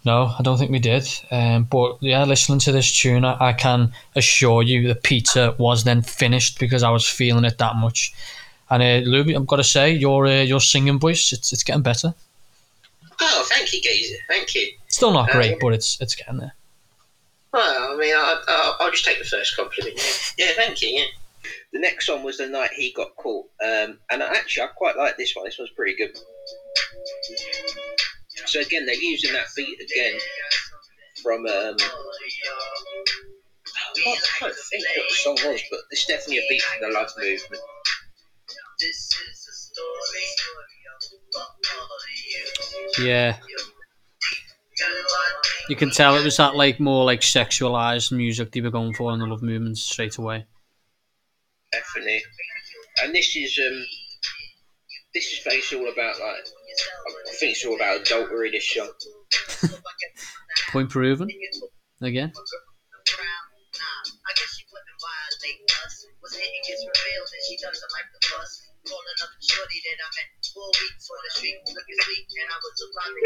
[0.06, 1.06] No, I don't think we did.
[1.32, 5.84] Um, but yeah, listening to this tune, I, I can assure you the pizza was
[5.84, 8.14] then finished because I was feeling it that much.
[8.70, 11.84] And uh, Louis, I've got to say, your uh, your singing voice, it's it's getting
[11.84, 12.14] better.
[13.20, 16.54] oh thank you geezer thank you Still not great, Um, but it's it's getting there.
[17.52, 20.46] well i mean I, I, i'll just take the first compliment yeah.
[20.46, 21.06] yeah thank you yeah
[21.74, 25.18] the next one was the night he got caught um, and actually i quite like
[25.18, 26.16] this one this one's pretty good
[28.46, 30.20] so again they're using that beat again
[31.22, 31.76] from um,
[33.98, 37.12] I can't, think what the song was, but it's definitely a beat from the Love
[37.18, 37.62] Movement.
[43.00, 43.38] Yeah.
[45.70, 49.12] You can tell it was that like more like sexualized music they were going for
[49.14, 50.46] in the love movements straight away.
[51.74, 52.20] Effany,
[53.04, 53.86] and this is um,
[55.14, 56.46] this is basically all about like
[57.28, 58.52] I think it's all about adultery.
[58.52, 58.90] This song.
[60.72, 61.28] Point proven.
[62.02, 62.32] Again.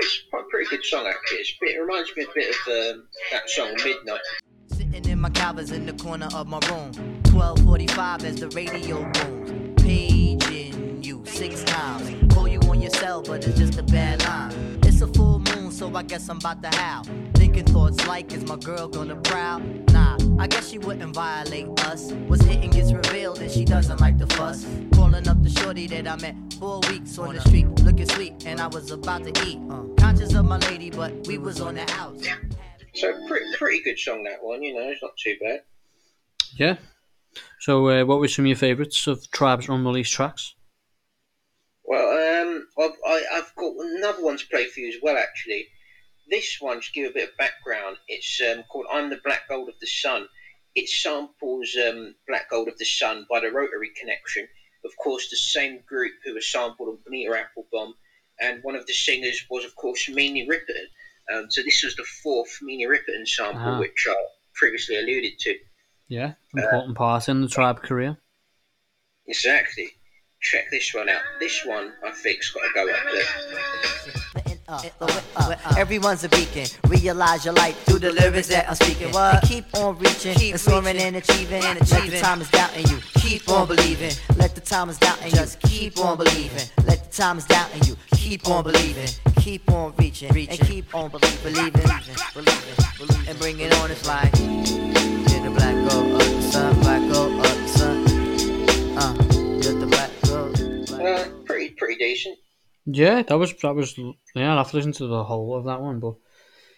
[0.03, 1.37] It's a pretty good song actually.
[1.37, 4.21] It's bit, it reminds me a bit of um, that song Midnight.
[4.67, 7.20] Sitting in my covers in the corner of my room.
[7.41, 9.81] 1245 as the radio booms.
[9.81, 12.31] Paging you six times.
[12.31, 14.79] Call you on your cell, but it's just a bad line.
[14.83, 17.03] It's a full moon, so I guess I'm about to howl.
[17.33, 19.59] Thinking thoughts like, is my girl gonna prowl?
[19.91, 22.11] Nah, I guess she wouldn't violate us.
[22.29, 24.67] Was hitting gets revealed and she doesn't like the fuss.
[24.93, 28.61] Calling up the shorty that I met four weeks on the street, looking sweet, and
[28.61, 29.57] I was about to eat.
[29.67, 32.27] Uh, conscious of my lady, but we was on the outs.
[32.93, 34.61] So pretty, pretty good song that one.
[34.61, 35.61] You know, it's not too bad.
[36.55, 36.77] Yeah.
[37.59, 40.55] So, uh, what were some of your favourites of Tribe's unreleased tracks?
[41.83, 45.17] Well, um, I've, I, I've got another one to play for you as well.
[45.17, 45.67] Actually,
[46.29, 47.97] this one to give a bit of background.
[48.07, 50.27] It's um, called "I'm the Black Gold of the Sun."
[50.75, 54.47] It samples um, "Black Gold of the Sun" by the Rotary Connection,
[54.85, 57.91] of course, the same group who was sampled on Bonita Applebum,
[58.39, 60.87] and one of the singers was, of course, Minnie Riperton.
[61.33, 63.79] Um, so this was the fourth Minnie Riperton sample, Ah.
[63.79, 64.15] which I
[64.55, 65.55] previously alluded to.
[66.11, 68.17] Yeah, uh, important part in the Tribe career.
[69.27, 69.87] Exactly.
[70.41, 71.21] Check this one out.
[71.39, 74.40] This one, I think's got to go up there.
[74.71, 76.65] Uh, uh, uh, Everyone's a beacon.
[76.87, 79.13] Realize your light through the lyrics that I'm speaking.
[79.13, 81.61] And keep on reaching, keep and soaring and achieving.
[81.61, 82.97] And Let the time is doubting you.
[83.15, 84.13] Keep on believing.
[84.37, 85.35] Let the time is doubting you.
[85.35, 86.69] Just keep on believing.
[86.85, 87.97] Let the time is doubting you.
[88.15, 89.09] Keep on believing.
[89.41, 91.71] Keep on reaching, and keep on believing, believing,
[92.33, 93.91] believing, believing, and bring it on.
[93.91, 98.07] It's like you're the black gold of the sun, black gold of the sun.
[98.97, 99.15] Uh,
[99.63, 100.87] you're the black gold.
[100.87, 102.37] black Uh, pretty, pretty decent.
[102.85, 103.97] Yeah, that was that was
[104.35, 104.51] yeah.
[104.51, 106.15] I'll have to listen to the whole of that one, but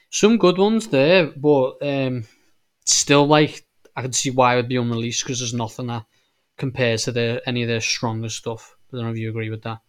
[0.09, 1.27] some good ones there.
[1.27, 2.25] But um,
[2.85, 6.05] still, like I can see why it would be unreleased because there's nothing that
[6.57, 8.75] compares to their any of their stronger stuff.
[8.91, 9.79] I don't know if you agree with that.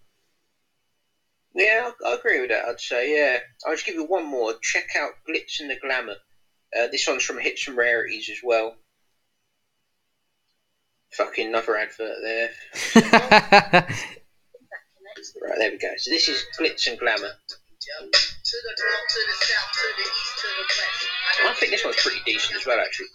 [1.55, 2.65] Yeah, I, I agree with that.
[2.65, 3.39] I'd say yeah.
[3.67, 4.55] I'll just give you one more.
[4.63, 6.17] Check out Glitz and the Glamour.
[6.77, 8.77] Uh, this one's from Hits and Rarities as well.
[11.13, 13.89] Fucking another advert there.
[15.41, 15.89] Right, there we go.
[15.97, 17.33] So this is Glitz and Glamour.
[21.45, 23.09] I think this one's pretty decent as well, actually.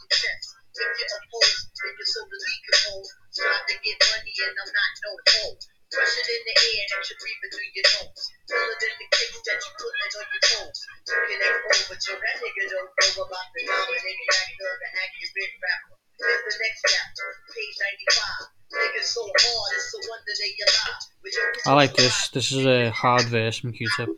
[12.09, 15.98] Air that nigga don't know about the factor, the accurate rapper.
[16.19, 17.23] The next chapter,
[17.55, 17.75] page
[18.11, 18.49] 95.
[18.69, 21.65] Niggas so hard, it's a wonder they alive.
[21.65, 22.29] I like this.
[22.29, 24.09] This is a hard verse from Q-Tip.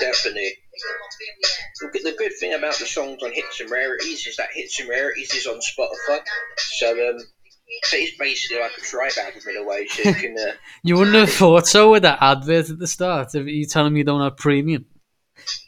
[0.00, 0.52] Definitely.
[1.82, 4.78] Look at the good thing about the songs on Hits and Rarities is that Hits
[4.80, 6.20] and Rarities is on Spotify.
[6.56, 7.18] So um,
[7.84, 9.86] so it's basically like a tribe album in a way.
[9.86, 10.36] So you can.
[10.38, 10.52] Uh,
[10.82, 13.34] You wouldn't have thought so with that advert at the start.
[13.34, 14.86] If you telling me you don't have premium.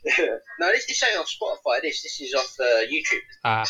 [0.19, 1.83] no, this, this ain't off Spotify.
[1.83, 3.21] This this is off uh, YouTube.
[3.45, 3.65] Ah,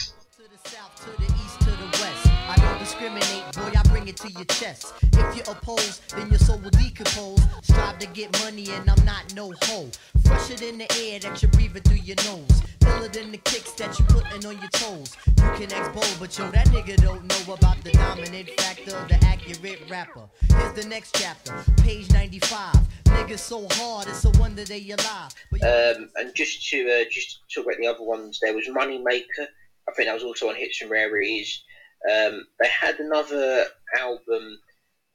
[0.65, 2.27] south, to the east, to the west.
[2.49, 4.93] I don't discriminate, boy, I bring it to your chest.
[5.03, 7.41] If you're opposed, then your soul will decompose.
[7.63, 9.89] Strive to get money, and I'm not no hoe.
[10.25, 12.63] Fresher than the air that you're breathing through your nose.
[12.81, 15.17] Filler than the kicks that you putting on your toes.
[15.27, 15.89] You can ex
[16.19, 20.29] but yo, that nigga don't know about the dominant factor, the accurate rapper.
[20.49, 22.75] Here's the next chapter, page 95.
[23.05, 25.35] Niggas so hard, it's a wonder they alive.
[25.63, 29.47] Um, and just to uh, just talk about the other ones, there was Moneymaker.
[29.91, 31.63] I think that was also on Hits and Rarities.
[32.11, 33.67] Um, they had another
[33.99, 34.59] album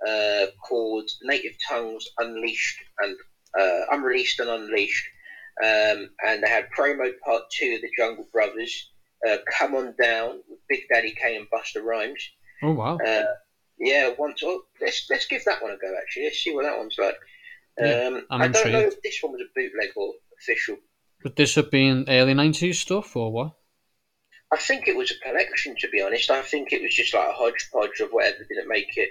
[0.06, 3.16] uh, called Native Tongues Unleashed and
[3.60, 5.06] uh, Unreleased and Unleashed,
[5.64, 8.92] um, and they had promo part two of the Jungle Brothers.
[9.28, 12.22] Uh, Come on down with Big Daddy Kane and Busta Rhymes.
[12.62, 12.98] oh wow.
[12.98, 13.24] Uh,
[13.80, 14.42] yeah, once.
[14.44, 15.94] Oh, let's let's give that one a go.
[15.98, 17.16] Actually, let's see what that one's like.
[17.80, 20.78] Yeah, um, I don't know if this one was a bootleg or official.
[21.24, 23.54] Would this have been early nineties stuff or what?
[24.52, 26.30] I think it was a collection, to be honest.
[26.30, 29.10] I think it was just like a hodgepodge of whatever didn't make it.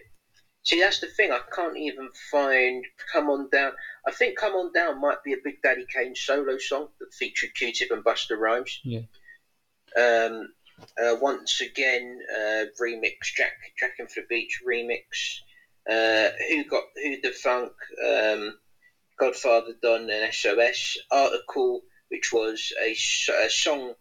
[0.63, 1.31] See, that's the thing.
[1.31, 3.73] I can't even find "Come On Down."
[4.07, 7.55] I think "Come On Down" might be a Big Daddy Kane solo song that featured
[7.55, 8.81] Q-Tip and Busta Rhymes.
[8.83, 9.01] Yeah.
[9.97, 10.49] Um,
[11.01, 15.41] uh, once again, uh, remix Jack Jackin' for the Beach remix.
[15.89, 17.73] Uh, who got who the funk?
[18.03, 18.55] Um,
[19.19, 22.93] Godfather Don and SOS article, which was a,
[23.45, 23.95] a song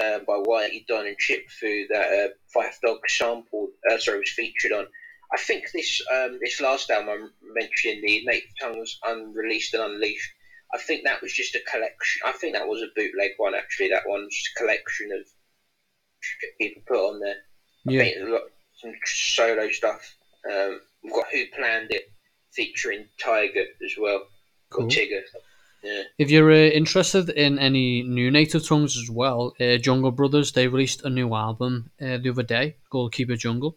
[0.00, 2.28] uh, by Whitey Don and Chip Fu that uh,
[2.58, 3.70] Phife Dawg sampled.
[3.90, 4.86] Uh, sorry, was featured on.
[5.32, 10.30] I think this um, this last album I'm mentioning, the Native Tongues Unreleased and Unleashed,
[10.74, 12.22] I think that was just a collection.
[12.24, 13.88] I think that was a bootleg one, actually.
[13.90, 15.26] That one just a collection of
[16.58, 17.36] people put on there.
[17.88, 18.02] I Yeah.
[18.02, 18.42] think there's lot,
[18.76, 20.14] some solo stuff.
[20.50, 22.10] Um, we've got Who Planned It
[22.52, 24.16] featuring Tiger as well.
[24.16, 24.26] Or
[24.70, 24.88] Cool.
[24.88, 25.22] Tigger.
[25.82, 26.02] Yeah.
[26.18, 30.66] If you're uh, interested in any new native tongues as well, uh, Jungle Brothers they
[30.66, 33.76] released a new album uh, the other day called Keep It Jungle.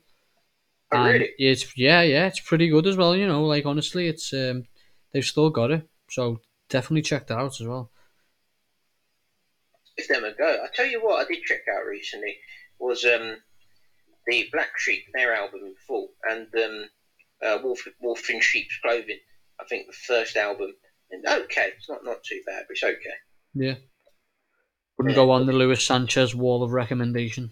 [0.92, 1.30] Oh, And really?
[1.38, 3.16] It's yeah, yeah, it's pretty good as well.
[3.16, 4.66] You know, like honestly, it's um,
[5.12, 7.92] they've still got it, so definitely check that out as well.
[9.98, 10.64] Give them a go.
[10.64, 12.38] I tell you what, I did check out recently
[12.80, 13.38] was um,
[14.28, 16.90] the Black Sheep, their album in full, and um,
[17.46, 19.20] uh, Wolf, Wolf in Sheep's Clothing.
[19.60, 20.74] I think the first album.
[21.14, 23.18] Okay, it's not not too bad, but it's okay.
[23.54, 23.76] Yeah,
[24.98, 27.52] wouldn't go on the Luis Sanchez wall of recommendation.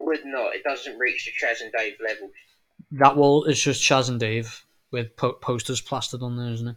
[0.00, 0.54] Would not.
[0.54, 2.32] It doesn't reach the Chas and Dave levels.
[2.92, 6.76] That wall is just Chas and Dave with po- posters plastered on there, isn't it?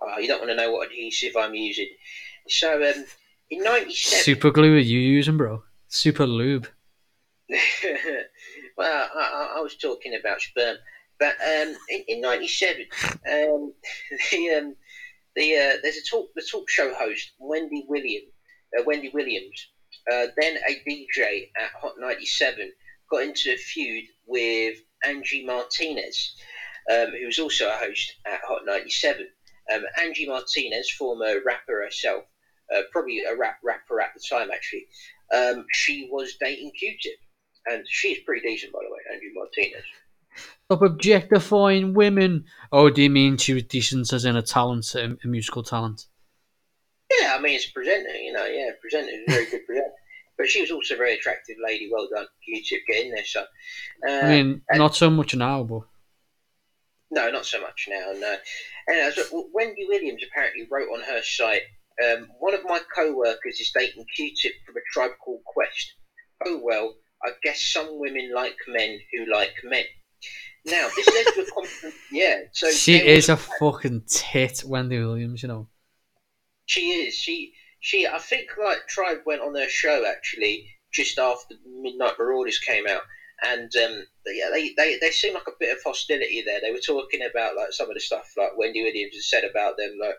[0.00, 1.88] Oh, you don't want to know what adhesive I'm using.
[2.48, 3.04] So um,
[3.50, 4.24] in '97.
[4.24, 5.62] Super glue are you using, bro?
[5.88, 6.68] Super lube.
[7.48, 10.76] well, I, I, I was talking about sperm,
[11.18, 12.86] but um, in, in '97,
[13.30, 13.72] um,
[14.30, 14.76] the um,
[15.34, 18.32] the uh, there's a talk the talk show host Wendy Williams,
[18.78, 19.68] uh, Wendy Williams,
[20.10, 22.72] uh, then a DJ at Hot 97,
[23.10, 26.34] got into a feud with Angie Martinez,
[26.90, 29.26] um, who was also a host at Hot 97.
[29.72, 32.24] Um, Angie Martinez, former rapper herself,
[32.74, 34.86] uh, probably a rap rapper at the time actually,
[35.34, 37.18] um, she was dating Q-Tip,
[37.66, 39.84] and she's pretty decent by the way, Angie Martinez.
[40.68, 42.44] Stop objectifying women.
[42.72, 46.06] Oh, do you mean she was decent as in a talent, a, a musical talent?
[47.20, 49.90] Yeah, I mean it's a presenter, you know, yeah, presenter, a very good presenter.
[50.36, 51.88] But she was also a very attractive lady.
[51.90, 53.44] Well done, Q-Tip, get in there, son.
[54.06, 55.82] Uh, I mean, and- not so much now, but
[57.12, 58.12] No, not so much now.
[58.18, 58.36] No.
[58.88, 59.18] And as
[59.54, 61.62] Wendy Williams apparently wrote on her site,
[62.04, 65.94] um, one of my co-workers is dating Q-Tip from a tribe called Quest.
[66.44, 69.84] Oh well, I guess some women like men who like men.
[70.66, 71.92] Now this led to a.
[72.10, 75.42] Yeah, so she is was a fucking tit, Wendy Williams.
[75.42, 75.68] You know.
[76.66, 77.14] She is.
[77.14, 78.06] She she.
[78.06, 83.02] I think like Tribe went on their show actually just after Midnight Marauders came out,
[83.44, 86.60] and um, yeah, they, they they seem like a bit of hostility there.
[86.60, 89.76] They were talking about like some of the stuff like Wendy Williams has said about
[89.76, 89.92] them.
[90.00, 90.16] Like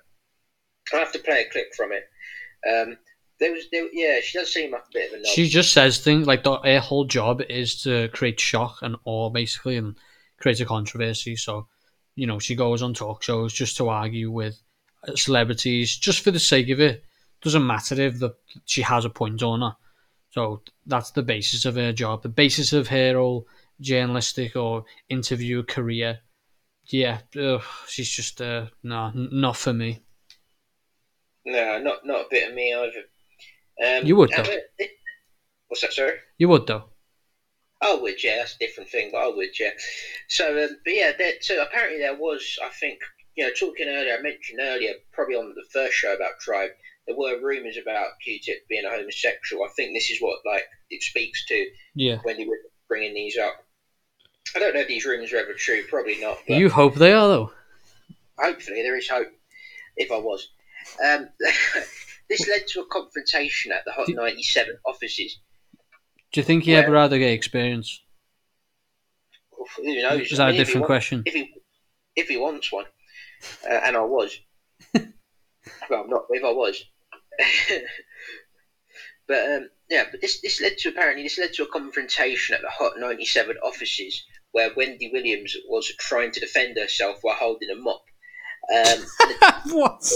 [0.93, 2.03] I have to play a clip from it.
[2.69, 2.97] Um,
[3.39, 5.27] there was there, yeah, she does seem like a bit of a knob.
[5.27, 9.29] She just says things like the, her whole job is to create shock and awe,
[9.29, 9.95] basically, and
[10.39, 11.35] create a controversy.
[11.35, 11.67] So,
[12.15, 14.59] you know, she goes on talk shows just to argue with
[15.15, 17.03] celebrities, just for the sake of it.
[17.41, 18.31] Doesn't matter if the
[18.65, 19.77] she has a point or not.
[20.31, 23.47] So that's the basis of her job, the basis of her whole
[23.79, 26.19] journalistic or interview career.
[26.85, 29.99] Yeah, ugh, she's just uh, no, n- not for me.
[31.45, 33.03] no, not not a bit of me either.
[33.99, 34.43] Um, You would, though.
[34.77, 34.91] it-
[35.67, 35.93] what's that?
[35.93, 36.13] Sorry.
[36.37, 36.85] You would though.
[37.81, 39.69] I would, yeah, that's a different thing, but I would, yeah.
[40.29, 42.99] So, um, but yeah, there, so apparently there was, I think,
[43.35, 46.71] you know, talking earlier, I mentioned earlier, probably on the first show about Tribe,
[47.05, 49.63] there were rumours about Q-Tip being a homosexual.
[49.63, 52.17] I think this is what, like, it speaks to Yeah.
[52.23, 53.53] when they were bringing these up.
[54.55, 57.13] I don't know if these rumours are ever true, probably not, but You hope they
[57.13, 57.51] are though.
[58.39, 59.27] hopefully there is hope,
[59.97, 60.49] if I was.
[61.05, 61.29] Um,
[62.29, 65.39] this led to a confrontation at the Hot 97 offices.
[66.37, 67.99] Do you think he ever had a gay experience?
[69.77, 70.31] Who knows?
[70.31, 71.23] Is that I a mean, if he different wa- question?
[71.25, 71.51] If he
[72.15, 72.85] if he wants one,
[73.67, 74.39] uh, and I was,
[74.93, 76.25] well, I'm not.
[76.29, 76.83] If I was,
[79.27, 82.61] but um, yeah, but this this led to apparently this led to a confrontation at
[82.61, 87.75] the Hot 97 offices where Wendy Williams was trying to defend herself while holding a
[87.77, 88.03] mop.
[88.71, 89.05] Um,
[89.71, 90.07] what?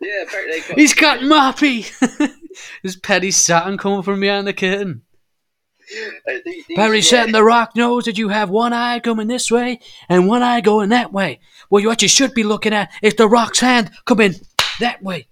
[0.00, 1.90] Yeah, apparently got, He's got Moppy.
[2.82, 5.02] There's Perry Saturn coming from behind the curtain.
[6.28, 9.50] uh, these- these- yeah, Saturn the Rock knows that you have one eye coming this
[9.50, 11.40] way and one eye going that way.
[11.70, 14.34] Well, what you should be looking at is the Rock's hand coming
[14.80, 15.28] that way.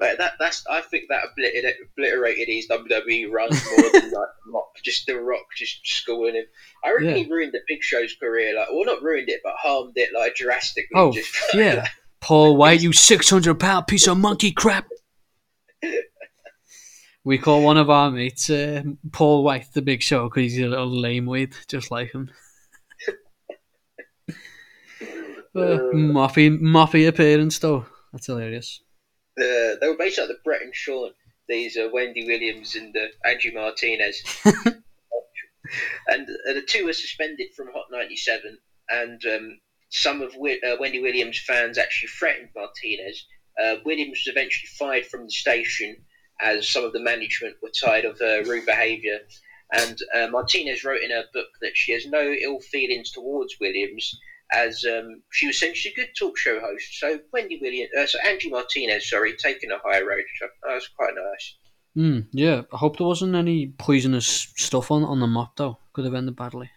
[0.00, 4.70] Like that, that's I think that obliterated, obliterated his WWE run more than like Rock,
[4.82, 6.44] just the Rock just schooling him.
[6.82, 7.14] I reckon Yeah.
[7.16, 10.36] he ruined the Big Show's career, like well, not ruined it, but harmed it like
[10.36, 10.88] drastically.
[10.94, 11.86] Oh, just, yeah.
[12.20, 14.88] Paul Wight, you 600 pound piece of monkey crap.
[17.24, 18.82] We call one of our mates uh,
[19.12, 22.30] Paul White the Big Show because he's a little lame weight, just like him.
[25.00, 27.84] uh, Moppy, Moppy appearance, though.
[28.12, 28.80] That's hilarious.
[29.38, 31.10] Uh, they were basically like the Brett and Sean.
[31.48, 34.22] These are Wendy Williams and uh, Andrew Martinez.
[34.44, 38.58] and uh, the two were suspended from Hot 97,
[38.88, 39.58] and um,
[39.90, 43.26] some of uh, Wendy Williams fans actually threatened Martinez.
[43.62, 45.96] Uh, Williams was eventually fired from the station
[46.40, 49.18] as some of the management were tired of her rude behaviour.
[49.72, 54.18] And uh, Martinez wrote in her book that she has no ill feelings towards Williams,
[54.52, 56.98] as um, she was essentially a good talk show host.
[56.98, 60.24] So Wendy Williams, uh, so Angie Martinez, sorry, taking a higher road.
[60.38, 61.56] So that was quite nice.
[61.96, 65.78] Mm, yeah, I hope there wasn't any poisonous stuff on, on the map, though.
[65.92, 66.70] Could have ended badly.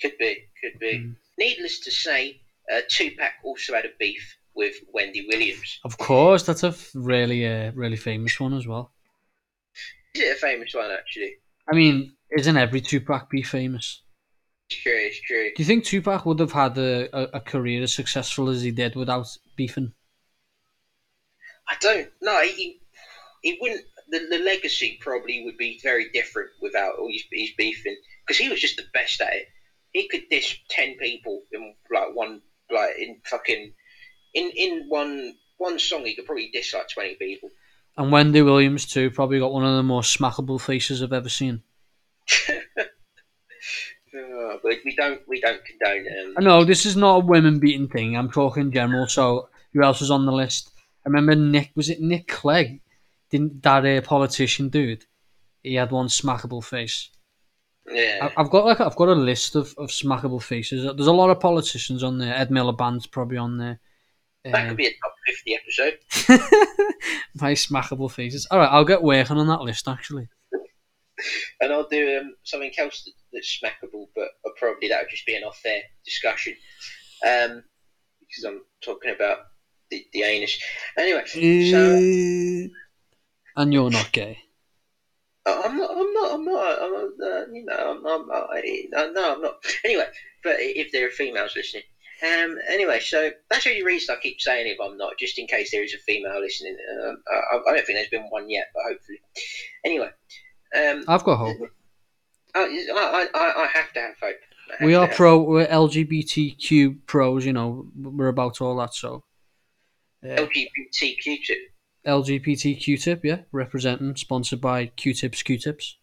[0.00, 1.14] Could be, could be.
[1.38, 2.40] Needless to say,
[2.72, 5.80] uh, Tupac also had a beef with Wendy Williams.
[5.84, 8.92] Of course, that's a really, uh, really famous one as well.
[10.14, 11.36] Is it a famous one, actually?
[11.70, 14.02] I mean, isn't every Tupac be famous?
[14.70, 15.50] It's true, it's true.
[15.56, 18.70] Do you think Tupac would have had a, a, a career as successful as he
[18.70, 19.26] did without
[19.56, 19.92] beefing?
[21.68, 22.42] I don't know.
[22.42, 22.80] He,
[23.42, 23.82] he wouldn't.
[24.08, 27.96] The, the legacy probably would be very different without all his, his beefing
[28.26, 29.48] because he was just the best at it.
[29.92, 32.40] He could dish ten people in like one
[32.70, 33.72] like in fucking
[34.34, 36.04] in in one one song.
[36.04, 37.50] He could probably dish like twenty people.
[37.96, 41.62] And Wendy Williams too probably got one of the most smackable faces I've ever seen.
[44.14, 46.06] Uh, but we don't we don't condone
[46.36, 48.14] um, No, this is not a women beating thing.
[48.14, 49.06] I'm talking general.
[49.08, 50.70] So who else was on the list?
[51.06, 51.70] I remember Nick.
[51.74, 52.82] Was it Nick Clegg?
[53.30, 55.06] Didn't that uh, politician dude?
[55.62, 57.08] He had one smackable face.
[57.90, 58.30] Yeah.
[58.36, 60.84] I've got like I've got a list of, of smackable faces.
[60.84, 62.34] There's a lot of politicians on there.
[62.34, 63.80] Ed Miliband's probably on there.
[64.44, 65.98] That Um, could be a top fifty episode.
[67.34, 68.46] my smackable faces.
[68.50, 70.28] All right, I'll get working on that list actually.
[71.60, 75.26] and I'll do um, something else that, that's smackable, but uh, probably that would just
[75.26, 76.54] be an off-air discussion.
[77.26, 77.62] Um,
[78.20, 79.38] because I'm talking about
[79.90, 80.58] the, the anus.
[80.98, 82.70] Anyway, so
[83.56, 84.38] and you're not gay.
[85.46, 85.90] I'm not.
[85.90, 86.34] I'm not.
[86.34, 86.82] I'm not.
[86.82, 88.00] I'm not uh, you know.
[88.04, 88.06] I'm.
[88.06, 89.54] I'm I, no, I'm not.
[89.84, 90.06] Anyway,
[90.44, 91.82] but if there are females listening.
[92.22, 95.48] Um, anyway, so that's the only reason I keep saying if I'm not, just in
[95.48, 96.76] case there is a female listening.
[97.04, 99.20] Um, I, I don't think there's been one yet, but hopefully.
[99.84, 100.10] Anyway,
[100.76, 101.56] um, I've got hope.
[102.54, 104.36] I, I, I, I have to have hope.
[104.78, 105.42] Have We are pro.
[105.42, 107.44] We're LGBTQ pros.
[107.44, 108.94] You know, we're about all that.
[108.94, 109.24] So
[110.24, 111.58] LGBT Q-tip.
[112.06, 115.42] LGBT Q-tip, yeah, representing, sponsored by Q-tips.
[115.42, 115.96] Q-tips.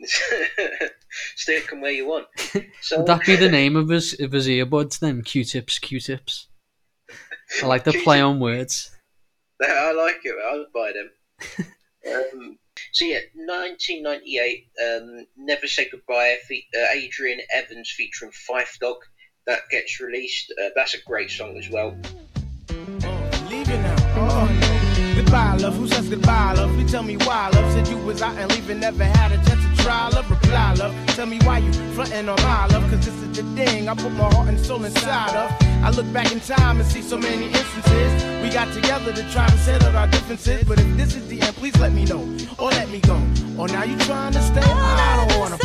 [1.36, 2.26] Stick them where you want.
[2.80, 5.22] So Would that be the name of his of his earbuds then?
[5.22, 5.78] Q-tips.
[5.78, 6.46] Q-tips.
[7.62, 8.90] I like the play on words.
[9.62, 10.34] I like it.
[10.46, 11.66] I'll buy them.
[12.06, 12.58] um,
[12.92, 14.68] so yeah, 1998.
[14.84, 16.36] Um, Never Say Goodbye.
[16.46, 18.98] Fe- uh, Adrian Evans featuring Phife Dawg.
[19.46, 20.52] That gets released.
[20.62, 21.96] Uh, that's a great song as well.
[25.68, 25.78] Love.
[25.78, 26.70] Who says goodbye, love?
[26.74, 27.72] Please tell me why, love.
[27.72, 30.30] Said you was out and leaving, never had a chance to try, love.
[30.30, 30.94] Reply, love.
[31.08, 34.12] Tell me why you frontin' on my love, cause this is the thing I put
[34.12, 35.50] my heart and soul inside of.
[35.84, 38.42] I look back in time and see so many instances.
[38.42, 41.54] We got together to try to settle our differences, but if this is the end,
[41.56, 42.22] please let me know,
[42.58, 43.16] or let me go.
[43.58, 44.62] Or now you trying to stay?
[44.64, 45.58] I don't wanna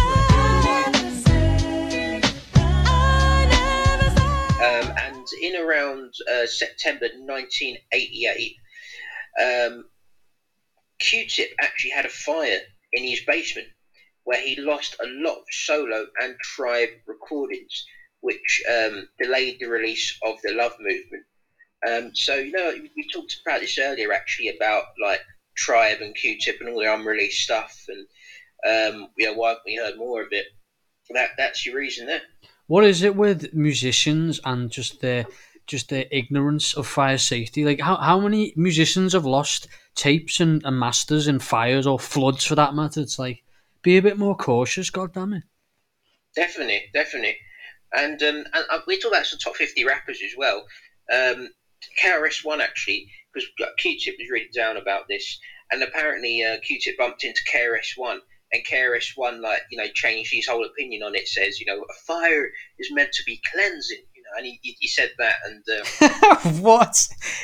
[4.63, 8.55] Um, and in around uh, September 1988,
[9.41, 9.84] um,
[10.99, 12.60] Q-Tip actually had a fire
[12.94, 13.68] in his basement
[14.24, 17.86] where he lost a lot of solo and tribe recordings,
[18.22, 21.26] which um, delayed the release of the Love Movement.
[21.88, 25.20] Um, so you know, we talked about this earlier actually about like
[25.56, 28.07] Tribe and Q-Tip and all their unreleased stuff, and
[28.95, 30.45] um, you know why haven't we heard more of it?
[31.10, 32.22] That that's your reason there.
[32.68, 35.26] What is it with musicians and just their
[35.68, 37.65] just their ignorance of fire safety?
[37.65, 42.44] Like how, how many musicians have lost tapes and, and masters in fires or floods
[42.44, 43.02] for that matter?
[43.02, 43.44] It's like
[43.82, 45.44] be a bit more cautious, god damn it.
[46.36, 47.38] Definitely, definitely.
[47.94, 50.65] And um, and uh, we talk about some top fifty rappers as well.
[51.11, 51.49] Um,
[52.02, 53.48] KRS One actually, because
[53.78, 55.40] Q-Tip was really down about this,
[55.72, 58.22] and apparently uh, Q-Tip bumped into KRS One,
[58.52, 61.28] and KRS One like you know changed his whole opinion on it.
[61.28, 62.49] Says you know a fire
[62.80, 64.03] is meant to be cleansing,
[64.38, 66.95] and he, he, he said that, and uh, what?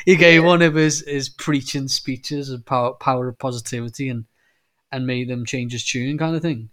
[0.06, 4.26] He gave one of his, his preaching speeches of power power of positivity and
[4.92, 6.70] and made them change his tune kind of thing.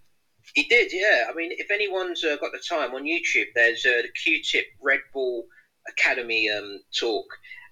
[0.54, 1.26] He did, yeah.
[1.28, 5.00] I mean, if anyone's uh, got the time on YouTube, there's uh, the Q-Tip Red
[5.12, 5.44] Bull
[5.88, 7.26] Academy um, talk,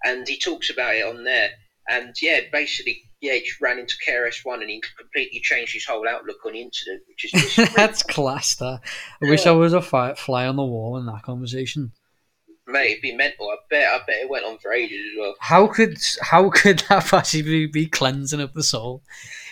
[0.05, 1.51] and he talks about it on there.
[1.89, 5.87] And yeah, basically, yeah, he just ran into KRS One, and he completely changed his
[5.87, 8.57] whole outlook on the incident, which is just That's class.
[8.57, 8.81] That
[9.23, 11.93] I wish I was a fi- fly on the wall in that conversation.
[12.67, 13.51] Mate, it'd be mental.
[13.51, 13.89] I bet.
[13.89, 15.35] I bet it went on for ages as well.
[15.41, 19.03] How could how could that possibly be cleansing of the soul?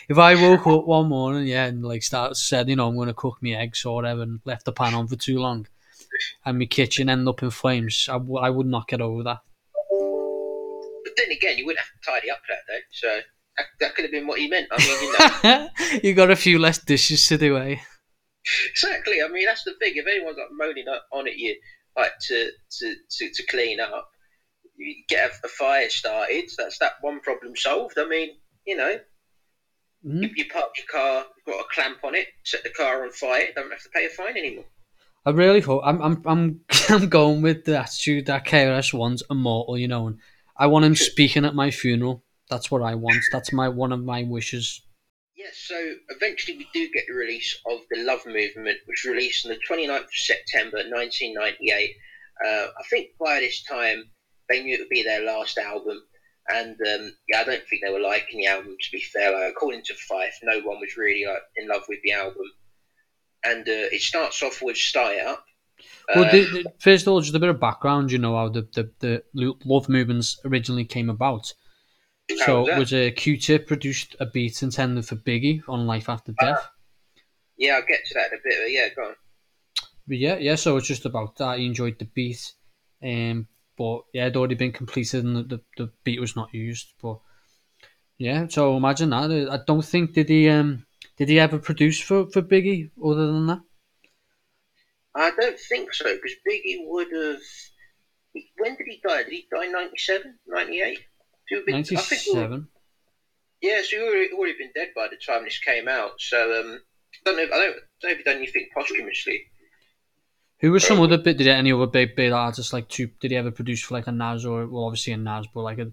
[0.09, 3.15] If I woke up one morning, yeah, and like start said, you know, I'm gonna
[3.15, 5.67] cook me eggs or whatever, and left the pan on for too long,
[6.45, 9.41] and my kitchen end up in flames, I, w- I would not get over that.
[11.05, 13.21] But then again, you wouldn't have to tidy up that day, so
[13.59, 14.69] that, that could have been what he meant.
[14.73, 17.77] I mean, you know, you got a few less dishes to do, eh?
[18.71, 19.23] exactly.
[19.23, 19.93] I mean, that's the thing.
[19.97, 21.55] If anyone's like moaning on at you,
[21.97, 24.09] like to to to, to clean up,
[24.77, 26.51] you get a, a fire started.
[26.57, 27.99] That's that one problem solved.
[27.99, 28.31] I mean,
[28.67, 28.99] you know,
[30.05, 30.23] Mm.
[30.23, 33.13] you, you park your car, you've got a clamp on it, set the car on
[33.13, 34.65] fire, don't have to pay a fine anymore.
[35.25, 39.79] I really hope I'm I'm I'm I'm going with the attitude that KRS One's immortal,
[39.79, 40.19] you know, and
[40.57, 42.25] I want him speaking at my funeral.
[42.51, 43.21] That's what I want.
[43.31, 44.83] That's my one of my wishes.
[45.43, 49.51] Yes, so eventually we do get the release of The Love Movement, which released on
[49.51, 51.97] the 29th of September 1998.
[52.47, 54.05] Uh, I think by this time
[54.49, 56.01] they knew it would be their last album,
[56.49, 59.33] and um, yeah, I don't think they were liking the album, to be fair.
[59.33, 62.47] Like, according to Phife, no one was really like, in love with the album.
[63.45, 65.45] And uh, it starts off with Stay Up.
[66.15, 68.13] Well, Uh, the, the, first of all, just a bit of background.
[68.13, 68.91] You know how the the,
[69.35, 71.53] the love movements originally came about.
[72.41, 76.09] How So was it was a Q-Tip produced a beat intended for Biggie on Life
[76.09, 76.69] After Death.
[77.57, 79.15] yeah, I'll get to that in a bit, but yeah, go on.
[80.07, 80.57] But yeah, yeah.
[80.57, 81.59] So it's just about that.
[81.59, 82.53] He enjoyed the beat,
[83.03, 86.93] um, but yeah, it already been completed and the, the, the beat was not used.
[87.01, 87.19] But
[88.19, 89.31] yeah, so imagine that.
[89.51, 90.87] I don't think did he um
[91.17, 93.61] did he ever produce for for Biggie other than that.
[95.15, 97.41] I don't think so, because Biggie would have.
[98.59, 99.25] When did he die?
[99.25, 100.99] Did he die in 97, 98?
[101.51, 102.67] Been- I Ninety think he would-
[103.61, 106.13] Yeah, so he already, already been dead by the time this came out.
[106.19, 106.81] So um,
[107.15, 107.43] I don't know.
[107.43, 109.43] If, I don't, don't know if done anything posthumously.
[110.61, 111.39] Who was some other bit?
[111.39, 113.11] Did any other big big artists like Tup?
[113.21, 115.79] Did he ever produce for like a Nas or well, obviously a Nas, but like
[115.79, 115.93] a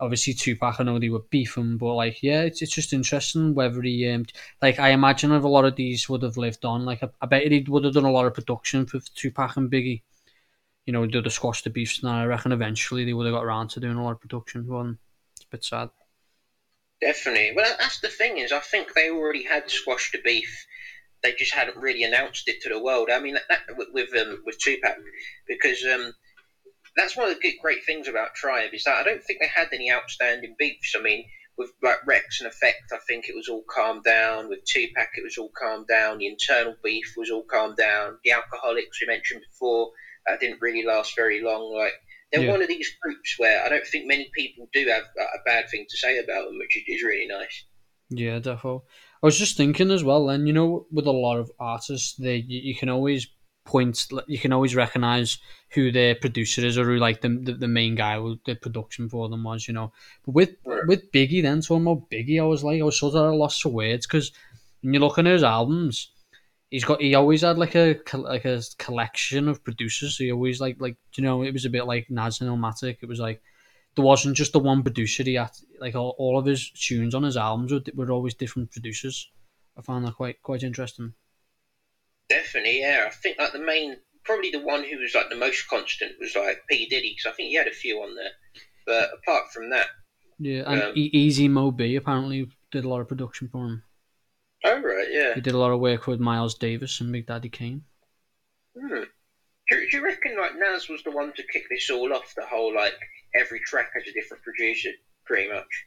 [0.00, 0.80] obviously Tupac?
[0.80, 4.24] I know they were beefing, but like yeah, it's it's just interesting whether he um
[4.62, 6.86] like I imagine if a lot of these would have lived on.
[6.86, 9.70] Like I, I bet he would have done a lot of production for Tupac and
[9.70, 10.02] Biggie.
[10.86, 13.44] You know, do the squash the beefs, and I reckon eventually they would have got
[13.44, 14.98] around to doing a lot of production them.
[15.36, 15.90] It's a bit sad.
[17.00, 17.52] Definitely.
[17.54, 20.66] Well, that's the thing is, I think they already had squashed the beef.
[21.22, 23.08] They just hadn't really announced it to the world.
[23.12, 24.96] I mean, that, that with with, um, with Tupac,
[25.46, 26.12] because um,
[26.96, 29.48] that's one of the good, great things about Tribe is that I don't think they
[29.52, 30.94] had any outstanding beefs.
[30.98, 31.24] I mean,
[31.56, 34.48] with like Wreckx-N-Effect, I think it was all calmed down.
[34.48, 36.18] With Tupac, it was all calmed down.
[36.18, 38.18] The internal beef was all calmed down.
[38.24, 39.90] The Alcoholics we mentioned before,
[40.26, 41.74] that didn't really last very long.
[41.76, 41.92] Like
[42.32, 42.50] they're Yeah.
[42.52, 45.84] one of these groups where I don't think many people do have a bad thing
[45.88, 47.64] to say about them, which is- really nice.
[48.10, 48.82] Yeah, defo.
[49.22, 52.36] I was just thinking as well, and you know, with a lot of artists, they
[52.36, 53.26] you, you can always
[53.64, 55.38] point, you can always recognize
[55.70, 59.08] who their producer is or who like the the, the main guy who the production
[59.08, 59.92] for them was, you know.
[60.26, 60.86] But with Right.
[60.86, 63.70] with Biggie, then talking about Biggie, I was like, I was sort of loss for
[63.70, 64.30] words because
[64.82, 66.10] when you look at his albums,
[66.72, 70.16] he's got he always had like a like a collection of producers.
[70.16, 72.96] So he always like like you know, it was a bit like Nas and Illmatic.
[73.02, 73.42] It was like
[73.94, 75.22] there wasn't just the one producer.
[75.22, 75.50] He had
[75.80, 79.30] like all, all of his tunes on his albums were, were always different producers.
[79.78, 81.12] I found that quite quite interesting.
[82.28, 83.04] Definitely, yeah.
[83.06, 86.34] I think like the main, probably the one who was like the most constant was
[86.34, 88.32] like P Diddy, because I think he had a few on there.
[88.86, 89.88] But apart from that,
[90.38, 93.82] Yeah, and Um, e- Easy Mo Bee apparently did a lot of production for him.
[94.64, 95.34] Oh right, yeah.
[95.34, 97.82] He did a lot of work with Miles Davis and Big Daddy Kane.
[98.78, 99.04] Hmm.
[99.68, 102.32] Do, do you reckon like Nas was the one to kick this all off?
[102.36, 102.94] The whole like
[103.34, 104.90] every track has a different producer,
[105.24, 105.86] pretty much.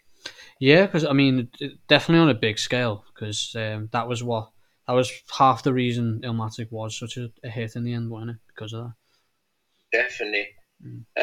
[0.59, 1.49] Yeah, because I mean,
[1.87, 4.49] definitely on a big scale, because um, that was what
[4.87, 8.31] that was half the reason Illmatic was such a, a hit in the end, wasn't
[8.31, 8.37] it?
[8.47, 8.93] Because of that.
[9.91, 10.47] Definitely.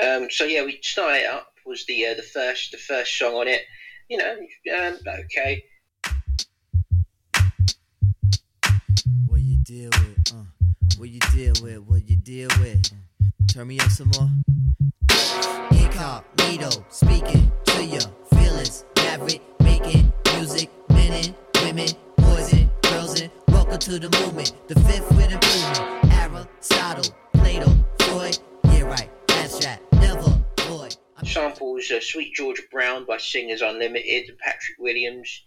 [0.00, 3.48] Um, so yeah, we started up was the uh, the first the first song on
[3.48, 3.62] it.
[4.08, 4.36] You know,
[4.76, 5.64] um, okay.
[11.02, 11.78] What you deal with?
[11.80, 12.92] What you deal with?
[13.48, 14.30] Turn me up some more.
[15.72, 18.02] Incognito, speaking to your
[18.32, 18.84] feelings.
[18.98, 21.34] Maverick, making music, men and
[21.64, 21.88] women,
[22.18, 24.52] boys and girls, and welcome to the movement.
[24.68, 26.14] The fifth with improvement.
[26.14, 30.96] Aristotle, Plato, Freud, yeah right, right, never void.
[31.24, 35.42] samples uh, Sweet Georgia Brown by Singers Unlimited Patrick Williams.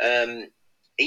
[0.00, 0.46] Um,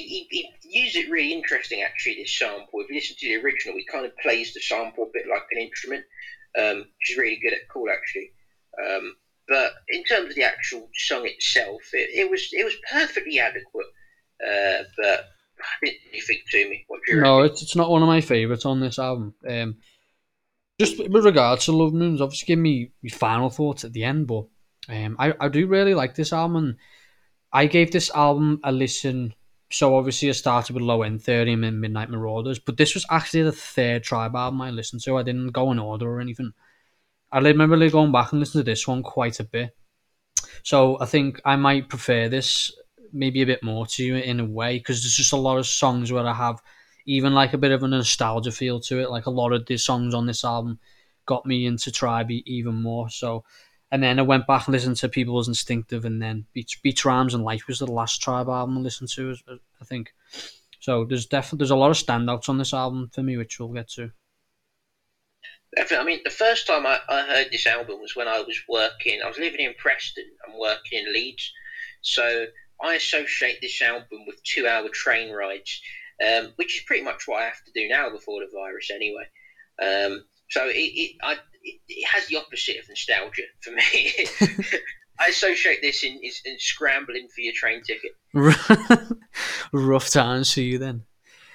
[0.01, 2.15] he, he, he used it really interesting actually.
[2.15, 5.09] This sample, if you listen to the original, he kind of plays the sample a
[5.13, 6.05] bit like an instrument,
[6.57, 8.31] um, which is really good at cool actually.
[8.85, 9.15] Um,
[9.47, 13.85] but in terms of the actual song itself, it, it was it was perfectly adequate.
[14.45, 15.25] Uh, but
[15.81, 16.83] it didn't really think to me.
[16.87, 17.51] What do you No, reckon?
[17.53, 19.33] it's, it's not one of my favourites on this album.
[19.47, 19.77] Um,
[20.79, 24.27] Just with regards to Love Moons, obviously give me my final thoughts at the end,
[24.27, 24.45] but
[24.89, 26.55] um, I, I do really like this album.
[26.57, 26.75] and
[27.53, 29.33] I gave this album a listen.
[29.75, 33.43] So obviously I started with Low End Theory and Midnight Marauders, but this was actually
[33.43, 35.17] the third Tribe album I listened to.
[35.17, 36.53] I didn't go in order or anything.
[37.29, 39.75] I remember going back and listening to this one quite a bit.
[40.63, 42.71] So I think I might prefer this
[43.11, 45.67] maybe a bit more to you in a way because there's just a lot of
[45.67, 46.61] songs where I have
[47.05, 49.11] even like a bit of a nostalgia feel to it.
[49.11, 50.79] Like a lot of the songs on this album
[51.25, 53.09] got me into Tribe even more.
[53.09, 53.43] So,
[53.91, 57.33] and then I went back and listened to People's Instinctive, and then Beats, Beats Rhymes
[57.33, 59.31] and Life was the last Tribe album I listened to.
[59.31, 60.13] as- I think.
[60.79, 63.69] So there's definitely there's a lot of standouts on this album for me, which we'll
[63.69, 64.11] get to.
[65.77, 69.19] I mean, the first time I, I heard this album was when I was working.
[69.23, 71.51] I was living in Preston and working in Leeds,
[72.01, 72.45] so
[72.81, 75.81] I associate this album with two-hour train rides,
[76.25, 79.25] um, which is pretty much what I have to do now before the virus, anyway.
[79.81, 81.35] Um, so it it, I,
[81.65, 84.13] it it has the opposite of nostalgia for me.
[85.19, 88.11] I associate this in, is in scrambling for your train ticket.
[89.71, 91.03] Rough times for you then.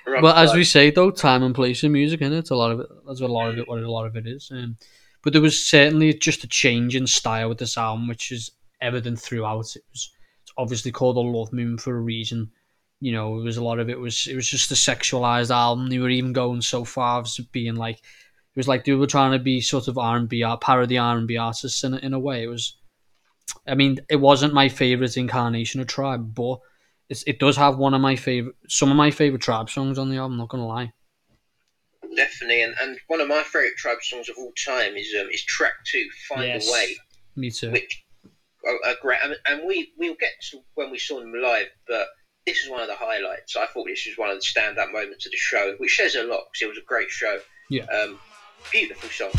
[0.06, 2.72] Rough well, as we say though, time and place in music, and it's a lot
[2.72, 2.88] of it.
[3.06, 3.68] That's a lot of it.
[3.68, 4.50] What a lot of it is.
[4.50, 4.78] Um,
[5.22, 8.50] but there was certainly just a change in style with this album, which is
[8.80, 9.76] evident throughout.
[9.76, 10.10] It was
[10.42, 12.50] it's obviously called a love moon for a reason.
[13.00, 15.88] You know, it was a lot of it was it was just a sexualized album.
[15.88, 18.00] They were even going so far as being like
[18.54, 20.98] it was like they were trying to be sort of R and B art, parody
[20.98, 22.42] R and B artists in a, in a way.
[22.42, 22.76] It was,
[23.66, 26.58] I mean, it wasn't my favorite incarnation of Tribe, but
[27.08, 30.10] it's, it does have one of my favorite, some of my favorite Tribe songs on
[30.10, 30.38] the album.
[30.38, 30.92] Not gonna lie.
[32.16, 35.44] Definitely, and, and one of my favourite Tribe songs of all time is um, is
[35.44, 36.68] track two, "Find Yes.
[36.68, 36.96] a Way,"
[37.36, 37.70] Me too.
[37.70, 38.04] which
[38.66, 39.20] are, are great.
[39.22, 42.08] And, and we we'll get to when we saw them live, but
[42.46, 43.54] this is one of the highlights.
[43.56, 46.24] I thought this was one of the stand-up moments of the show, which says a
[46.24, 47.38] lot because it was a great show.
[47.70, 47.84] Yeah.
[47.84, 48.18] Um,
[48.70, 49.30] beautiful song.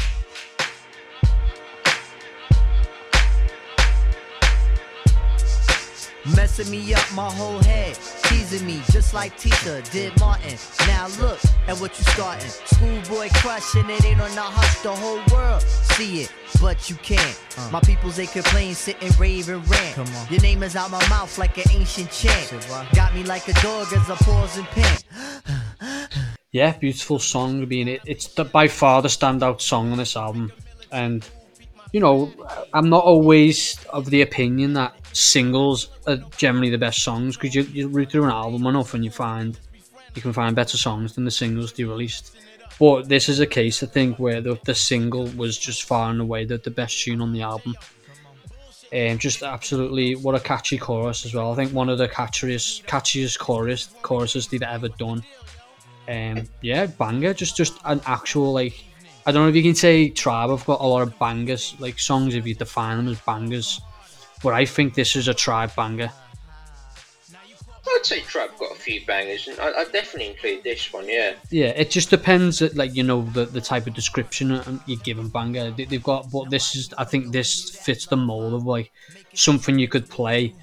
[6.35, 10.57] Messing me up my whole head, teasing me just like Tita did Martin.
[10.87, 12.49] Now look at what you starting.
[12.49, 15.63] Schoolboy crushing it ain't on the hush, the whole world
[16.01, 16.31] see it,
[16.61, 17.39] but you can't.
[17.57, 17.69] Uh.
[17.71, 19.95] My peoples they complain, sit and rave and rant.
[19.95, 20.27] Come on.
[20.29, 22.67] Your name is out my mouth like an ancient chant.
[22.93, 25.03] Got me like a dog as I pause and pant.
[26.51, 27.65] Yeah, beautiful song.
[27.65, 30.51] Being it, it's the, by far the standout song on this album,
[30.91, 31.27] and
[31.93, 32.33] you know,
[32.73, 37.63] I'm not always of the opinion that singles are generally the best songs because you,
[37.63, 39.57] you root through an album enough and you find
[40.13, 42.35] you can find better songs than the singles they released.
[42.77, 46.19] But this is a case, I think, where the, the single was just far and
[46.19, 47.75] away the, the best tune on the album.
[48.91, 51.53] Um, just absolutely, what a catchy chorus as well.
[51.53, 55.23] I think one of the catchiest, catchiest chorus choruses they've ever done.
[56.07, 57.33] Um, yeah, banger.
[57.33, 58.83] Just, just an actual like.
[59.25, 60.49] I don't know if you can say Tribe.
[60.49, 63.79] I've got a lot of bangers, like songs if you define them as bangers.
[64.41, 66.11] But I think this is a Tribe banger.
[68.01, 71.07] I'd say Tribe got a few bangers, and I, definitely include this one.
[71.07, 71.33] Yeah.
[71.49, 75.17] Yeah, it just depends, at, like you know, the, the type of description you give
[75.17, 75.71] them banger.
[75.71, 78.91] They, they've got, but this is, I think, this fits the mold of like
[79.33, 80.55] something you could play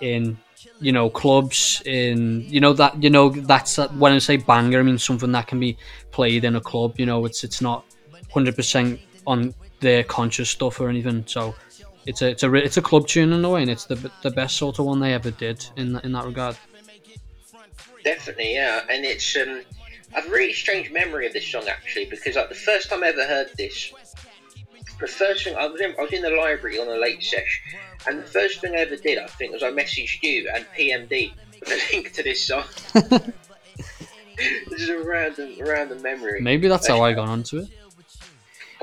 [0.00, 0.36] in,
[0.82, 1.82] you know, clubs.
[1.86, 5.46] In you know that you know that's when I say banger, I mean something that
[5.46, 5.76] can be
[6.10, 6.98] played in a club.
[6.98, 7.84] You know, it's it's not
[8.32, 11.24] hundred percent on their conscious stuff or anything.
[11.26, 11.54] So
[12.06, 14.30] it's a it's a it's a club tune in a way, and it's the the
[14.30, 16.56] best sort of one they ever did in in that regard.
[18.04, 19.62] Definitely, yeah, and it's um,
[20.14, 23.04] I have a really strange memory of this song actually because like the first time
[23.04, 23.92] I ever heard this,
[25.02, 27.60] the first thing I was in, I was in the library on a late sesh,
[28.06, 31.32] and the first thing I ever did I think was I messaged you and PMD
[31.60, 32.64] with a link to this song.
[34.70, 36.40] this is a random random memory.
[36.40, 37.68] Maybe that's how I got onto it.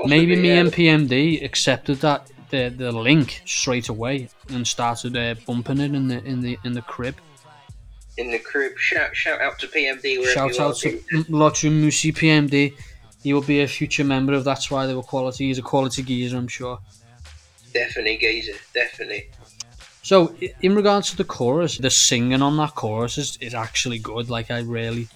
[0.05, 0.61] Maybe me yeah.
[0.61, 6.09] and PMD accepted that the the link straight away and started uh, bumping it in
[6.09, 7.15] the in the in the crib.
[8.17, 8.77] in the crib.
[8.77, 10.97] Shout shout out to PMD Shout out to
[11.29, 12.73] Lotru Musi PMD.
[13.21, 15.47] He will be a future member of That's Why They Were Quality.
[15.47, 16.79] He's a quality geezer, I'm sure.
[17.73, 18.53] Definitely, geezer.
[18.73, 19.29] Definitely.
[20.01, 24.29] So, in regards to the chorus, the singing on that chorus is, is actually good.
[24.29, 25.09] Like, I really,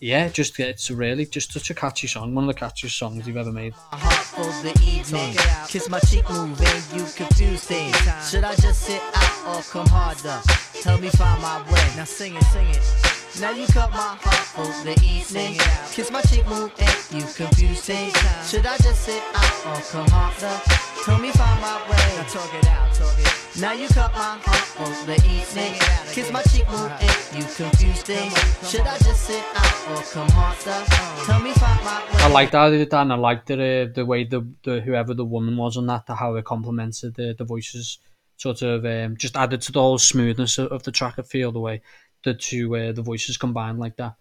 [0.00, 2.34] yeah, just it's really just such a catchy song.
[2.34, 3.74] One of the catchiest songs you've ever made.
[3.74, 5.36] heart for the evening.
[5.68, 7.96] Kiss my cheek move and you confuse things.
[8.30, 10.40] Should I just sit out or come harder?
[10.82, 11.96] Help me find my way.
[11.96, 13.17] Now sing it, sing it.
[13.36, 15.60] Now you cut my heart for the evening.
[15.92, 18.16] Kiss my cheek move and you confuse things.
[18.48, 20.56] Should I just sit out or come harder?
[21.04, 22.16] Told me find my way.
[22.16, 23.60] Now talk it out, talk it.
[23.60, 25.74] Now you cut my heart on the evening.
[26.10, 28.34] Kiss my cheek, move, and you confused things.
[28.68, 30.88] Should I just sit out or come on stuff?
[31.26, 32.22] Tell me find my way.
[32.24, 35.24] I like that, that and I like the uh, the way the, the whoever the
[35.24, 37.98] woman was on that, the, how it complemented the, the voices,
[38.36, 41.14] sort of um, just added to the whole smoothness of, of the track.
[41.18, 41.82] I feel the way
[42.24, 44.14] the two uh, the voices combined like that,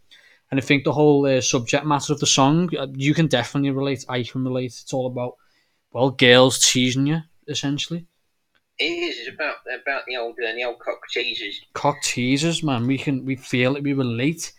[0.52, 3.72] and I think the whole uh, subject matter of the song uh, you can definitely
[3.72, 4.06] relate.
[4.10, 4.78] I can relate.
[4.82, 5.36] It's all about
[5.92, 8.06] well girls teasing you essentially.
[8.80, 9.18] It is.
[9.20, 11.60] It's about about the old uh, the old cock teasers.
[11.74, 12.86] Cock teasers, man.
[12.86, 13.84] We can we feel it.
[13.84, 14.54] We relate.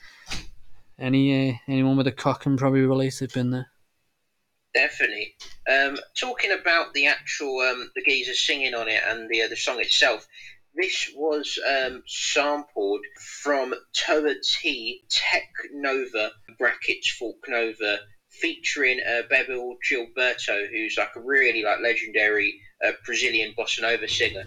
[0.98, 3.16] Any uh, anyone with a cock can probably relate.
[3.20, 3.70] They've been there.
[4.74, 5.35] Definitely.
[5.70, 9.56] Um, talking about the actual um, the geezer singing on it and the uh, the
[9.56, 10.27] song itself.
[10.78, 13.00] This was um, sampled
[13.42, 17.98] from Towa Tei Tech Nova brackets Fork Nova
[18.30, 24.44] featuring uh, Bebel Gilberto, who's like a really like legendary uh, Brazilian bossa nova singer.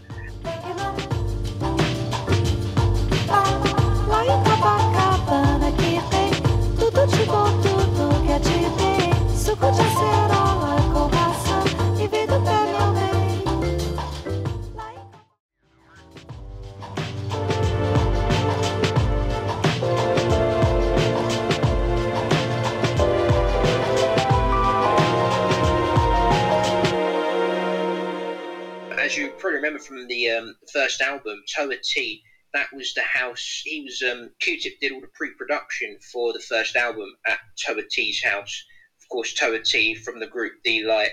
[29.12, 32.22] As you probably remember from the um, first album, Towa Tei,
[32.54, 33.62] that was the house.
[33.66, 38.24] He was um, Q-Tip did all the pre-production for the first album at Towa Tei's
[38.24, 38.64] house.
[39.02, 41.12] Of course, Towa Tei from the group Deee-Lite.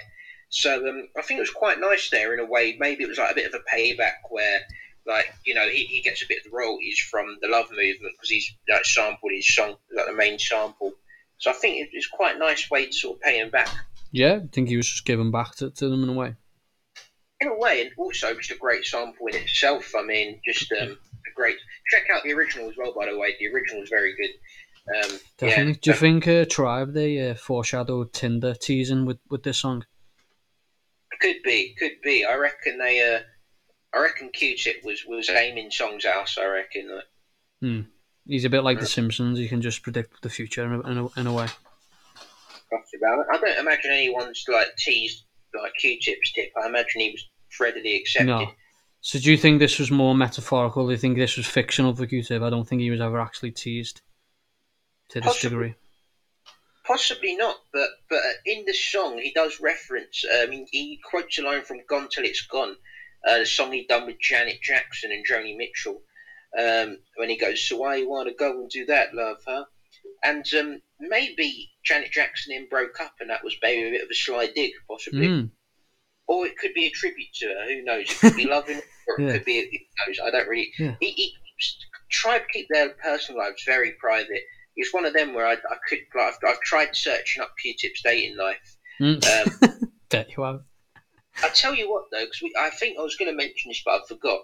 [0.48, 2.76] So um, I think it was quite nice there in a way.
[2.78, 4.60] Maybe it was like a bit of a payback where,
[5.04, 8.14] like you know, he, he gets a bit of the royalties from the Love Movement
[8.14, 10.92] because he's like sampled his song, like the main sample.
[11.38, 13.70] So I think it- it's quite a nice way to sort of pay him back.
[14.12, 16.36] Yeah, I think he was just giving back to, to them in a way.
[17.40, 19.92] In a way, and also just a great sample in itself.
[19.96, 21.56] I mean, just um, a great.
[21.90, 23.34] Check out the original as well, by the way.
[23.38, 24.30] The original is very good.
[24.96, 25.72] Um, Definitely.
[25.72, 29.84] Yeah, Do you think uh, Tribe they uh, foreshadowed Tinder teasing with, with this song?
[31.20, 32.24] could be, could be.
[32.24, 33.00] I reckon they.
[33.02, 33.20] Uh,
[33.94, 36.30] I reckon Q-Tip was was aiming songs out.
[36.38, 36.94] I reckon.
[36.94, 37.04] Like,
[37.60, 37.80] Hmm.
[38.24, 39.38] He's a bit like The Simpsons.
[39.38, 41.46] He can just predict the future in a, in a, in a way.
[42.70, 43.26] about it.
[43.32, 45.24] I don't imagine anyone's like teased
[45.62, 46.50] like Q-Tip's tip.
[46.62, 47.24] I imagine he was
[47.60, 48.26] readily accepted.
[48.26, 48.50] No.
[49.00, 50.86] So do you think this was more metaphorical?
[50.86, 52.42] Do you think this was fictional for Q-Tip?
[52.42, 54.00] I don't think he was ever actually teased
[55.10, 55.50] to this Possibly.
[55.50, 55.74] degree.
[56.84, 60.24] Possibly not, but but in the song he does reference.
[60.32, 62.76] I mean, he quotes a line from "Got 'til It's Gone,"
[63.26, 66.00] uh, the song he done with Janet Jackson and Joni Mitchell.
[66.58, 69.66] Um, when he goes, "So why you want to go and do that, love, huh?"
[70.24, 74.08] And um, maybe Janet Jackson then broke up, and that was maybe a bit of
[74.10, 75.26] a sly dig, possibly.
[75.26, 75.50] Mm.
[76.26, 77.64] Or it could be a tribute to her.
[77.66, 78.10] Who knows?
[78.10, 79.32] It could be loving, or it Yeah.
[79.32, 79.60] could be.
[79.62, 80.18] Who knows?
[80.26, 80.70] I don't really.
[80.78, 80.94] Yeah.
[81.00, 81.34] He, he
[82.10, 84.42] tried to keep their personal lives very private.
[84.76, 86.00] It's one of them where I, I could.
[86.14, 88.76] Like, I've, I've tried searching up Q-Tip's dating life.
[89.00, 89.62] Mm.
[89.72, 90.60] Um, Bet you have.
[91.42, 93.94] I tell you what though, because I think I was going to mention this, but
[93.94, 94.40] I forgot.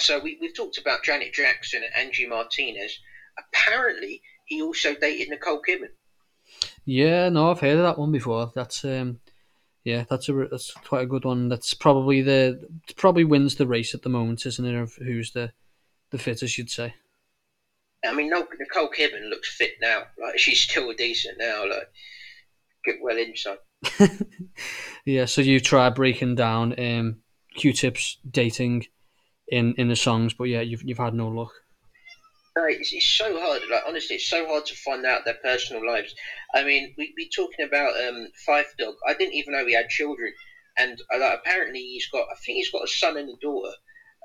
[0.00, 2.98] So we, we've talked about Janet Jackson and Angie Martinez.
[3.38, 5.90] Apparently, he also dated Nicole Kidman.
[6.86, 8.52] Yeah, no, I've heard of that one before.
[8.54, 9.20] That's um,
[9.84, 11.48] yeah, that's a that's quite a good one.
[11.48, 14.74] That's probably the probably wins the race at the moment, isn't it?
[14.74, 15.52] Of who's the
[16.10, 16.94] the fittest, you'd say.
[18.04, 20.04] I mean, no, Nicole Kidman looks fit now.
[20.22, 21.68] Like she's still decent now.
[21.68, 21.90] Like
[22.84, 23.58] get well inside.
[25.06, 27.18] Yeah, so you try breaking down um,
[27.54, 28.86] Q-Tip's dating
[29.46, 31.52] in in the songs, but yeah, you've you've had no luck.
[32.56, 33.62] No, it's, it's so hard.
[33.70, 36.14] Like honestly, it's so hard to find out their personal lives.
[36.54, 38.94] I mean, we we talking about um Phife Dawg.
[39.06, 40.32] I didn't even know he had children,
[40.78, 42.26] and uh, like, apparently he's got.
[42.30, 43.72] I think he's got a son and a daughter.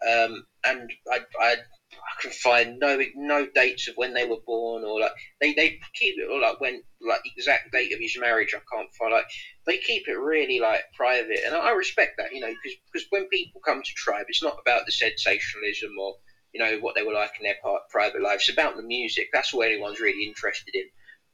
[0.08, 1.52] Um, and I I
[1.94, 5.78] I can find no no dates of when they were born or like they, they
[5.94, 8.53] keep it or like when like exact date of his marriage.
[8.56, 9.26] I can't find like
[9.68, 12.32] they keep it really like private, and I, I respect that.
[12.34, 16.14] You know, because when people come to Tribe, it's not about the sensationalism or
[16.53, 17.56] you know what they were like in their
[17.90, 18.48] private lives.
[18.48, 19.30] It's about the music.
[19.32, 20.86] That's what anyone's really interested in,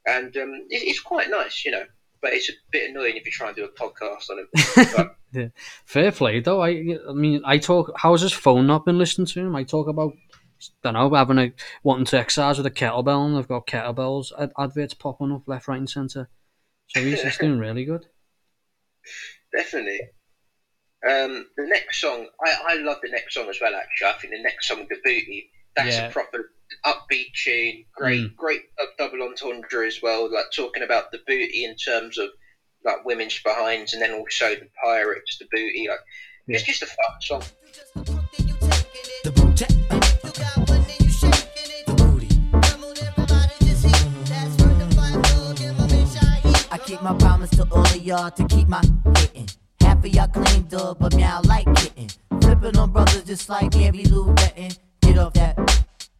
[0.06, 1.84] and um, it, it's quite nice, you know.
[2.20, 4.92] But it's a bit annoying if you try and do a podcast on it.
[4.96, 5.48] But Yeah.
[5.84, 6.62] Fair play though.
[6.62, 7.92] I I mean, I talk.
[7.96, 9.54] How's his phone not been listening to him?
[9.54, 10.12] I talk about.
[10.82, 11.52] don't know, having a
[11.84, 15.68] wanting to exercise with a kettlebell, and I've got kettlebells ad- adverts popping up left,
[15.68, 16.28] right, and centre.
[16.88, 18.06] So he's, he's doing really good.
[19.56, 20.00] Definitely.
[21.06, 23.74] Um, the next song, I, I love the next song as well.
[23.74, 26.08] Actually, I think the next song, the booty, that's Yeah.
[26.08, 26.50] a proper
[26.84, 27.84] upbeat tune.
[27.94, 28.36] Great, Mm.
[28.36, 30.32] great uh, double entendre as well.
[30.32, 32.30] Like talking about the booty in terms of
[32.84, 35.86] like women's behinds, and then also the pirates, the booty.
[35.88, 36.00] Like
[36.48, 37.42] it's just a fun song.
[39.24, 40.68] The boot,
[46.70, 48.82] I keep my promise to all of y'all to keep my
[49.16, 49.48] hitting.
[49.98, 52.08] Half of y'all claim dog, but me I like hitting.
[52.40, 54.70] Flipping on brothers just like Lou betting.
[55.00, 55.58] Get off that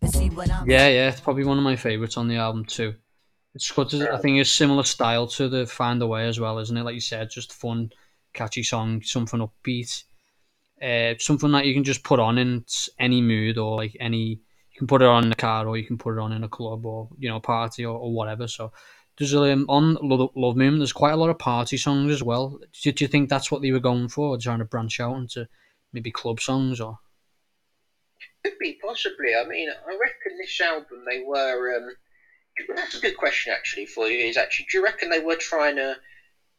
[0.02, 0.68] and see what I'm.
[0.68, 2.96] Yeah, yeah, it's probably one of my favourites on the album too.
[3.54, 6.76] It's got, I think, a similar style to the Find a Way as well, isn't
[6.76, 6.82] it?
[6.82, 7.92] Like you said, just fun,
[8.34, 10.02] catchy song, something upbeat,
[10.82, 12.64] uh, something that you can just put on in
[12.98, 14.40] any mood or like any.
[14.72, 16.42] You can put it on in the car or you can put it on in
[16.42, 18.48] a club or you know party or, or whatever.
[18.48, 18.72] So
[19.18, 20.78] there's um, on Love, Love Moon.
[20.78, 22.58] There's quite a lot of party songs as well.
[22.82, 25.48] Do, do you think that's what they were going for, trying to branch out into
[25.92, 26.98] maybe club songs or?
[28.44, 29.34] Could be possibly.
[29.34, 31.76] I mean, I reckon this album they were.
[31.76, 31.90] Um,
[32.76, 34.26] that's a good question actually for you.
[34.26, 35.96] Is actually, do you reckon they were trying to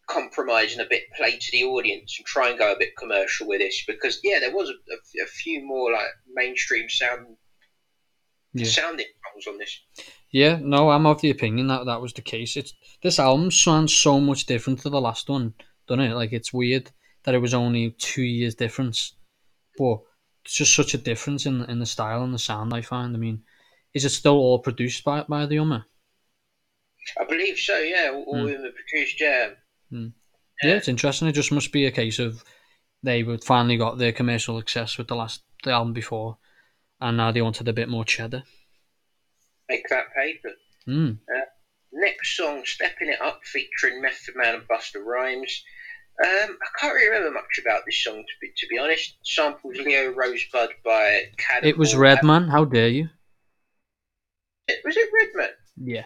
[0.08, 3.48] compromise and a bit play to the audience and try and go a bit commercial
[3.48, 3.84] with this?
[3.88, 7.38] Because yeah, there was a, a, a few more like mainstream sound
[8.54, 8.66] Yeah.
[8.66, 9.82] sounding songs on this.
[10.32, 12.56] Yeah, no, I'm of the opinion that that was the case.
[12.56, 15.54] It's this album sounds so much different to the last one,
[15.88, 16.14] doesn't it?
[16.16, 16.92] Like it's weird
[17.24, 19.14] that it was only two years difference,
[19.78, 20.00] but
[20.46, 22.74] it's just such a difference in in the style and the sound.
[22.74, 23.16] I find.
[23.16, 23.44] I mean,
[23.94, 25.86] is it still all produced by by the Ummah?
[27.20, 27.80] I believe so.
[27.80, 28.48] Yeah, all, Hmm.
[28.50, 29.20] in the produced.
[29.20, 29.50] Yeah,
[29.92, 30.14] Mm.
[30.62, 31.28] Yeah, it's interesting.
[31.28, 32.44] It just must be a case of
[33.02, 36.38] they would finally got their commercial success with the last the album before,
[37.02, 38.44] and now they wanted a bit more cheddar.
[39.70, 40.50] Make that paper.
[40.88, 41.20] Mm.
[41.34, 41.42] Uh,
[41.94, 45.64] next song, Stepping It Up, featuring Method Man and Busta Rhymes.
[46.22, 49.16] Um, I can't really remember much about this song, to be, to be honest.
[49.24, 51.70] Samples Leo Rosebud by Cannonball.
[51.70, 52.50] It was Redman.
[52.50, 53.10] How dare you?
[54.84, 55.56] Was it Redman?
[55.78, 56.04] Yeah.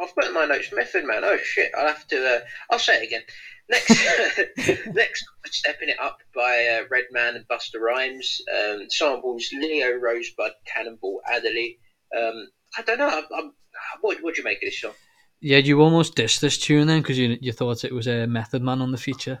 [0.00, 1.24] I've put in my notes Method Man.
[1.24, 1.72] Oh shit!
[1.76, 2.36] I'll have to.
[2.36, 3.22] Uh, I'll say it again.
[3.68, 8.40] Next, next, stepping it up by uh, Redman and Busta Rhymes.
[8.54, 11.78] Um, samples Leo Rosebud, Cannonball Adderley.
[12.16, 13.08] Um, I don't know.
[13.08, 13.52] I'm, I'm,
[14.00, 14.92] what would you make of this song?
[15.40, 18.62] Yeah, you almost dissed this tune then because you you thought it was a Method
[18.62, 19.40] Man on the feature.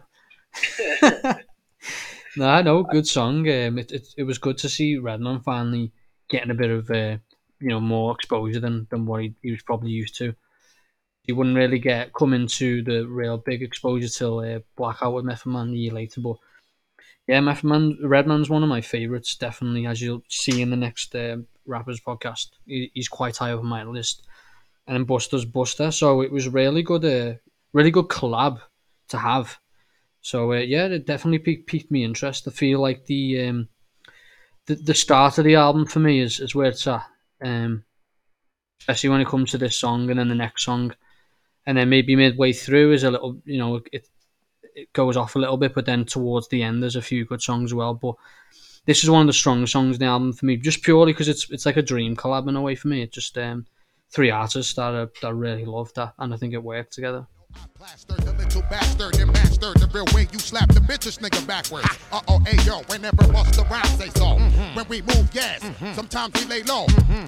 [2.36, 3.40] no, no, good song.
[3.40, 5.92] Um, it, it it was good to see Redman finally
[6.30, 7.18] getting a bit of uh,
[7.60, 10.34] you know more exposure than, than what he, he was probably used to.
[11.22, 15.50] He wouldn't really get come into the real big exposure till uh, Blackout with Method
[15.50, 16.20] Man a year later.
[16.20, 16.36] But
[17.26, 19.36] yeah, Method Man, Redman's one of my favourites.
[19.36, 21.38] Definitely, as you'll see in the next uh,
[21.68, 24.26] rappers podcast, he, he's quite high up on my list
[24.88, 25.92] and then Busta's Busta.
[25.92, 27.34] So it was really good, uh,
[27.72, 28.60] really good collab
[29.08, 29.58] to have.
[30.22, 32.48] So uh, yeah, it definitely piqued, piqued me interest.
[32.48, 33.68] I feel like the um,
[34.66, 37.06] the the start of the album for me is, is where it's at.
[37.42, 37.84] Um,
[38.80, 40.94] especially when it comes to this song and then the next song,
[41.66, 44.08] and then maybe midway through is a little, you know, it
[44.74, 47.42] it goes off a little bit, but then towards the end there's a few good
[47.42, 47.94] songs as well.
[47.94, 48.14] But
[48.88, 51.28] this is one of the strongest songs in the album for me, just purely because
[51.28, 53.02] it's it's like a dream collab in a way for me.
[53.02, 53.66] It's just um,
[54.10, 57.26] three artists that I, that I really love that, and I think it worked together.
[57.78, 61.86] Plastered the little bastard and mastered the real way you slap the bitches nigga backwards.
[62.10, 64.34] Uh oh, hey yo, whenever bust the rhyme say so.
[64.74, 65.62] When we move, yes,
[65.94, 66.86] sometimes we lay low.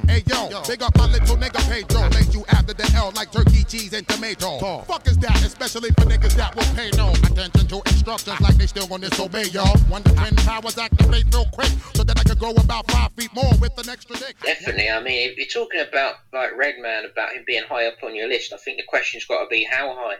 [0.09, 2.09] Hey yo, big up my little nigga Pedro.
[2.11, 4.83] Lay you after the L like turkey, cheese, and tomato.
[4.91, 8.67] Fuck is that, especially for niggas that will pay no attention to instructions like they
[8.67, 9.79] still gonna disobey, y'all.
[9.89, 13.33] When the twin powers activate real quick so that I can grow about five feet
[13.35, 14.35] more with an extra dick.
[14.43, 14.91] Definitely.
[14.91, 18.27] I mean, if you're talking about like Redman, about him being high up on your
[18.29, 20.17] list, I think the question's got to be how high.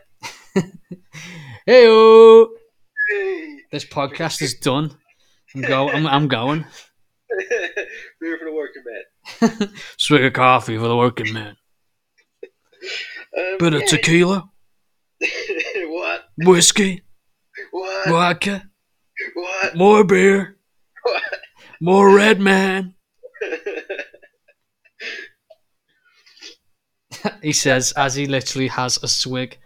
[1.67, 1.87] Hey
[3.71, 4.97] This podcast is done.
[5.55, 5.89] I'm go.
[5.91, 6.65] I'm, I'm going.
[8.21, 8.83] Beer for the working
[9.61, 9.73] man.
[9.99, 11.57] Swig of coffee for the working man.
[13.37, 13.87] Um, Bit of yeah.
[13.87, 14.51] tequila,
[15.87, 16.25] what?
[16.39, 17.03] whiskey,
[17.71, 18.09] What?
[18.09, 18.65] vodka,
[19.35, 19.77] What?
[19.77, 20.57] more beer,
[21.03, 21.23] What?
[21.81, 22.95] more red man.
[27.43, 29.59] he says as he literally has a swig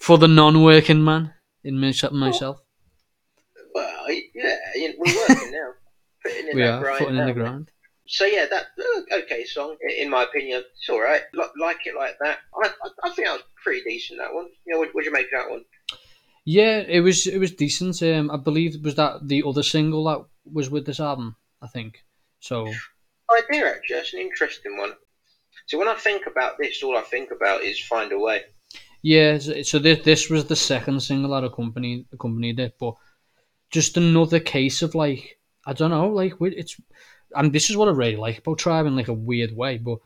[0.00, 1.34] for the non-working man
[1.64, 2.12] in myself.
[2.12, 2.60] myself.
[3.74, 4.56] well, yeah,
[4.98, 5.70] we're working now.
[6.24, 7.32] Putting in We are grind putting in the now.
[7.32, 7.70] ground.
[8.06, 10.64] So yeah, that uh, okay song in my opinion.
[10.76, 11.22] It's all right.
[11.32, 12.38] Like it like that.
[12.62, 14.18] I, I, I think that was pretty decent.
[14.18, 14.48] That one.
[14.66, 15.64] You know, what would you make of that one?
[16.44, 18.02] Yeah, it was it was decent.
[18.02, 21.36] Um, I believe was that the other single that was with this album.
[21.62, 22.04] I think
[22.40, 22.66] so.
[23.38, 23.96] idea actually.
[23.96, 24.92] That's an interesting one.
[25.66, 28.42] So when I think about this, all I think about is find a way.
[29.02, 32.94] Yeah, so, this this was the second single that accompanied accompanied it, but
[33.70, 36.76] just another case of like I don't know, like it's
[37.34, 39.98] and this is what I really like about Tribe in like a weird way, but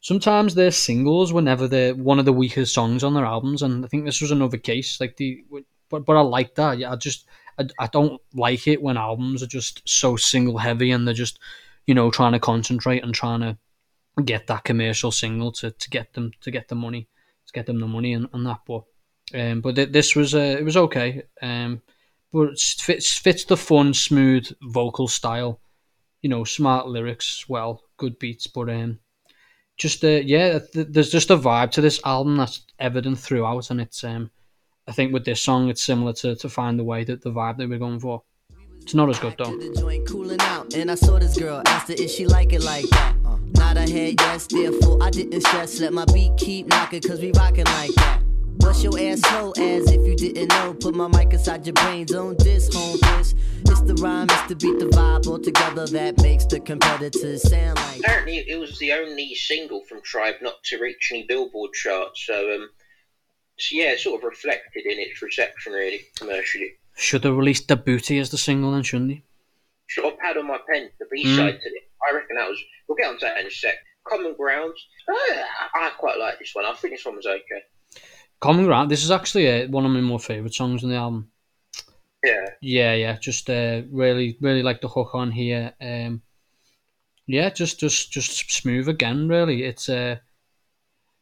[0.00, 3.84] sometimes their singles were never the one of the weakest songs on their albums, and
[3.84, 5.00] I think this was another case.
[5.00, 5.44] Like the,
[5.90, 6.78] but but I like that.
[6.78, 7.26] Yeah, I just
[7.58, 11.38] I, I don't like it when albums are just so single heavy and they're just
[11.86, 13.58] you know trying to concentrate and trying to
[14.22, 17.08] get that commercial single to, to get them to get the money
[17.52, 18.60] to get them the money and, and that.
[18.66, 18.84] But
[19.34, 21.22] um, but th- this was uh, it was okay.
[21.40, 21.82] Um,
[22.32, 25.60] but it fits fits the fun, smooth vocal style.
[26.20, 29.00] You know, smart lyrics, well, good beats, but um,
[29.76, 33.80] just uh, yeah, th- there's just a vibe to this album that's evident throughout, and
[33.80, 34.30] it's um,
[34.86, 37.58] I think with this song, it's similar to to Find the Way that the vibe
[37.58, 38.22] that we're going for.
[38.80, 39.56] It's not as good though.
[43.54, 44.24] The joint cooling out, and I saw this girl.
[44.24, 44.96] Asked her, is she like it like that?
[44.96, 45.00] Nod her head, yes.
[45.00, 45.80] Therefore, I didn't stress.
[45.80, 48.22] Let my beat keep knocking, cause we rockin' like that.
[48.58, 50.74] Bust your ass slow, as if you didn't know.
[50.74, 53.34] Put my mic inside your brains on this home this.
[53.66, 57.76] It's the rhyme, it's the beat, the vibe all together that makes the competitors sound
[57.76, 58.00] like.
[58.00, 62.24] Apparently, it was the only single from Tribe not to reach any Billboard charts.
[62.26, 62.68] So, um,
[63.58, 66.72] so yeah, it sort of reflected in its reception, really, commercially.
[66.96, 69.24] Should have released the booty as the single then, shouldn't he?
[69.86, 71.90] Should have had on my pen the B side to it.
[72.08, 72.58] I reckon that was.
[72.88, 73.76] We'll get onto that in a sec.
[74.08, 74.74] Common Ground.
[75.08, 75.42] Uh,
[75.74, 76.64] I quite like this one.
[76.64, 77.62] I think this one was okay.
[78.40, 78.90] Common Ground.
[78.90, 81.30] This is actually uh, one of my more favourite songs on the album.
[82.24, 82.46] Yeah.
[82.60, 83.18] Yeah, yeah.
[83.18, 85.72] Just uh, really, really like the hook on here.
[85.80, 86.22] Um,
[87.26, 89.28] yeah, just, just, just smooth again.
[89.28, 90.16] Really, it's uh,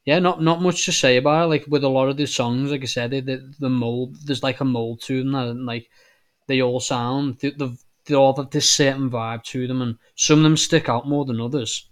[0.05, 1.49] yeah, not not much to say about it.
[1.49, 4.43] Like with a lot of these songs, like I said, the the, the mold there's
[4.43, 5.91] like a mold to them, and like
[6.49, 7.79] they all sound the the
[8.11, 11.25] they all have this certain vibe to them, and some of them stick out more
[11.25, 11.89] than others.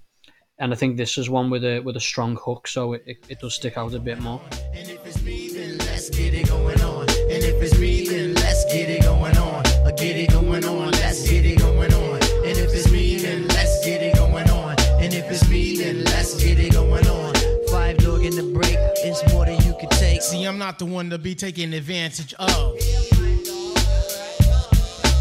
[0.58, 3.16] And I think this is one with a with a strong hook, so it, it,
[3.28, 4.40] it does stick out a bit more.
[4.74, 7.08] And if it's breathing, Let's get it going on.
[7.10, 9.66] And if it's me, then let's get it going on.
[9.66, 10.92] Uh, get it going on.
[10.92, 12.22] Let's get it going on.
[12.46, 14.76] And if it's me, then let's get it going on.
[15.00, 17.34] And if it's me, then let's get it going on.
[17.66, 18.76] Phife Dawg in the break.
[19.04, 20.22] It's more than you can take.
[20.22, 23.17] See, I'm not the one to be taken advantage of.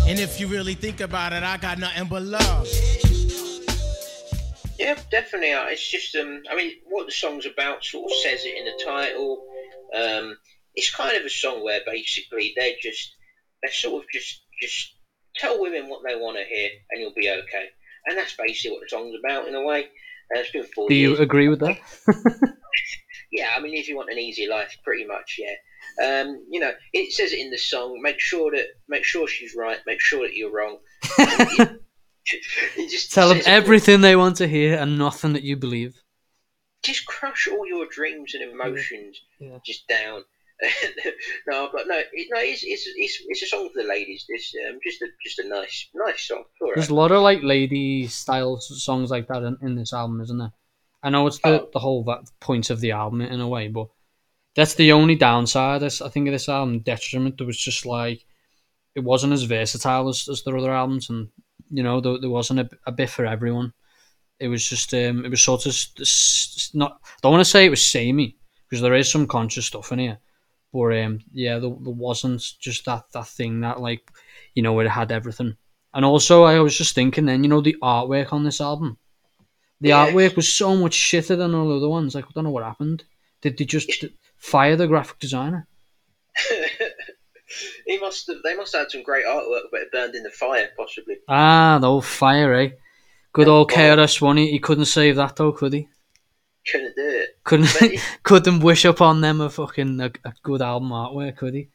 [0.08, 2.68] And if you really think about it, I got nothing but love.
[4.80, 5.52] Yeah, definitely.
[5.54, 8.66] uh, It's just, um, I mean, what the song's about sort of says it in
[8.66, 9.44] the title.
[9.94, 10.38] Um,
[10.76, 13.12] it's kind of a song where basically they're just,
[13.64, 14.94] they sort of just, just
[15.36, 17.66] tell women what they want to hear, and you'll be okay.
[18.06, 19.86] And that's basically what the song's about in a way.
[20.36, 21.20] Uh, it's been four Do you years.
[21.20, 21.78] agree with that?
[23.30, 25.54] Yeah, I mean, if you want an easy life, pretty much, yeah.
[26.04, 28.00] Um, you know, it says it in the song.
[28.02, 29.80] Make sure that, make sure she's right.
[29.88, 30.78] Make sure that you're wrong.
[31.20, 31.80] It
[32.90, 35.96] just Tell them everything they want to hear and nothing that you believe.
[36.84, 39.58] just crush all your dreams and emotions Yeah.
[39.66, 40.24] just down.
[41.48, 44.26] no, but no, it, no, it's, it's it's it's a song for the ladies.
[44.28, 46.44] This um, just a just a nice nice song.
[46.62, 50.20] All There's a lot of like lady style songs like that in, in this album,
[50.22, 50.52] isn't there?
[51.04, 53.88] I know it's the, the whole va- point of the album in a way, but
[54.58, 55.84] that's the only downside.
[55.84, 57.38] I think of this album detriment.
[57.40, 58.26] There was just like
[58.96, 61.30] it wasn't as versatile as, as their other albums, and
[61.72, 63.74] you know there, there wasn't a, a bit for everyone.
[64.40, 65.76] It was just um, it was sort of
[66.74, 67.00] not.
[67.04, 68.38] I don't want to say it was samey
[68.70, 70.20] because there is some conscious stuff in here,
[70.74, 74.12] but um, yeah, there, there wasn't just that that thing that like
[74.56, 75.58] you know it had everything.
[75.94, 78.98] And also, I was just thinking then, you know, the artwork on this album.
[79.82, 80.08] The Yeah.
[80.08, 82.14] artwork was so much shitter than all the other ones.
[82.16, 83.04] Like, I don't know what happened.
[83.42, 84.06] Did they just
[84.38, 85.68] fire the graphic designer?
[87.86, 88.38] he must have.
[88.44, 91.16] They must have had some great artwork, but it burned in the fire, possibly.
[91.28, 92.70] Ah, the old fire, eh?
[93.34, 94.38] Good old KRS One.
[94.38, 95.88] He he couldn't save that though, could he?
[96.70, 97.30] Couldn't do it.
[97.44, 101.70] Couldn't it- couldn't wish upon them a fucking a, a good album artwork, could he?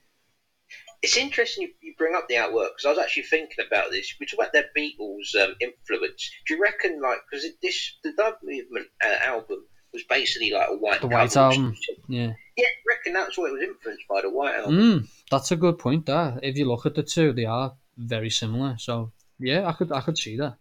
[1.03, 4.15] It's interesting you, you bring up the artwork because I was actually thinking about this.
[4.21, 6.31] We talk about their Beatles um, influence.
[6.47, 10.77] Do you reckon, like, because this the Dub Movement uh, album was basically like a
[10.77, 11.77] white The White album.
[12.09, 12.33] Yeah.
[12.57, 14.75] Yeah, I reckon that's what it was influenced by the White Album.
[14.77, 16.05] Mm, that's a good point.
[16.07, 18.77] There, if you look at the two, they are very similar.
[18.79, 20.57] So yeah, I could I could see that.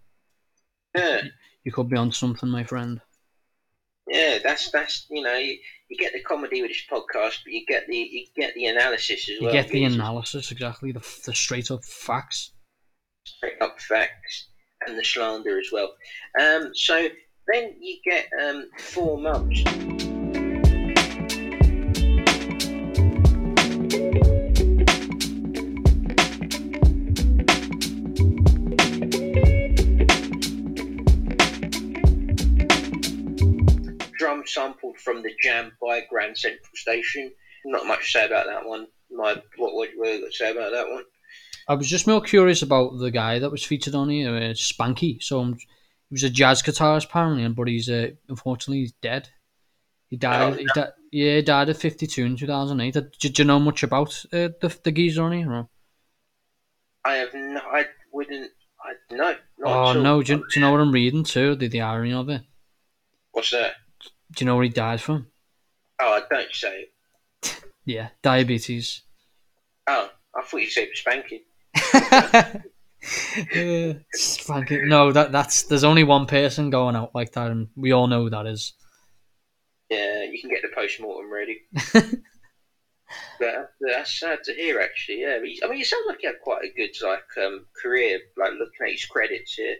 [0.96, 1.22] Yeah,
[1.64, 3.02] You could be on something, my friend.
[4.08, 5.58] yeah, that's that's you know you,
[5.90, 9.24] you get the comedy with this podcast, but you get the you get the analysis
[9.30, 9.54] as You well.
[9.54, 12.52] get the analysis exactly, the, the straight up facts.
[13.26, 14.48] straight up facts
[14.88, 15.94] and the slander as well.
[16.40, 17.08] Um, so
[17.52, 19.64] then you get um, four months.
[34.18, 37.32] Drum sampled from the Jam by Graham Central Station.
[37.66, 38.88] Not much to say about that one.
[39.12, 41.04] My what what you say about that one?
[41.68, 45.22] I was just more curious about the guy that was featured on here, uh, Spanky.
[45.22, 45.58] So um,
[46.12, 49.30] He was a jazz guitarist apparently, but he's uh, unfortunately he's dead.
[50.10, 50.54] He died.
[50.54, 52.94] Oh, he di- yeah, he died at fifty two in two thousand eight.
[52.96, 55.68] Did, did you know much about uh, the the geezer on here?
[57.06, 57.62] I have no.
[57.62, 58.52] I wouldn't.
[58.84, 59.36] I no.
[59.58, 59.94] Not Oh all.
[59.96, 60.22] no!
[60.22, 61.56] Do you, do you know what I'm reading too?
[61.56, 62.42] The, the irony of it.
[63.32, 63.76] What's that?
[64.34, 65.28] Do you know where he died from?
[66.02, 66.88] Oh, I don't say.
[67.44, 67.64] it.
[67.86, 69.02] Yeah, diabetes.
[69.88, 71.42] Oh, I thought you said spanking.
[73.38, 77.92] Uh, it's no, that that's there's only one person going out like that, and we
[77.92, 78.74] all know who that is.
[79.90, 81.62] Yeah, you can get the post mortem ready.
[83.40, 85.22] but that's sad to hear, actually.
[85.22, 88.20] Yeah, he, I mean, it sounds like he had quite a good like um, career.
[88.38, 89.76] Like looking at his credits here.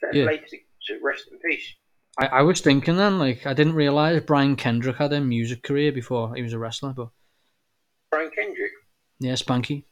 [0.00, 0.24] Fair Yeah.
[0.24, 1.74] play to, to rest in peace.
[2.18, 5.92] I, I was thinking then, like, I didn't realize Brian Kendrick had a music career
[5.92, 7.08] before he was a wrestler, but
[8.10, 8.70] Brian Kendrick.
[9.20, 9.84] yeah, Spanky.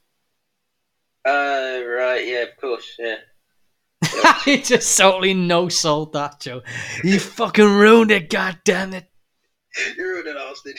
[1.25, 2.27] Uh, right.
[2.27, 2.97] Yeah, of course.
[2.99, 3.17] Yeah.
[4.45, 6.63] he just totally no sold that Joe.
[7.05, 9.09] You fucking ruined it, god damn it.
[9.97, 10.77] You're an bastard.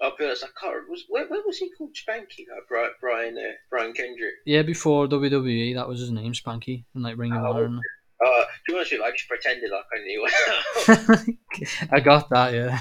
[0.00, 0.44] I'll be honest.
[0.44, 0.72] I can't.
[0.74, 2.46] remember- Was where, where was he called Spanky?
[2.48, 4.34] Like Brian Brian uh, Brian Kendrick.
[4.46, 7.64] Yeah, before WWE, that was his name, Spanky, and like Ring of Honor.
[7.64, 7.78] And...
[8.24, 11.36] Uh, to be honest with you, I just pretended like I knew.
[11.92, 12.80] I got that, yeah.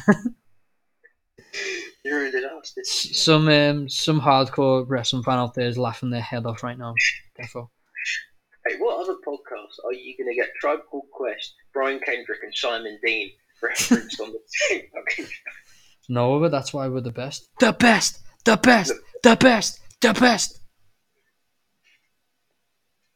[2.10, 2.86] Bastard.
[2.86, 6.94] some um, some hardcore wrestling fan out there is laughing their head off right now.
[7.36, 7.70] Therefore,
[8.68, 12.54] Hey, what other podcasts are you going to get Tribe Called Quest, Brian Kendrick, and
[12.54, 13.32] Simon Dean
[13.64, 14.40] referenced on the
[14.70, 15.52] same fucking show?
[16.10, 17.50] no, but that's why we're the best.
[17.60, 18.94] The best, the best,
[19.24, 20.60] the best, the best.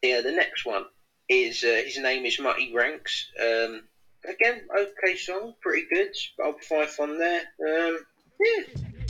[0.02, 0.84] Yeah, the next one
[1.28, 3.30] is uh, his name is Mutty Ranks.
[3.40, 3.82] Um,
[4.28, 6.08] again, okay song, pretty good.
[6.38, 7.42] Bob Phife on there.
[7.68, 7.98] Um.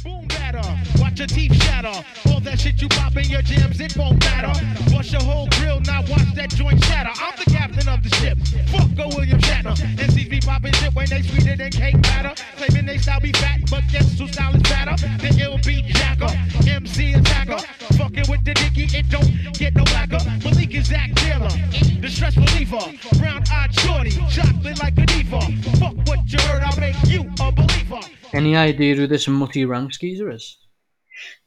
[0.04, 0.60] Boom batter,
[1.00, 2.04] watch your teeth shatter.
[2.28, 4.52] All that shit you pop in your jams, it won't matter.
[4.90, 7.10] Bust your whole grill, now watch that joint shatter.
[7.16, 8.36] I'm the captain of the ship.
[8.68, 9.74] Fuck go William Shatner.
[9.96, 12.34] MCs be popping shit when they sweeter than cake batter.
[12.56, 14.96] Claiming they style be fat, but guess who style is fatter?
[15.40, 16.28] Ill beat jacker,
[16.68, 17.58] MC attacker.
[17.96, 20.18] Fucking with the dicky, it don't get no blacker.
[20.44, 21.48] Malik Izaak Taylor,
[22.00, 22.84] the stress reliever.
[23.18, 25.40] Brown eyed shorty, chocolate like a diva.
[25.78, 28.00] Fuck what you heard, I'll make you a believer.
[28.32, 30.56] Any idea who this Mutty Ranks geezer is?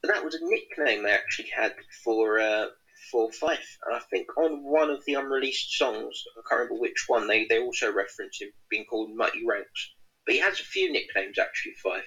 [0.03, 2.67] That was a nickname they actually had for uh,
[3.11, 7.05] for Phife, and I think on one of the unreleased songs, I can't remember which
[7.07, 9.91] one, they they also reference him being called Mutty Ranks.
[10.25, 12.03] But he has a few nicknames actually, Phife.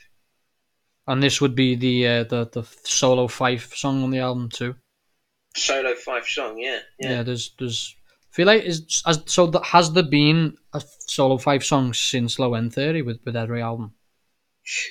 [1.06, 4.76] And this would be the uh, the the solo Phife song on the album too.
[5.56, 7.22] Solo Phife song, yeah, Yeah, yeah.
[7.22, 7.96] there's there's.
[8.30, 12.38] I feel like is as so that has there been a solo Phife song since
[12.38, 13.94] Low End Theory with with every album?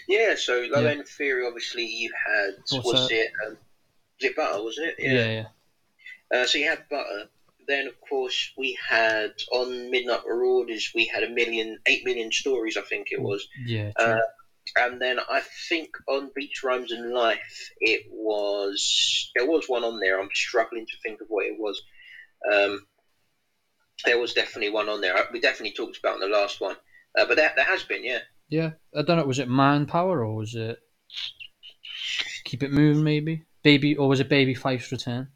[0.08, 0.90] Yeah, so Low Yeah.
[0.90, 3.16] End Theory, obviously, you had, What's was that?
[3.16, 4.96] it, um, was it Butter, wasn't it?
[5.00, 5.32] Yeah,
[6.32, 6.40] yeah.
[6.40, 7.30] Uh, so you had Butter.
[7.68, 12.78] Then, of course, we had on Midnight Marauders, we had a million, eight million stories,
[12.78, 13.46] I think it was.
[13.66, 14.20] Yeah, Uh,
[14.76, 20.00] and then I think on Beats, Rhymes and Life, it was there was one on
[20.00, 20.20] there.
[20.20, 21.82] I'm struggling to think of what it was.
[22.52, 22.86] Um,
[24.06, 25.16] there was definitely one on there.
[25.32, 26.76] We definitely talked about in the last one,
[27.18, 28.20] uh, but there, there has been, yeah.
[28.50, 29.26] Yeah, I don't know.
[29.26, 30.78] Was it Mind Power or was it
[32.46, 33.04] Keep It Moving?
[33.04, 35.28] Maybe Baby or was it Baby Phife's Return?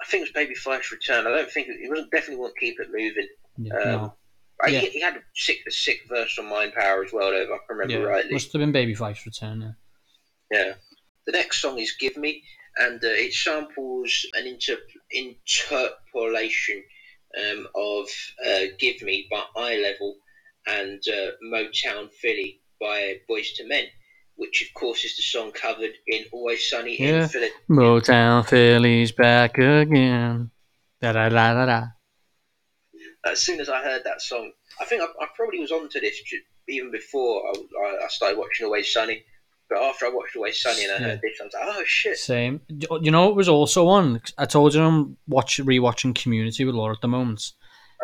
[0.00, 1.26] I think it was Baby Phife's return.
[1.28, 3.28] I don't think it, it wasn't definitely won't keep it moving.
[3.56, 4.16] Yeah, Um, no.
[4.60, 4.80] I, Yeah.
[4.80, 7.48] he, he had a sick, a sick verse on Mind Power as well, though, if
[7.48, 8.32] I can remember yeah, rightly.
[8.32, 9.60] must have been Baby Phife's Return.
[10.50, 10.58] Yeah.
[10.58, 10.74] Yeah.
[11.26, 12.42] The next song is "Give Me,"
[12.78, 14.76] and uh, it samples an inter-
[15.12, 16.82] interpolation
[17.38, 18.08] um, of
[18.44, 20.16] uh, "Give Me" by Eye Level
[20.66, 23.84] and uh, "Motown Philly" by Boyz II Men,
[24.36, 27.22] which of course is the song covered in "Always Sunny Yeah.
[27.24, 30.50] in Philadelphia." Motown Philly's back again.
[31.00, 31.82] Da da da da da.
[33.24, 36.20] As soon as I heard that song, I think I, I probably was onto this
[36.68, 37.42] even before
[37.84, 39.22] I, I, started watching Always Sunny.
[39.68, 41.06] But after I watched Always Sunny and I Yeah.
[41.08, 42.60] heard this, I was like, "Oh shit!" Same.
[42.68, 44.20] You know it was also on?
[44.38, 47.52] I told you I'm watch rewatching Community with Laura at the moment.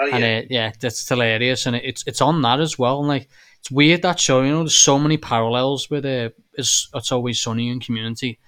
[0.01, 0.17] Oh yeah.
[0.17, 2.99] And uh, yeah, that's hilarious, and it's it's on that as well.
[3.01, 3.29] And like,
[3.61, 4.43] it's weird that show.
[4.43, 8.39] You know, there's so many parallels with uh, it's it's always sunny in Community.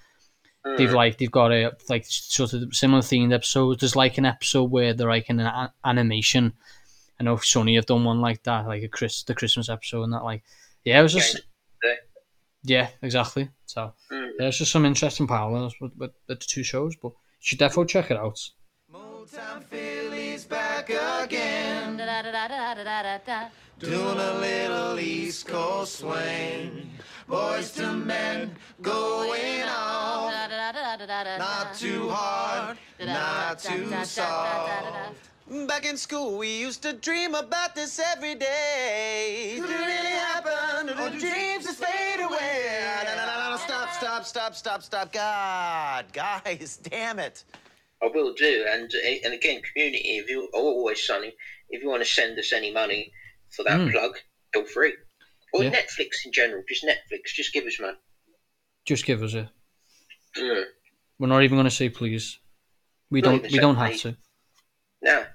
[0.77, 0.93] They've Mm.
[0.93, 3.79] like they've got a like sort of similar themed episodes.
[3.81, 6.53] There's like an episode where they're like in an a- animation.
[7.19, 10.13] I know Sunny have done one like that, like a Chris the Christmas episode and
[10.13, 10.23] that.
[10.23, 10.43] Like,
[10.85, 11.41] yeah, it was just
[11.83, 11.93] Yeah.
[12.63, 13.49] yeah, exactly.
[13.65, 14.29] So Mm.
[14.37, 18.09] there's just some interesting parallels with, with the two shows, but you should definitely check
[18.11, 18.39] it out.
[20.87, 21.97] Back again.
[23.77, 26.89] Doing a little East Coast swing.
[27.29, 30.49] Boyz II Men going on.
[31.37, 35.13] Not too hard, not too soft.
[35.67, 39.57] Back in school, we used to dream about this every day.
[39.59, 40.89] Could it really happen?
[40.89, 43.03] Or do dreams just fade away?
[43.05, 45.13] No, no, no, no, stop, stop, stop, stop, stop.
[45.13, 47.43] God, guys, damn it.
[48.03, 48.65] I will do.
[48.69, 51.33] And uh, and again, community, if you are always sunny,
[51.69, 53.11] if you want to send us any money
[53.49, 53.91] for that Mm.
[53.91, 54.17] plug,
[54.53, 54.93] feel free.
[55.53, 55.71] Or Yeah.
[55.71, 57.97] Netflix in general, just Netflix, just give us money.
[58.85, 59.47] Just give us it.
[60.37, 60.65] Mm.
[61.19, 62.39] We're not even going to say please.
[63.09, 63.51] We Not don't.
[63.51, 64.01] We don't have please.
[64.03, 64.15] to.
[65.01, 65.25] No,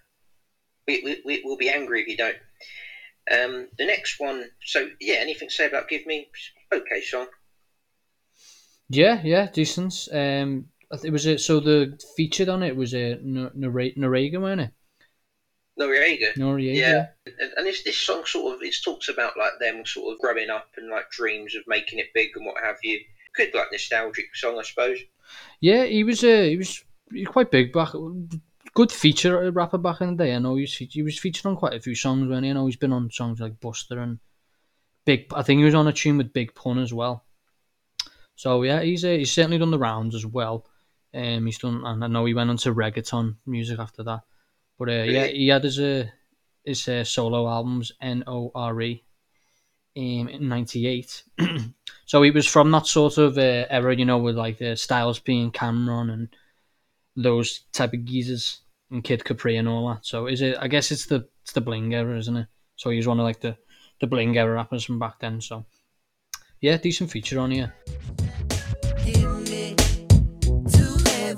[0.89, 2.37] we, we, we we'll be angry if you don't.
[3.31, 4.49] Um, the next one.
[4.65, 6.29] So yeah, anything to say about "Give Me"?
[6.73, 7.27] Okay, song.
[8.89, 10.09] Yeah, yeah, decent.
[10.13, 10.67] Um,
[11.03, 14.71] it was a, so the featured on it was a N- Nore- Noreaga, wasn't it?
[15.79, 16.35] Noreaga.
[16.37, 16.77] Noreaga.
[16.77, 17.07] Yeah,
[17.57, 20.69] and, this this song sort of it talks about like them sort of growing up
[20.77, 23.01] and like dreams of making it big and what have you.
[23.35, 24.99] Good like nostalgic song, I suppose.
[25.61, 26.25] Yeah, he was.
[26.25, 26.83] Uh, he was
[27.27, 27.91] quite big back.
[28.75, 30.35] Good feature rapper back in the day.
[30.35, 32.29] I know he was, he was featured on quite a few songs.
[32.29, 34.19] When I know he's been on songs like Busta and
[35.05, 35.27] Big.
[35.35, 37.25] I think he was on a tune with Big Pun as well.
[38.35, 40.67] So yeah, he's uh, he's certainly done the rounds as well.
[41.17, 44.21] Um, he's done, and I know he went on to reggaeton music after that.
[44.79, 46.05] But uh, yeah, he had his uh,
[46.63, 49.03] his uh, solo albums N O R E
[49.97, 51.25] um, in '98.
[52.07, 55.19] so he was from that sort of uh, era, you know, with like the Styles
[55.19, 56.29] P and Cam'ron and
[57.17, 58.61] those type of geezers
[58.91, 60.05] and Kid Capri and all that.
[60.05, 60.59] So is it?
[60.61, 62.49] I guess it's the it's the bling era, isn't it?
[62.77, 63.57] So he's one of like the
[64.01, 65.41] the bling era rappers from back then.
[65.41, 65.65] So
[66.61, 67.75] yeah, decent feature on here.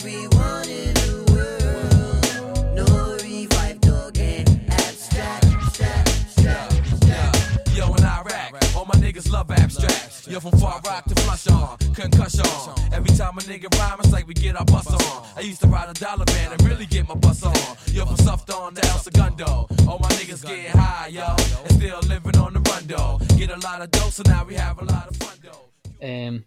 [0.00, 2.74] Everyone in the world.
[2.74, 2.84] No
[3.20, 6.08] revive dog and abstract, abstract,
[6.38, 7.76] abstract.
[7.76, 10.28] Yo, in Iraq, all my niggas love abstract.
[10.28, 12.46] Yo, from far rock to flush on, concussion.
[12.92, 15.26] Every time a nigga rhyme, it's like we get our bus on.
[15.36, 17.54] I used to ride a dollar van and really get my bus on.
[17.92, 19.66] Yo, from Stuffed to El Segundo.
[19.88, 21.26] All my niggas getting high, yo,
[21.64, 23.18] and still living on the run, though.
[23.36, 26.06] Get a lot of dough, so now we have a lot of fun, though.
[26.06, 26.44] Um,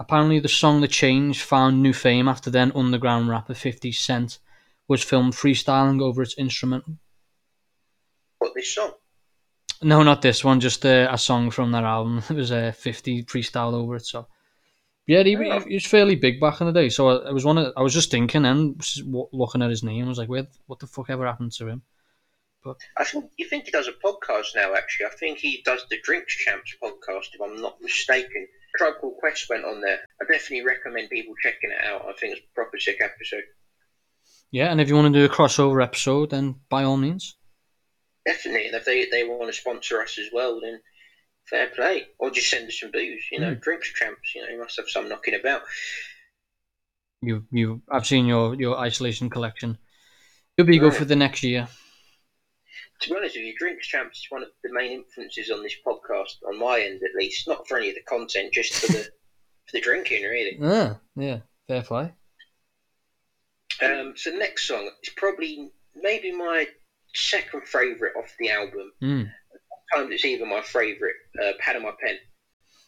[0.00, 4.38] apparently, the song "The Change" found new fame after then underground rapper Fifty Cent
[4.88, 6.96] was filmed freestyling over its instrumental.
[8.38, 8.94] What this song?
[9.82, 10.58] No, not this one.
[10.58, 12.22] Just uh, a song from that album.
[12.30, 14.06] It was a uh, fifty freestyle over it.
[14.06, 14.26] So
[15.06, 16.88] yeah, he, he, he was fairly big back in the day.
[16.88, 17.58] So I, I was one.
[17.58, 18.80] Of, I was just thinking and
[19.32, 20.04] looking at his name.
[20.04, 20.46] I was like, "Where?
[20.66, 21.82] What the fuck ever happened to him?"
[22.62, 24.74] But I think you think he does a podcast now.
[24.74, 27.28] Actually, I think he does the Drinks Champs podcast.
[27.32, 29.98] If I'm not mistaken, Tribe Called Quest went on there.
[30.20, 32.06] I definitely recommend people checking it out.
[32.08, 33.42] I think it's a proper sick episode.
[34.50, 37.36] Yeah, and if you want to do a crossover episode, then by all means.
[38.26, 40.80] Definitely, and if they they want to sponsor us as well, then
[41.48, 42.06] fair play.
[42.18, 43.24] Or just send us some booze.
[43.32, 43.60] You know, Mm.
[43.62, 44.34] Drinks Champs.
[44.34, 45.62] You know, you must have some knocking about.
[47.22, 47.82] You, you.
[47.90, 49.78] I've seen your your isolation collection.
[50.56, 51.68] You'll be good for the next year.
[53.00, 55.74] To be honest with you, Drinks Champs is one of the main influences on this
[55.86, 57.48] podcast, on my end at least.
[57.48, 58.98] Not for any of the content, just for the
[59.66, 60.58] for the drinking, really.
[60.62, 62.12] Ah, yeah, fair play.
[63.82, 66.66] Um, so the next song is probably maybe my
[67.14, 68.92] second favourite off the album.
[69.02, 69.30] Mm.
[69.92, 72.16] Sometimes it's even my favourite, uh, Pad and My Pen,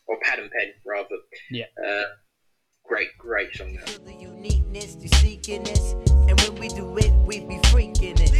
[0.06, 1.08] or Pad and Pen rather.
[1.50, 1.64] Yeah.
[1.84, 2.04] Uh,
[2.84, 3.74] great, great song.
[3.74, 4.04] That.
[4.04, 5.92] The uniqueness, the seekiness,
[6.28, 8.31] and when we do it, we be freaking it.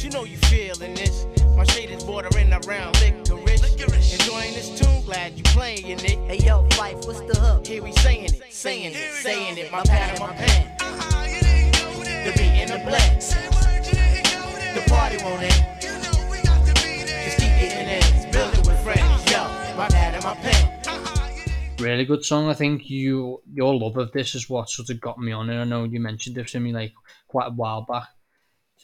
[0.00, 1.26] front, you know you feeling this.
[1.56, 4.12] My shade is bordering around licorice.
[4.12, 6.18] Enjoying this tune, glad you playing it.
[6.26, 7.66] Hey yo, Phife, what's the hook?
[7.66, 9.70] Here we saying it, saying it, saying it.
[9.70, 10.76] My pad and my pen.
[12.24, 13.20] The beat in the blend.
[14.74, 15.80] The party won't end.
[15.80, 19.30] Just keep getting in, build it with friends.
[19.30, 19.42] Yo,
[19.76, 20.80] my pad and my pen.
[21.78, 22.48] really good song.
[22.48, 25.60] I think you your love of this is what sort of got me on it.
[25.60, 26.92] I know you mentioned it to me like
[27.28, 28.08] quite a while back,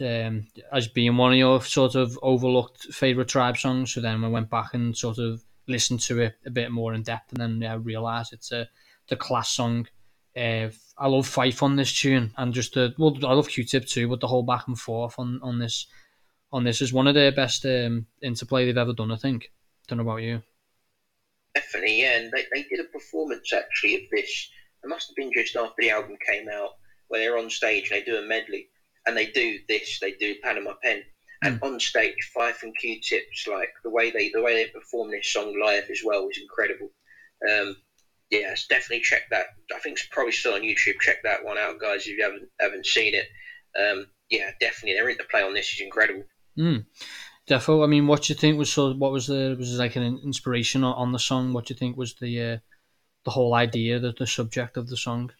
[0.00, 3.94] um, as being one of your sort of overlooked favorite tribe songs.
[3.94, 7.02] So then I went back and sort of listened to it a bit more in
[7.02, 8.68] depth, and then yeah, I realised it's a
[9.08, 9.88] the class song.
[10.36, 10.68] Uh,
[10.98, 14.20] I love Phife on this tune, and just the well, I love Q-Tip too, but
[14.20, 15.86] the whole back and forth on on this
[16.52, 19.10] on this is one of their best um, interplay they've ever done.
[19.10, 19.50] I think.
[19.88, 20.42] Don't know about you.
[21.54, 22.18] Definitely, yeah.
[22.18, 24.50] And they, they did a performance actually of this.
[24.84, 26.70] It must have been just after the album came out,
[27.08, 28.68] where they're on stage and they do a medley,
[29.06, 29.98] and they do this.
[30.00, 31.02] They do Panama Pen,
[31.42, 35.32] and on stage, Phife and Q-Tips, like the way they the way they perform this
[35.32, 36.90] song live as well was incredible.
[37.48, 37.76] Um,
[38.30, 39.46] yeah, definitely check that.
[39.74, 41.00] I think it's probably still on YouTube.
[41.00, 43.26] Check that one out, guys, if you haven't haven't seen it.
[43.78, 46.24] Um, yeah, definitely, their interplay on this is incredible.
[46.58, 46.86] Mm.
[47.48, 48.92] Defo, I mean, what do you think was so?
[48.94, 51.52] what was the was like an inspiration on, on the song?
[51.52, 52.58] What do you think was the uh,
[53.24, 55.30] the whole idea, the, the subject of the song?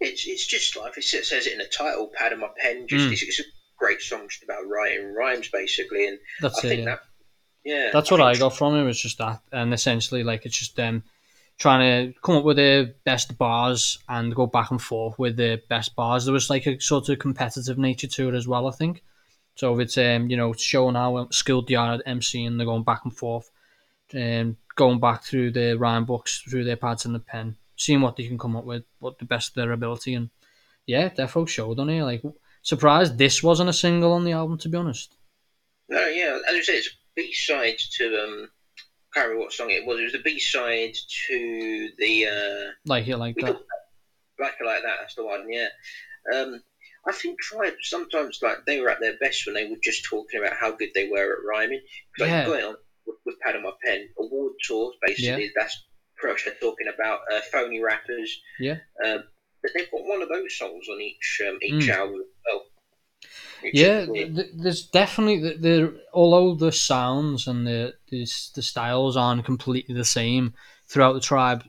[0.00, 2.86] It's it's just like it says it in the title, pad and my pen.
[2.88, 3.12] Just Mm.
[3.12, 3.44] it's, it's a
[3.76, 6.06] great songs about writing rhymes, basically.
[6.08, 6.84] And That's I it, think yeah.
[6.86, 7.00] that,
[7.64, 8.84] yeah, That's what I got from it.
[8.84, 11.02] Was just that, and essentially, like it's just them
[11.56, 15.62] trying to come up with the best bars and go back and forth with the
[15.68, 16.24] best bars.
[16.24, 18.66] There was like a sort of competitive nature to it as well.
[18.66, 19.02] I think.
[19.56, 22.82] So it's um you know showing how skilled they are at MC and they're going
[22.82, 23.50] back and forth,
[24.14, 28.16] um going back through the rhyme books, through their pads and the pen, seeing what
[28.16, 30.30] they can come up with, what the best of their ability, and
[30.86, 32.04] yeah, defo showed on here.
[32.04, 32.22] Like
[32.62, 35.16] surprised this wasn't a single on the album to be honest.
[35.88, 38.48] No, yeah, as you said, it's B side to um,
[39.14, 40.00] I can't remember what song it was.
[40.00, 40.94] It was the B side
[41.28, 43.60] to the uh, Like it like that.
[44.40, 44.96] Like It Like That.
[45.00, 45.46] That's the one.
[45.48, 45.68] Yeah.
[46.34, 46.62] Um,
[47.06, 50.40] I think Tribe sometimes like they were at their best when they were just talking
[50.40, 51.82] about how good they were at rhyming.
[52.18, 52.46] Like Yeah.
[52.46, 52.76] going on
[53.06, 55.44] with, with Pad on My Pen, award tours basically.
[55.44, 55.50] Yeah.
[55.54, 55.84] That's
[56.22, 58.40] they're talking about uh, phony rappers.
[58.58, 58.78] Yeah.
[59.04, 59.24] Um,
[59.62, 61.94] but they've got one of those songs on each um, each Mm.
[61.94, 62.62] album as well.
[63.72, 65.92] Yeah, th- there's definitely th- there.
[66.12, 70.52] Although the sounds and the the, the styles aren't completely the same
[70.86, 71.64] throughout the tribe's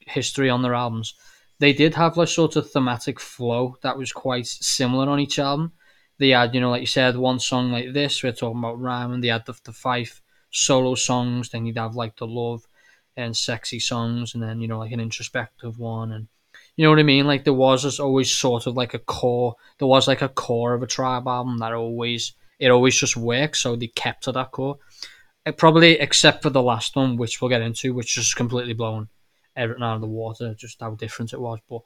[0.00, 1.14] history on their albums,
[1.58, 5.72] they did have like sort of thematic flow that was quite similar on each album.
[6.18, 8.22] They had, you know, like you said, one song like this.
[8.22, 9.20] We're talking about rhyming.
[9.22, 10.20] They had the, the Phife
[10.50, 11.48] solo songs.
[11.48, 12.66] Then you'd have like the love
[13.18, 16.28] and sexy songs, and then you know like an introspective one, and
[16.76, 17.26] you know what I mean?
[17.26, 19.56] Like there was just always sort of like a core.
[19.78, 23.56] There was like a core of a tribe album that always it always just worked.
[23.56, 24.78] So they kept to that core.
[25.44, 29.08] It probably except for the last one, which we'll get into, which just completely blown
[29.56, 30.54] everything out of the water.
[30.54, 31.58] Just how different it was.
[31.68, 31.82] But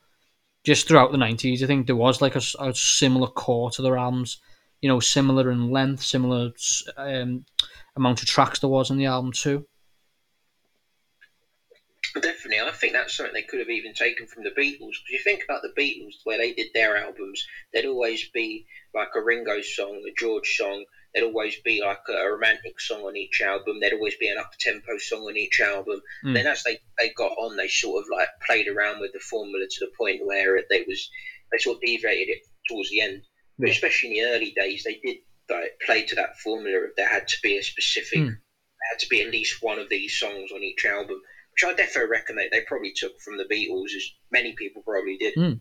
[0.64, 4.38] just throughout the nineties, I think there was like a similar core to their albums.
[4.82, 6.50] You know, similar in length, similar
[6.98, 7.46] um,
[7.96, 9.66] amount of tracks there was in the album too.
[12.20, 15.00] Definitely, I think that's something they could have even taken from the Beatles.
[15.00, 19.08] Because you think about the Beatles, where they did their albums, there'd always be like
[19.16, 20.84] a Ringo song, a George song.
[21.14, 23.80] There'd always be like a, romantic song on each album.
[23.80, 26.00] There'd always be an up tempo song on each album.
[26.24, 26.34] Mm.
[26.34, 29.66] Then as they, they got on, they sort of like played around with the formula
[29.70, 31.10] to the point where it, they was
[31.50, 33.22] they sort of deviated it towards the end.
[33.58, 33.72] But Yeah.
[33.72, 35.18] especially in the early days, they did
[35.50, 36.78] like play to that formula.
[36.78, 38.26] Of there had to be a specific Mm.
[38.26, 41.20] there had to be at least one of these songs on each album,
[41.52, 45.16] which I definitely reckon that they probably took from the Beatles, as many people probably
[45.16, 45.34] did.
[45.34, 45.60] Mm.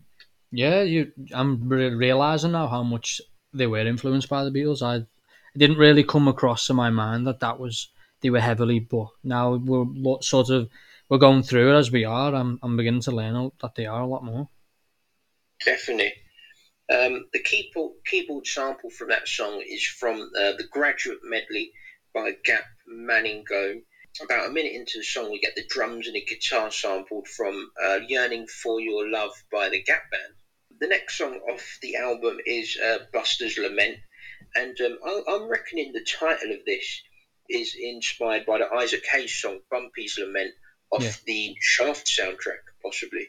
[0.50, 1.12] Yeah, you.
[1.32, 3.20] I'm re- realizing now how much
[3.52, 4.82] they were influenced by the Beatles.
[4.82, 4.96] I
[5.54, 7.90] it didn't really come across to my mind that that was
[8.20, 10.68] they were heavily, but now we're sort of
[11.08, 12.34] we're going through it as we are.
[12.34, 14.48] I'm I'm beginning to learn that they are a lot more.
[15.64, 16.14] Definitely.
[16.90, 21.72] Um, the keyboard, keyboard sample from that song is from uh, the Graduate Medley
[22.14, 23.82] by Gap Mangione.
[24.20, 27.70] About a minute into the song, we get the drums and the guitar sampled from
[27.82, 30.34] uh, Yearning for Your Love by the Gap Band.
[30.80, 33.96] The next song off the album is uh, Busta's Lament,
[34.54, 37.02] and um, I, I'm reckoning the title of this
[37.48, 40.52] is inspired by the Isaac Hayes song Bumpy's Lament
[40.90, 41.12] off Yeah.
[41.26, 43.28] the Shaft soundtrack, possibly.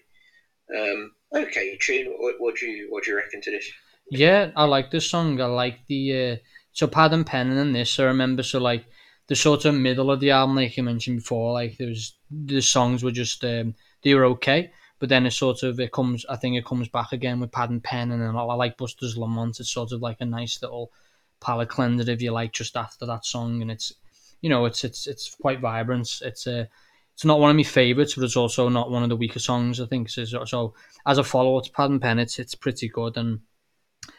[0.77, 3.69] Um, okay, Tune, what, what do you what do you reckon to this?
[4.11, 5.39] Yeah, I like this song.
[5.39, 6.35] I like the uh,
[6.73, 7.99] so pad and pen and this.
[7.99, 8.85] I remember so like
[9.27, 12.61] the sort of middle of the album, like you mentioned before, like there was the
[12.61, 16.25] songs were just um, they were okay, but then it sort of it comes.
[16.27, 19.17] I think it comes back again with pad and pen, and then I like Busta's
[19.17, 19.59] Lament.
[19.59, 20.91] It's sort of like a nice little
[21.39, 23.93] palate cleanser if you like just after that song, and it's
[24.41, 26.19] you know it's it's it's quite vibrant.
[26.21, 26.67] It's a
[27.13, 29.79] it's not one of my favorites, but it's also not one of the weaker songs.
[29.79, 30.25] I think so.
[30.25, 30.73] So
[31.05, 33.39] as a follow up to Pad and Pen, it's it's pretty good, and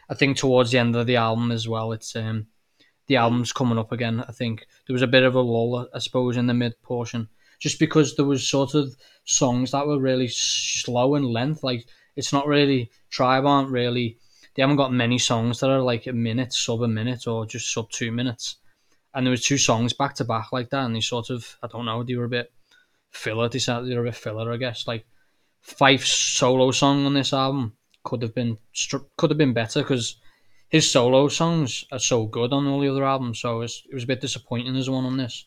[0.09, 2.47] I think towards the end of the album as well, it's um
[3.07, 4.25] the album's coming up again.
[4.27, 7.29] I think there was a bit of a lull, I suppose, in the mid portion,
[7.61, 11.63] just because there was sort of songs that were really slow in length.
[11.63, 11.87] Like
[12.17, 14.19] it's not really Tribe aren't really
[14.55, 17.73] they haven't got many songs that are like a minute, sub a minute, or just
[17.73, 18.57] sub two minutes.
[19.13, 21.67] And there was two songs back to back like that, and they sort of I
[21.67, 22.53] don't know, they were a bit
[23.11, 23.49] filler.
[23.49, 24.87] They they were a bit filler, I guess.
[24.87, 25.07] Like
[25.61, 27.75] Phife's solo song on this album
[28.05, 28.59] could have been
[29.17, 30.17] could have been better because
[30.75, 33.39] his solo songs are so good on all the other albums.
[33.39, 35.47] So it was, it was a bit disappointing as one on this.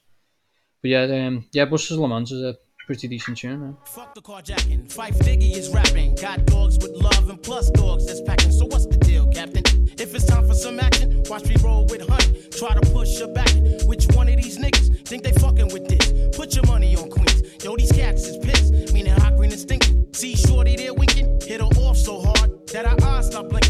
[0.82, 2.56] But yeah, um, yeah, Busta's Lament is a
[2.86, 3.60] pretty decent tune.
[3.60, 3.78] Man.
[3.84, 4.90] Fuck the carjacking.
[4.90, 6.16] Phife Diggy is rapping.
[6.16, 8.54] Got dogs with love and plus dogs that's packing.
[8.54, 9.64] So what's the deal, Captain?
[10.00, 12.48] If it's time for some action, watch me roll with honey.
[12.58, 13.52] Try to push her back.
[13.84, 16.38] Which one of these niggas think they fucking with this?
[16.38, 17.66] Put your money on Queens.
[17.66, 18.94] Yo, these cats is pissed.
[18.94, 20.08] Meaning hot green and stinking.
[20.14, 21.42] See Shorty there winking.
[21.42, 23.67] Hit her off so hard that her eyes stop blinking.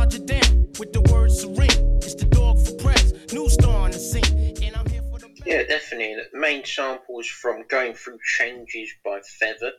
[0.00, 1.98] Down with the word serene.
[1.98, 3.12] It's the dog for press.
[3.32, 4.54] New star on the scene.
[4.54, 6.16] The Yeah, definitely.
[6.32, 9.72] The main samples from Going Through Changes by Feather.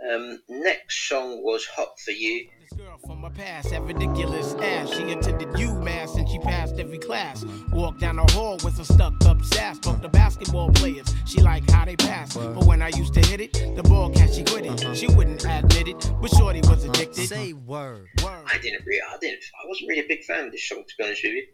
[0.00, 2.48] Um, next song was Hot for You.
[2.60, 4.94] This girl from my past had ridiculous ass.
[4.94, 7.44] She attended UMass and she she passed every class.
[7.72, 9.78] Walked down the hall with some stuck up sass.
[9.78, 12.36] Talk to basketball players, she like how they pass.
[12.36, 14.96] But when I used to hit it, the ball catch she quit it.
[14.96, 17.26] She wouldn't admit it, but Shorty was addicted.
[17.26, 18.06] Say word.
[18.24, 20.94] I didn't really, I didn't, I wasn't really a big fan of this song to
[20.96, 21.46] be honest with you.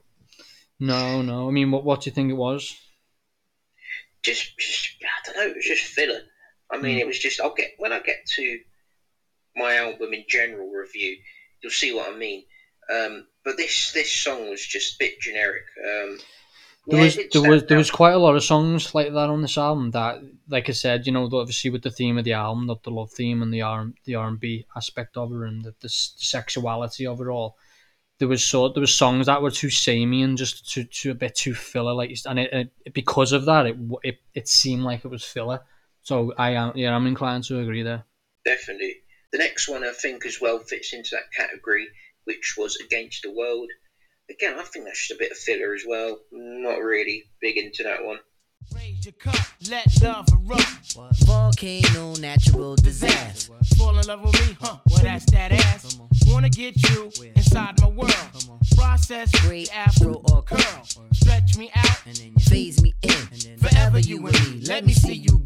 [0.81, 1.49] No, no.
[1.49, 2.77] I mean, what what do you think it was?
[4.23, 6.21] Just, just I don't know, it was just filler.
[6.75, 7.01] I mean, Mm.
[7.03, 7.41] it was just.
[7.41, 8.59] I'll get when I get to
[9.57, 11.17] my album in general review,
[11.63, 12.45] you'll see what I mean.
[12.93, 15.65] Um, but this this song was just a bit generic.
[15.79, 16.19] Um,
[16.87, 19.41] There yeah, was there was there was quite a lot of songs like that on
[19.43, 22.67] this album that, like I said, you know, obviously with the theme of the album,
[22.67, 25.65] the, the love theme and the R the R and B aspect of it and
[25.65, 27.57] the, the, s- sexuality of it all.
[28.19, 31.15] There was sort there was songs that were too samey and just too, too a
[31.15, 35.05] bit too filler, like and it, it because of that, it it it seemed like
[35.07, 35.61] it was filler.
[36.05, 38.05] So I am yeah, I'm inclined to agree there.
[38.45, 38.97] Definitely.
[39.33, 41.89] The next one I think as well fits into that category,
[42.25, 43.71] which was Against the World.
[44.31, 46.19] Again, I think that's just a bit of filler as well.
[46.31, 48.19] Not really big into that one.
[48.75, 49.35] Raise your cup,
[49.71, 50.97] let love erupt.
[51.25, 53.55] Volcano, natural disaster.
[53.77, 54.77] Fall in love with me, huh?
[54.91, 55.99] Well, that's that ass.
[56.27, 58.13] Wanna get you inside my world.
[58.77, 60.85] Process Great afro or curl.
[61.13, 63.59] Stretch me out and then you phase me in.
[63.59, 65.44] Forever you and me, let me see you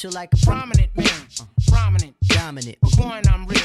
[0.00, 1.06] special like a Prominent man,
[1.68, 2.78] prominent, dominant.
[3.28, 3.60] I'm real.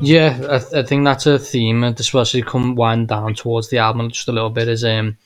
[0.00, 3.78] Yeah, I, th- I think that's a theme, and especially come wind down towards the
[3.78, 4.66] album just a little bit.
[4.66, 5.16] Is um,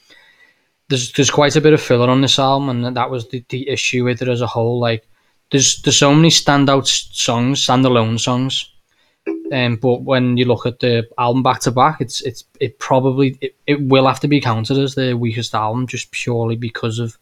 [0.89, 3.69] there's there's quite a bit of filler on this album, and that was the, the
[3.69, 4.79] issue with it as a whole.
[4.79, 5.09] Like,
[5.51, 8.71] there's there's so many standout songs, standalone songs,
[9.53, 13.39] um, but when you look at the album back to back, it's it's it probably
[13.41, 17.17] it, it will have to be counted as the weakest album just purely because of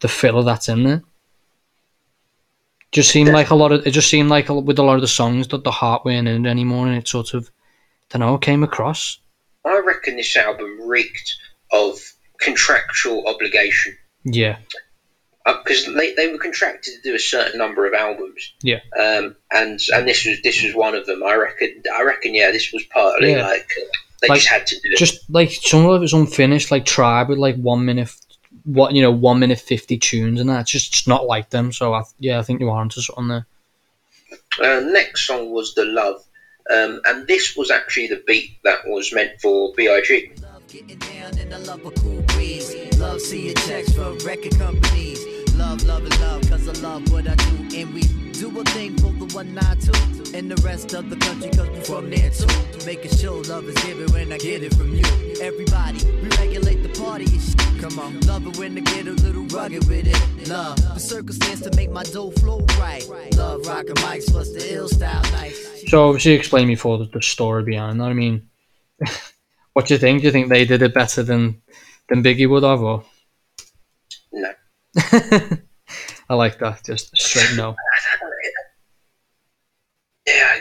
[0.00, 1.02] the filler that's in there.
[2.94, 3.90] Just seemed like a lot of it.
[3.90, 6.46] Just seemed like a, with a lot of the songs that the heart weren't in
[6.46, 7.50] it anymore, and it sort of,
[8.10, 9.18] don't know, came across.
[9.66, 11.34] I reckon this album reeked
[11.72, 11.98] of
[12.38, 14.58] contractual obligation Yeah,
[15.44, 19.80] because they, they were contracted to do a certain number of albums, yeah, um, and
[19.92, 21.22] and this was this was one of them.
[21.24, 21.82] I reckon.
[21.94, 22.34] I reckon.
[22.34, 23.42] Yeah, this was partly Yeah.
[23.46, 23.84] like uh,
[24.22, 24.98] they Like, just had to do it.
[24.98, 28.10] just like some of it was unfinished, like Tribe with like one minute,
[28.64, 31.72] what you know, one minute fifty tunes, and that's just it's not like them.
[31.72, 33.46] So I, yeah, I think you are onto something there.
[34.60, 36.24] Uh, next song was The Love.
[36.70, 40.32] Um, and this was actually the beat that was meant for B.I.G.
[40.68, 42.74] Getting down in the love of cool breeze.
[42.98, 45.22] Love checks from record companies.
[45.54, 47.78] Love, love, and love, cause I love what I do.
[47.78, 51.68] And we do a thing for the 192 and the rest of the country, cause
[51.70, 52.46] we from there too.
[52.84, 55.04] Making sure love is given when I get it from you.
[55.40, 57.80] Everybody, we regulate the party and shit.
[57.80, 60.48] Come on, love it when I get a little rugged with it.
[60.48, 63.06] Love, the circumstance to make my dough flow right.
[63.36, 65.88] Love rockin' mics plus the ill style nice.
[65.88, 68.04] So obviously, explain me for the, the story behind that.
[68.04, 68.48] I mean,
[69.74, 70.20] what do you think?
[70.20, 71.62] Do you think they did it better than
[72.08, 72.82] than Biggie would have?
[72.82, 73.04] Or
[74.32, 74.52] No.
[76.28, 76.84] I like that.
[76.84, 77.76] Just straight no.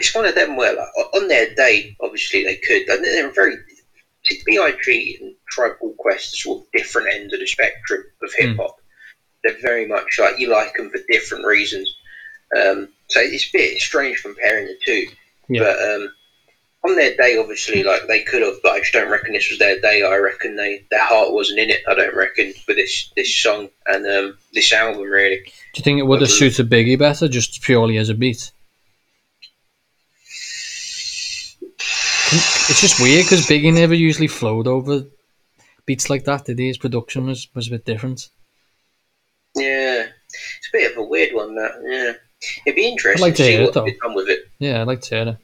[0.03, 2.89] It's one of them where, like, on their day, obviously they could.
[2.89, 3.55] And they're very.
[4.45, 5.17] B.I.G.
[5.21, 8.77] and Tribe Called Quest are sort of different ends of the spectrum of hip hop.
[9.43, 11.93] They're very much like you like them for different reasons.
[12.57, 15.07] Um, so it's a bit strange comparing the two.
[15.47, 15.63] Yeah.
[15.63, 16.13] But um,
[16.85, 19.59] on their day, obviously, like they could have, but I just don't reckon this was
[19.59, 20.03] their day.
[20.03, 21.81] I reckon they their heart wasn't in it.
[21.87, 25.37] I don't reckon with this this song and um, this album really.
[25.37, 28.51] Do you think it would have suited Biggie better, just purely as a beat?
[32.69, 35.05] It's just weird because Biggie never usually flowed over
[35.85, 36.67] beats like that, did he?
[36.67, 38.29] His production was, was a bit different.
[39.55, 41.55] Yeah, it's a bit of a weird one.
[41.55, 42.13] That yeah,
[42.65, 44.39] it'd be interesting I'd like to to see it, what they've done with it.
[44.59, 45.37] Yeah, I'd like to hear it.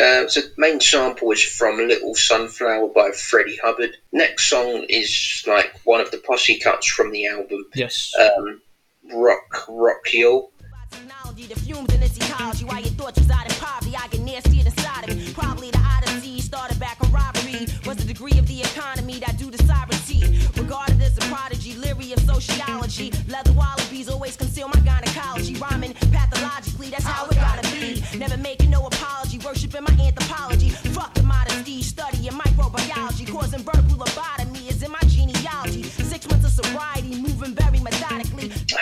[0.00, 3.96] Uh, so the main sample is from Little Sunflower by Freddie Hubbard.
[4.12, 7.66] Next song is like one of the posse cuts from the album.
[7.74, 8.12] Yes.
[8.18, 8.62] Um,
[9.12, 10.06] Rock Rock
[10.92, 11.46] Yo.
[11.48, 14.20] The fumes in this ecology, why you thought you was out in poverty, I get
[14.22, 15.34] nasty inside of.
[15.34, 17.66] Probably the odyssey started back on robbery.
[17.86, 20.40] Was the degree of the economy that due to sovereignty.
[20.60, 23.12] Regarded as a prodigy, leery of sociology.
[23.28, 25.54] Leather wallabies always conceal my gynecology.
[25.54, 28.02] Rhyming pathologically, that's how it gotta be.
[28.18, 30.70] Never making no apology, worshiping my anthropology.
[30.70, 33.30] Fuck the modesty, studying microbiology.
[33.30, 35.84] Causing verbal lobotomy is in my genealogy.
[35.84, 38.27] Six months of sobriety, moving very methodically.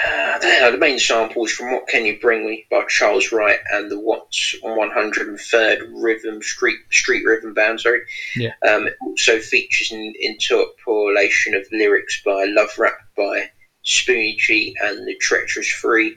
[0.05, 3.91] Uh, the the main samples from What Can You Bring Me by Charles Wright and
[3.91, 7.81] the Watts 103rd Rhythm Street Street Rhythm Band.
[7.81, 8.01] Sorry.
[8.35, 8.53] Yeah.
[8.69, 13.51] Um, it also features an interpolation of lyrics by Love Rap by
[13.85, 16.17] Spoonie G and the Treacherous Free.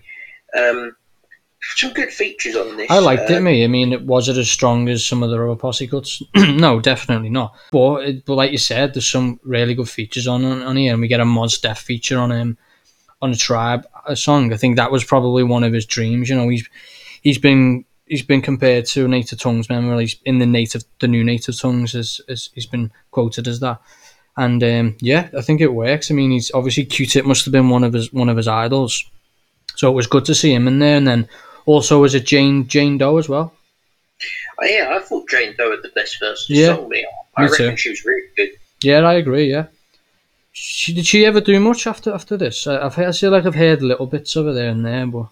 [0.57, 0.95] Um,
[1.76, 2.89] some good features on this.
[2.89, 3.64] I liked uh, it, me.
[3.64, 6.22] I mean, it- was it as strong as some of the other posse cuts?
[6.35, 7.53] no, definitely not.
[7.72, 11.01] But, it, but like you said, there's some really good features on on here, and
[11.01, 12.57] we get a Mos Def feature on him
[13.21, 14.53] on a tribe a song.
[14.53, 16.29] I think that was probably one of his dreams.
[16.29, 16.67] You know, he's
[17.21, 19.99] he's been he's been compared to Native Tongues member.
[19.99, 23.79] He's in the native the new Native Tongues as, as he's been quoted as that.
[24.37, 26.09] And um, yeah, I think it works.
[26.09, 29.03] I mean, he's obviously Q-Tip must have been one of his one of his idols.
[29.75, 31.27] So it was good to see him in there, and then
[31.65, 33.53] also was it Jane Jane Doe as well.
[34.61, 36.91] Oh, yeah, I thought Jane Doe had the best verse of Yeah, song.
[37.37, 37.77] I me reckon too.
[37.77, 38.49] she was really good.
[38.83, 39.49] Yeah, I agree.
[39.49, 39.67] Yeah,
[40.51, 42.67] she, did she ever do much after after this?
[42.67, 45.05] I, I've heard, I feel like I've heard little bits of her there and there,
[45.07, 45.27] but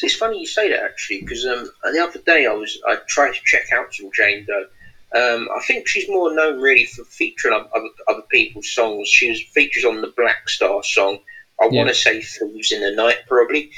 [0.00, 3.34] it's funny you say that actually, because um, the other day I was I tried
[3.34, 4.66] to check out some Jane Doe.
[5.14, 9.08] Um, I think she's more known really for featuring other, other, other people's songs.
[9.08, 11.18] She was features on the Black Star song.
[11.60, 11.78] I Yeah.
[11.78, 13.70] want to say "Thieves in the Night" probably.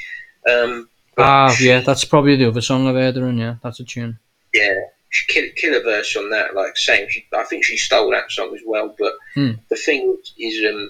[0.47, 3.37] Um, ah, she- yeah, that's probably the other song I've heard her in.
[3.37, 4.19] Yeah, that's a tune.
[4.53, 4.75] yeah,
[5.11, 6.55] she kill, killer verse on that.
[6.55, 8.95] Like saying, she, I think she stole that song as well.
[8.97, 9.51] But Hmm.
[9.69, 10.89] the thing is, um,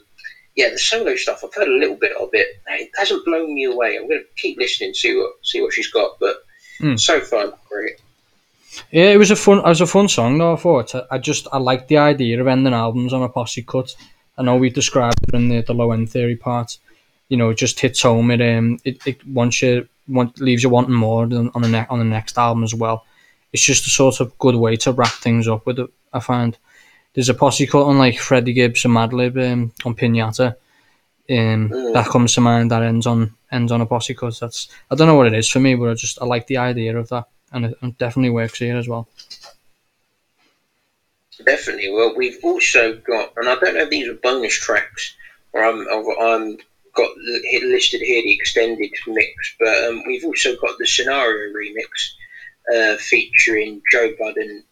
[0.56, 1.44] yeah, the solo stuff.
[1.44, 2.48] I've heard a little bit of it.
[2.68, 3.98] It hasn't blown me away.
[3.98, 6.12] I'm going to keep listening, see what see what she's got.
[6.20, 6.38] But
[6.80, 6.96] Hmm.
[6.96, 7.98] so far, great.
[8.92, 9.58] Yeah, it was a fun.
[9.60, 10.54] It was a fun song though.
[10.54, 10.96] I thought.
[11.12, 13.94] I, just I liked the idea of ending albums on a posse cut.
[14.38, 16.78] I know we described it in the, the low end theory part.
[17.28, 18.32] You know, it just hits home.
[18.32, 21.88] It um it, it once you want leaves you wanting more than on the ne-
[21.90, 23.06] on the next album as well.
[23.54, 25.90] It's just a sort of good way to wrap things up with it.
[26.14, 26.58] I find
[27.14, 30.56] there's a posse cut on like Freddie Gibbs and Madlib um, on Pinata.
[31.30, 32.72] Um, that comes to mind.
[32.72, 34.38] That ends on ends on a posse cut.
[34.40, 36.58] That's I don't know what it is for me, but I just I like the
[36.58, 39.08] idea of that, and it, it definitely works here as well.
[41.46, 41.92] Definitely.
[41.92, 45.16] Well, we've also got, and I don't know if these are bonus tracks,
[45.54, 46.58] or I'm, I'm
[46.96, 51.88] got listed here the extended mix, but um, we've also got the scenario remix
[52.74, 54.64] uh, featuring Joe Budden.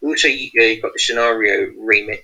[0.00, 2.22] we also uh, got the scenario remix,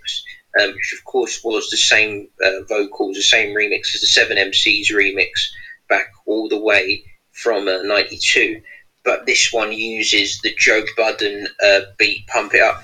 [0.60, 4.36] um, which of course was the same uh, vocals, the same remix as the Seven
[4.36, 5.30] MCs remix
[5.88, 8.60] back all the way from uh, '92.
[9.04, 12.82] But this one uses the Joe Budden uh, beat, pump it up.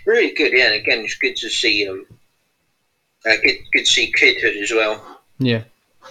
[0.06, 0.68] Really good, yeah.
[0.68, 2.06] And again, it's good to see um,
[3.26, 5.19] uh, good, good to see Kid Hood as well.
[5.39, 5.64] Yeah.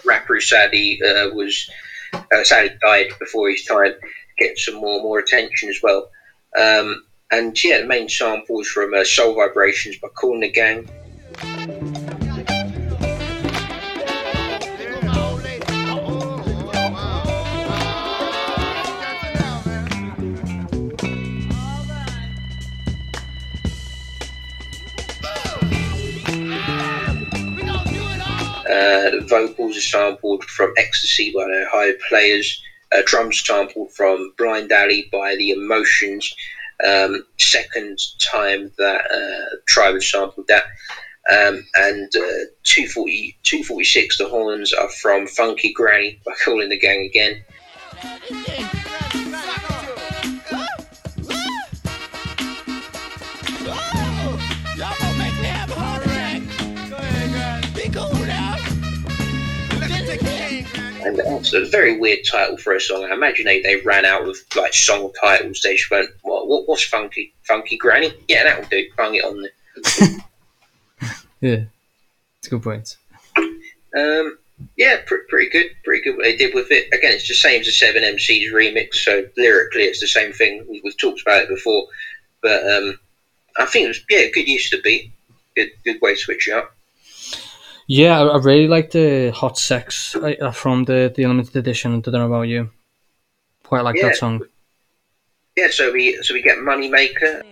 [0.05, 1.69] Rapper who sadly uh, was
[2.13, 3.93] uh, sadly died before his time,
[4.37, 6.09] getting some more more attention as well.
[6.57, 10.51] Um, and yeah, the main sample is from uh, Soul Vibrations by Kool and the
[10.51, 11.96] Gang.
[28.69, 32.61] Uh, vocals are sampled from Ecstasy by the Ohio Players.
[32.91, 36.33] Uh, drums sampled from Blind Alley by the Emotions.
[36.85, 40.63] Um, second time that uh, Tribe has sampled that.
[41.29, 46.79] Um, and uh, 240, 246, the horns are from Funky Granny by Kool and the
[46.79, 47.43] Gang again.
[61.07, 63.05] And also, a very weird title for a song.
[63.05, 65.61] I imagine they, they ran out of like song titles.
[65.63, 67.33] They just went, what, what what's funky?
[67.43, 68.11] Funky Granny?
[68.27, 68.85] Yeah, that will do.
[68.97, 70.17] Bung it on there.
[71.39, 71.65] Yeah,
[72.39, 72.97] it's a good point.
[73.95, 74.37] Um,
[74.75, 75.67] yeah, pr- pretty good.
[75.83, 76.87] Pretty good what they did with it.
[76.87, 78.95] Again, it's the same as the Seven MCs remix.
[78.95, 80.65] So lyrically, it's the same thing.
[80.67, 81.87] We, we've talked about it before,
[82.41, 82.99] but um,
[83.57, 85.11] I think it was yeah, good use of the beat.
[85.55, 86.75] Good good way to switch it up.
[87.87, 91.95] Yeah, I, I really like the Hot Sex uh, from the the limited edition.
[91.95, 92.69] I don't know about you.
[93.63, 94.07] Quite like Yeah.
[94.09, 94.41] that song.
[95.55, 97.43] Yeah, so we so we get Moneymaker.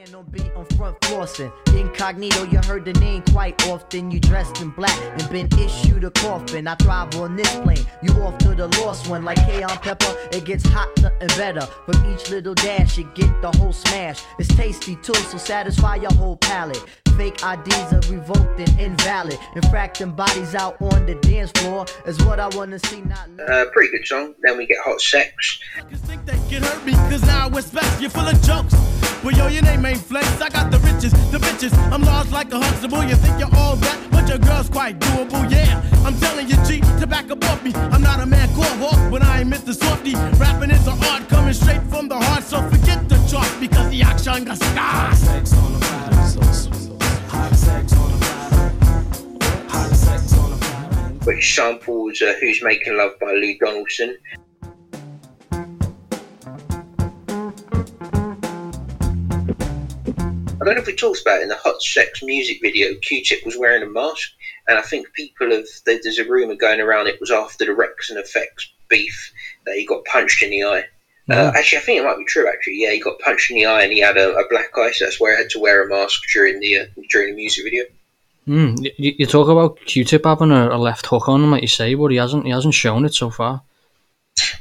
[0.77, 1.51] front flossing.
[1.75, 4.11] Incognito, you heard the name quite often.
[4.11, 6.67] You dressed in black and been issued a coffin.
[6.67, 7.85] I thrive on this plane.
[8.03, 10.13] You off to the lost one like K on pepper.
[10.33, 11.65] It gets hot, nothing better.
[11.85, 14.21] From each little dash, you get the whole smash.
[14.37, 16.83] It's tasty too, so satisfy your whole palate.
[17.17, 19.37] Fake IDs are revoked and invalid.
[19.55, 23.91] Infracting bodies out on the dance floor is what I wanna see, not Uh, pretty
[23.91, 24.33] good song.
[24.41, 25.59] Then we get Hot Sex.
[26.49, 28.75] Can hurt me, cause now I expect you're full of jokes.
[29.23, 30.27] Well, yo, your name ain't Flex.
[30.39, 31.73] I got the riches, the bitches.
[31.91, 33.03] I'm large like a Huxtable.
[33.03, 35.49] You think you're all that, but your girl's quite doable.
[35.49, 37.73] Yeah, I'm telling you, G, to back up off me.
[37.73, 39.73] I'm not a man called Hawk, but I ain't Mr.
[39.73, 40.13] Softy.
[40.37, 44.03] Rapping is an art coming straight from the heart, so forget the chart because the
[44.03, 45.55] action got scars.
[51.25, 54.15] Which samples uh, Who's Making Love by Lou Donaldson.
[60.61, 62.93] I don't know if we talked about it in the Hot Sex music video.
[63.01, 64.29] Q-Tip was wearing a mask,
[64.67, 65.65] and I think people have.
[65.85, 69.33] There's a rumor going around it was after the Wreckx-N-Effect beef
[69.65, 70.85] that he got punched in the eye.
[71.27, 72.47] Uh, actually, I think it might be true.
[72.47, 74.91] Actually, yeah, he got punched in the eye and he had a, a black eye,
[74.91, 77.63] so that's why he had to wear a mask during the uh, during the music
[77.63, 77.85] video.
[78.47, 81.67] Mm, you, you talk about Q-Tip having a, a left hook on him, like you
[81.67, 82.45] say, but he hasn't.
[82.45, 83.61] He hasn't shown it so far.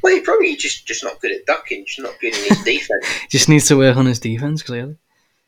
[0.03, 3.07] Well, he probably just just not good at ducking, just not good in his defense.
[3.29, 4.97] Just needs to work on his defense, clearly.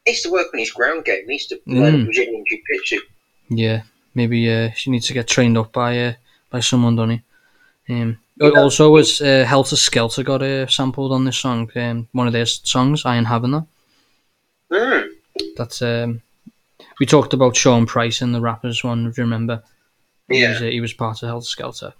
[0.06, 1.22] needs to work on his ground game.
[1.22, 2.04] He Needs to learn Mm.
[2.06, 3.00] Brazilian jiu-jitsu.
[3.48, 3.82] Yeah,
[4.14, 6.12] maybe uh, she needs to get trained up by uh,
[6.50, 7.22] by someone,
[7.88, 7.94] he?
[7.94, 11.70] Um, Also, was uh, Heltah Skeltah got uh, sampled on this song?
[11.76, 13.66] Um, one of their songs, "I Ain't Having That."
[14.72, 15.08] Mm.
[15.56, 16.20] That's um,
[17.01, 19.06] we talked about Sean Price in the rappers one.
[19.06, 19.62] If you remember,
[20.28, 20.51] he Yeah.
[20.52, 21.93] was, uh, he was part of Heltah Skeltah.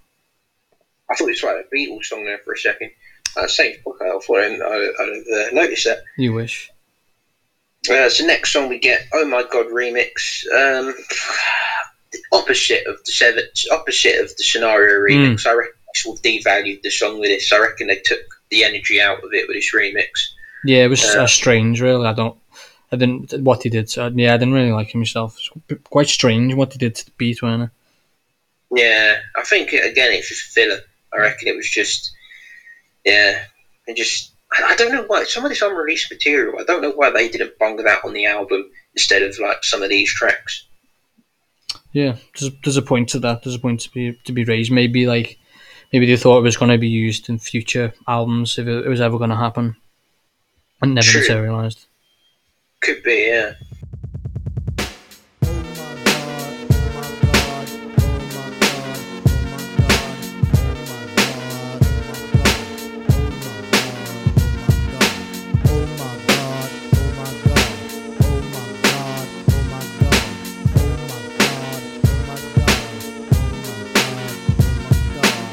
[1.09, 2.91] I thought it was like a Beatles song there for a second.
[3.37, 3.97] Uh, same book.
[4.01, 5.99] I thought I'd, I'd have uh, noticed that.
[6.17, 6.71] You wish.
[7.89, 10.43] Uh, so next song we get "Oh My God" remix.
[10.53, 10.93] Um,
[12.11, 15.45] the opposite of the seven, opposite of the scenario remix.
[15.45, 17.53] I reckon they sort of devalued the song with this.
[17.53, 18.19] I reckon they took
[18.49, 20.07] the energy out of it with this remix.
[20.65, 22.07] Yeah, it was Uh, uh, strange, really.
[22.07, 22.37] I don't,
[22.91, 23.89] I didn't what he did.
[23.89, 25.37] So, yeah, I didn't really like it myself.
[25.37, 27.71] It's quite strange what he did to the beat, wasn't?
[28.71, 30.79] Yeah, I think again it's just filler.
[31.13, 32.11] I reckon it was just,
[33.05, 33.43] yeah,
[33.87, 36.59] and just I don't know why some of this unreleased material.
[36.59, 39.83] I don't know why they didn't bung that on the album instead of like some
[39.83, 40.65] of these tracks.
[41.93, 43.43] Yeah, there's, there's a point to that.
[43.43, 44.71] There's a point to be to be raised.
[44.71, 45.37] Maybe like
[45.91, 48.89] maybe they thought it was going to be used in future albums if it, it
[48.89, 49.75] was ever going to happen,
[50.81, 51.21] and never True.
[51.21, 51.87] materialized.
[52.81, 53.53] Could be, yeah.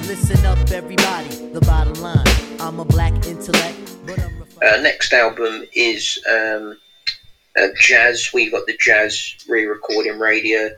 [0.07, 1.29] Listen up, everybody.
[1.53, 2.25] The bottom line.
[2.61, 3.77] I'm a black intellect.
[4.63, 6.79] Uh, next album is um,
[7.59, 8.31] uh, Jazz.
[8.33, 10.71] We got the Jazz re-recording radio.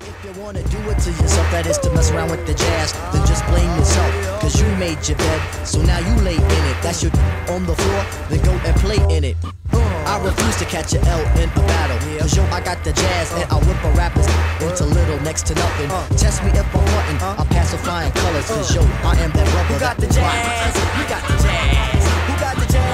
[0.00, 2.90] If you wanna do it to yourself, that is to mess around with the jazz,
[3.14, 4.10] then just blame yourself.
[4.42, 6.76] Cause you made your bed, so now you lay in it.
[6.82, 7.14] That's your
[7.54, 9.36] on the floor, then go and play in it.
[9.72, 11.98] I refuse to catch a L in a battle.
[12.18, 14.26] Cause yo, I got the jazz, and I whip a rapper's
[14.58, 15.88] into little next to nothing.
[16.18, 18.46] Test me if I'm wanting, I'll pass with flying colors.
[18.48, 19.74] Cause yo, I am that rubber.
[19.74, 20.74] Who got the jazz?
[20.98, 22.02] Who got the jazz?
[22.26, 22.85] Who got the jazz?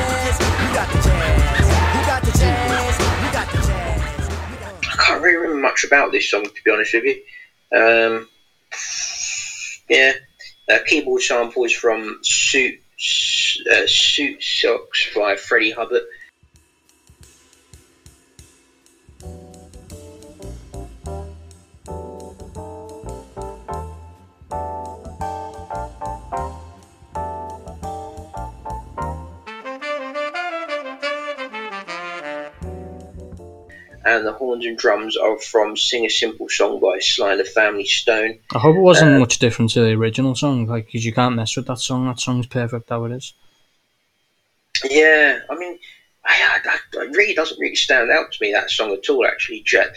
[4.93, 7.23] I can't really remember much about this song, to be honest with you.
[7.75, 8.29] Um,
[9.89, 10.13] yeah,
[10.71, 12.79] uh, keyboard samples from Suit
[13.71, 16.03] uh, Suit Socks by Freddie Hubbard.
[34.05, 37.45] And the horns and drums are from Sing a Simple Song by Sly and the
[37.45, 38.41] Family Stone.
[38.55, 41.37] I hope it wasn't Uh, much different to the original song, like because you can't
[41.37, 42.07] mess with that song.
[42.07, 43.33] That song's perfect how it is.
[44.91, 45.79] Yeah, I mean,
[46.25, 46.69] I, I,
[46.99, 49.25] I- it really doesn't really stand out to me that song at all.
[49.25, 49.89] Actually, Jazz,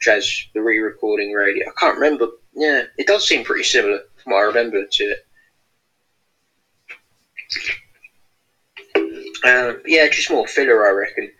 [0.00, 1.68] Jazz the re-recording radio.
[1.68, 2.28] I can't remember.
[2.54, 5.26] Yeah, it does seem pretty similar from what I remember to it.
[9.44, 11.30] Um, yeah, just more filler, I reckon.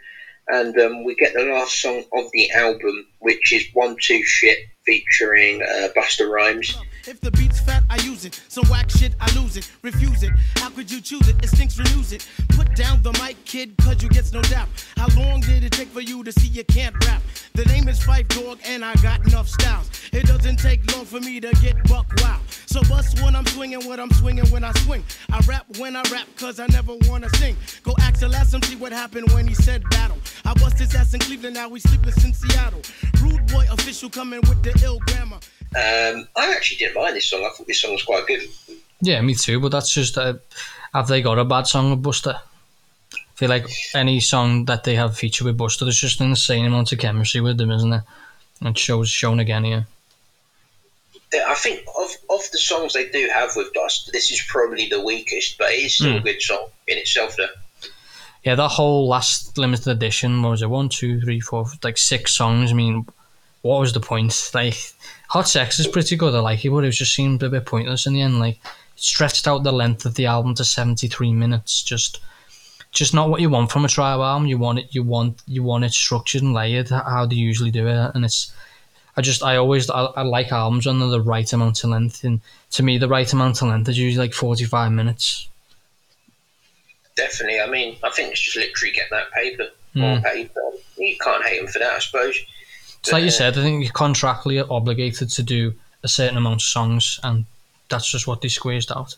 [0.52, 4.58] And um, we get the last song of the album, which is One Two Shit
[4.84, 6.76] featuring uh, Busta Rhymes.
[7.10, 8.40] If the beat's fat, I use it.
[8.46, 9.68] Some whack shit, I lose it.
[9.82, 10.30] Refuse it.
[10.54, 11.34] How could you choose it?
[11.42, 12.24] It stinks, renews it.
[12.50, 14.68] Put down the mic, kid, cause you gets no doubt.
[14.96, 17.20] How long did it take for you to see you can't rap?
[17.54, 19.90] The name is Phife Dawg, and I got enough styles.
[20.12, 22.38] It doesn't take long for me to get buck wow.
[22.66, 25.02] So bust when I'm swinging, what I'm swinging when I swing.
[25.32, 27.56] I rap when I rap, cause I never wanna sing.
[27.82, 30.18] Go ask the last MC what happened when he said battle.
[30.44, 32.82] I bust his ass in Cleveland, now we sleeping in Seattle.
[33.20, 35.40] Rude boy official coming with the ill grammar.
[35.72, 37.40] Um, I actually didn't this song.
[37.44, 38.42] I thought this song was quite good.
[39.00, 39.60] Yeah, me too.
[39.60, 40.34] But that's just uh,
[40.94, 42.34] have they got a bad song with Busta?
[43.14, 46.66] I feel like any song that they have featured with Busta, there's just an insane
[46.66, 48.04] amount of chemistry with them, isn't there?
[48.60, 49.86] And it shows shown again here.
[51.32, 54.88] Yeah, I think of of the songs they do have with Dust, this is probably
[54.88, 56.24] the weakest, but it is still a Hmm.
[56.24, 57.36] good song in itself.
[57.36, 57.46] Though.
[58.44, 60.70] Yeah, that whole last limited edition, what was it?
[60.70, 62.70] One, two, three, four, like six songs.
[62.72, 63.06] I mean,
[63.62, 64.50] what was the point?
[64.54, 64.76] Like,
[65.30, 66.34] Hot Sex is pretty good.
[66.34, 68.38] I like it, but it just seemed a bit pointless in the end.
[68.40, 68.62] Like, it
[69.02, 71.82] stretched out the length of the album to seventy three minutes.
[71.82, 72.20] Just,
[72.90, 74.46] just not what you want from a tribe album.
[74.48, 74.94] You want it.
[74.94, 75.40] You want.
[75.46, 76.88] You want it structured and layered.
[76.90, 78.52] How they usually do it, and it's.
[79.16, 79.42] I just.
[79.44, 79.88] I always.
[79.88, 82.40] I, I like albums under the right amount of length, and
[82.72, 85.48] to me, the right amount of length is usually like forty five minutes.
[87.16, 87.60] Definitely.
[87.60, 90.24] I mean, I think it's just literally getting that paper, more Mm.
[90.24, 90.60] paper.
[90.96, 92.36] You can't hate them for that, I suppose.
[93.00, 96.62] It's like you said, I think you're contractually obligated to do a certain amount of
[96.62, 97.46] songs, and
[97.88, 99.16] that's just what they squeezed out.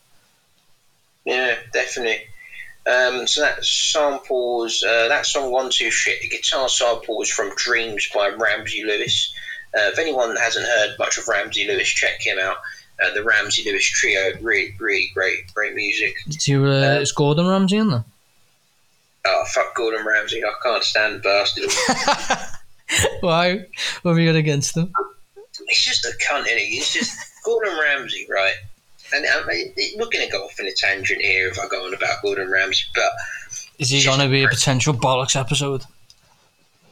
[1.25, 2.23] Yeah, definitely.
[2.85, 7.55] Um, so that samples uh, that song "One Two Shit." The guitar sample was from
[7.57, 9.33] "Dreams" by Ramsey Lewis.
[9.75, 12.57] Uh, if anyone hasn't heard much of Ramsey Lewis, check him out.
[13.03, 16.15] Uh, the Ramsey Lewis Trio, really, really great, great music.
[16.29, 18.05] Do you, uh, is Gordon Ramsay in there?
[19.25, 20.45] Oh fuck Gordon Ramsay!
[20.45, 22.49] I can't stand the bastard.
[23.21, 23.67] Why?
[24.03, 24.93] What have you got against them?
[25.69, 26.67] He's just a cunt, is he?
[26.67, 28.55] He's just Gordon Ramsay, right?
[29.15, 31.87] And I mean, we're going to go off in a tangent here if I go
[31.87, 33.13] on about Gordon Ramsay, but
[33.79, 35.85] Is he going to be a potential bollocks episode?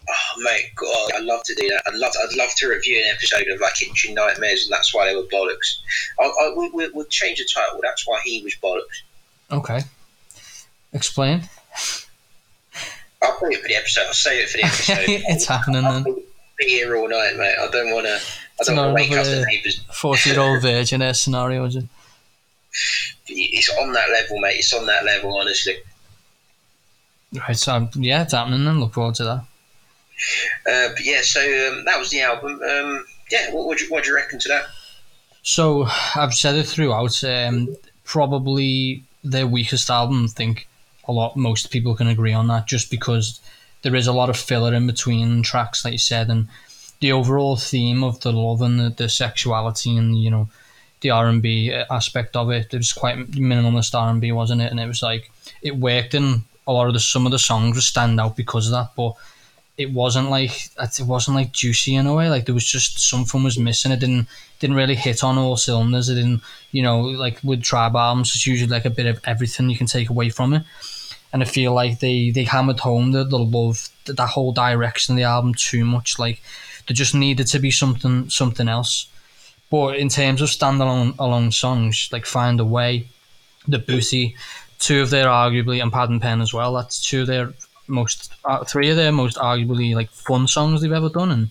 [0.09, 1.83] Oh mate, God, I'd love to do that.
[1.87, 5.07] I'd love, I'd love to review an episode of like Kitchen Nightmares, and that's why
[5.07, 5.77] they were bollocks.
[6.19, 7.79] I, I, we, we, we'll change the title.
[7.81, 9.03] That's why he was bollocks.
[9.53, 9.81] Okay.
[10.93, 11.49] Explain.
[13.23, 14.07] I'll put it for the episode.
[14.07, 14.97] I'll save it for the episode.
[15.29, 16.05] it's happening then.
[16.59, 17.57] Be here all night, mate.
[17.61, 18.21] I don't want to.
[18.61, 19.83] I don't want to wake up the neighbours.
[19.93, 21.85] 40 year old virgin air scenario, is it?
[23.27, 24.57] It's on that level, mate.
[24.59, 25.77] It's on that level, honestly.
[27.33, 28.81] Right, so um, yeah, it's happening then.
[28.81, 29.45] Look forward to that.
[30.67, 32.61] Uh, but yeah, so um, that was the album.
[32.63, 34.65] Um, yeah, what would you, what do you reckon to that?
[35.43, 37.23] So I've said it throughout.
[37.25, 40.25] Um, probably their weakest album.
[40.25, 40.69] I think
[41.11, 41.37] a lot.
[41.37, 43.41] Most people can agree on that, just because
[43.83, 46.49] there is a lot of filler in between tracks, like you said, and
[47.01, 50.49] the overall theme of the love and the, the sexuality and you know
[51.01, 52.73] the R and B aspect of it.
[52.73, 54.71] It was quite minimalist R and B, wasn't it?
[54.71, 55.31] And it was like
[55.63, 58.67] it worked in a lot of the some of the songs would stand out because
[58.67, 59.15] of that, but
[59.81, 62.29] it wasn't like it wasn't like juicy in a way.
[62.29, 63.93] Like there was just something was missing.
[63.93, 64.29] It didn't
[64.59, 66.11] didn't really hit on all cylinders.
[66.11, 69.71] It didn't, you know, like with tribe albums, it's usually like a bit of everything
[69.71, 70.63] you can take away from it.
[71.33, 75.17] And I feel like they they hammered home the, the love, that whole direction of
[75.17, 76.19] the album too much.
[76.19, 76.43] Like
[76.87, 79.07] there just needed to be something something else.
[79.71, 83.07] But in terms of standalone alone songs, like Find a Way,
[83.69, 84.35] The Booty,
[84.81, 86.75] two of their arguably and Pad and Pen as well.
[86.75, 87.53] That's two of their
[87.87, 91.51] most uh, three of their most arguably like fun songs they've ever done and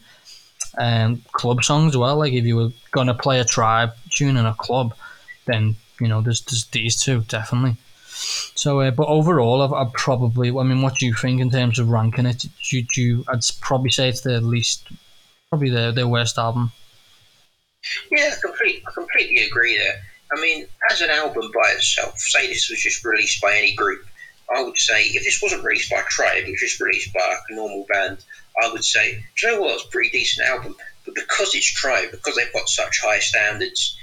[0.77, 2.17] um, club songs as well.
[2.17, 4.95] Like if you were gonna play a tribe tune in a club,
[5.45, 7.77] then you know there's, there's these two definitely.
[8.56, 10.49] So, uh, but overall, I've, I've probably.
[10.49, 12.45] I mean, what do you think in terms of ranking it?
[12.69, 14.88] Do do you, I'd probably say it's their least,
[15.49, 16.72] probably their their worst album.
[18.11, 20.01] Yeah, I complete, I completely agree there.
[20.31, 24.06] I mean, as an album by itself, say this was just released by any group,
[24.53, 27.56] I would say if this wasn't released by Tribe, it was just released by a
[27.56, 28.23] normal band,
[28.61, 30.75] I would say, do you know what, it's a pretty decent album.
[31.06, 33.98] But because it's Tribe, because they've got such high standards,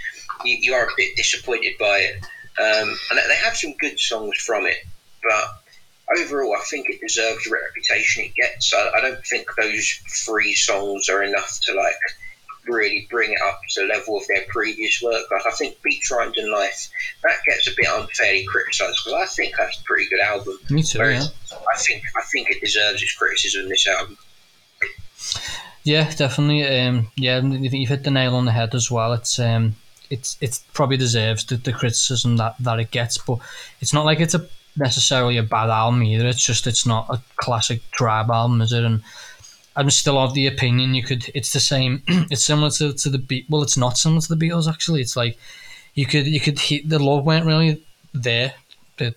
[0.44, 2.26] you, you are a bit disappointed by it.
[2.58, 4.78] Um, and they have some good songs from it,
[5.22, 5.62] but
[6.18, 8.72] overall, I think it deserves the reputation it gets.
[8.72, 9.88] I, I don't think those
[10.24, 11.94] three songs are enough to like
[12.66, 15.30] really bring it up to the level of their previous work.
[15.30, 16.88] Like I think Beats, Rhymes and Life
[17.22, 20.58] that gets a bit unfairly criticised because I think that's a pretty good album.
[20.70, 20.98] Me too.
[20.98, 21.58] Whereas Yeah.
[21.58, 23.68] I think I think it deserves its criticism.
[23.68, 24.16] This album.
[25.84, 26.64] Yeah, definitely.
[26.66, 29.12] Um, yeah, I think you've hit the nail on the head as well.
[29.12, 29.76] It's um,
[30.10, 33.38] it's it probably deserves the, the criticism that, that it gets, but
[33.80, 36.26] it's not like it's a necessarily a bad album either.
[36.26, 38.84] It's just it's not a classic tribe album, is it?
[38.84, 39.02] And
[39.74, 41.30] I'm still of the opinion you could.
[41.34, 42.02] It's the same.
[42.08, 43.46] it's similar to, to the beat.
[43.48, 45.00] Well, it's not similar to the Beatles actually.
[45.00, 45.38] It's like
[45.94, 48.54] you could you could hit the love weren't really there.
[48.96, 49.14] The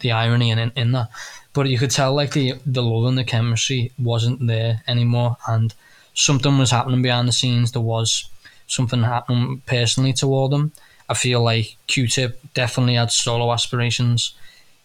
[0.00, 1.08] the irony in in that,
[1.52, 5.74] but you could tell like the the love and the chemistry wasn't there anymore, and
[6.14, 7.72] something was happening behind the scenes.
[7.72, 8.28] There was
[8.66, 10.72] something happening personally toward them,
[11.08, 14.34] I feel like Q-Tip definitely had solo aspirations.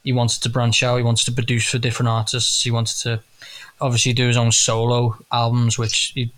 [0.03, 0.97] He wanted to branch out.
[0.97, 2.63] He wanted to produce for different artists.
[2.63, 3.21] He wanted to
[3.81, 6.31] obviously do his own solo albums, which he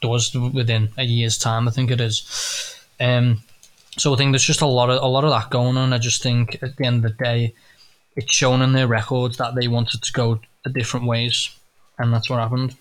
[0.00, 1.68] does within a year's time.
[1.68, 2.76] I think it is.
[3.00, 3.42] Um,
[3.96, 5.92] so I think there's just a lot of a lot of that going on.
[5.92, 7.54] I just think at the end of the day,
[8.16, 11.50] it's shown in their records that they wanted to go a different ways,
[11.98, 12.76] and that's what happened.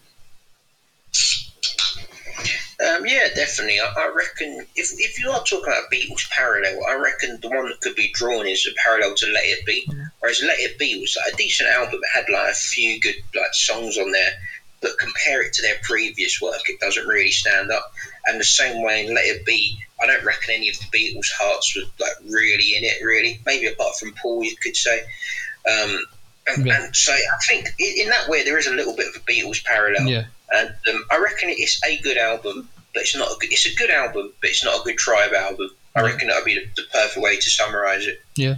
[2.81, 3.79] Um, yeah, definitely.
[3.79, 7.69] I, I reckon if, if you are talking about Beatles parallel, I reckon the one
[7.69, 9.87] that could be drawn is a parallel to Let It Be.
[10.19, 11.99] Whereas Let It Be was like a decent album.
[12.01, 14.31] It had like a few good like songs on there,
[14.81, 17.93] but compare it to their previous work, it doesn't really stand up.
[18.25, 21.31] And the same way in Let It Be, I don't reckon any of the Beatles'
[21.37, 23.03] hearts were like really in it.
[23.03, 25.03] Really, maybe apart from Paul, you could say.
[25.69, 26.03] Um,
[26.47, 29.19] and, and so I think in, that way there is a little bit of a
[29.19, 30.07] Beatles parallel.
[30.07, 30.25] Yeah.
[30.51, 33.51] And um, I reckon it's a good album, but it's not a good.
[33.51, 35.69] It's a good album, but it's not a good tribe album.
[35.95, 38.21] I reckon that would be the, the perfect way to summarize it.
[38.35, 38.55] Yeah.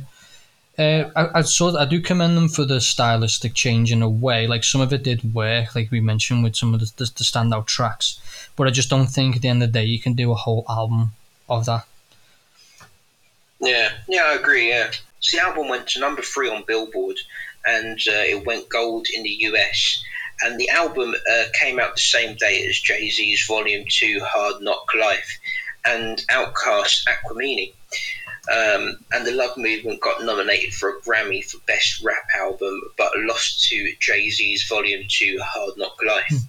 [0.78, 4.48] Uh, I, I sort I do commend them for the stylistic change in a way.
[4.48, 7.24] Like some of it did work, like we mentioned with some of the, the, the
[7.24, 8.20] standout tracks.
[8.56, 10.36] But I just don't think at the end of the day you can do a
[10.36, 11.12] whole album
[11.48, 11.86] of that.
[13.60, 14.70] Yeah, yeah, I agree.
[14.70, 17.18] Yeah, so the album went to number three on Billboard,
[17.66, 20.04] and uh, it went gold in the US.
[20.42, 24.62] And the album uh, came out the same day as Jay Z's Volume Two, Hard
[24.62, 25.40] Knock Life,
[25.86, 27.74] and OutKast Aquemini.
[28.52, 33.12] Um, and the Love Movement got nominated for a Grammy for Best Rap Album, but
[33.20, 36.42] lost to Jay Z's Volume Two, Hard Knock Life.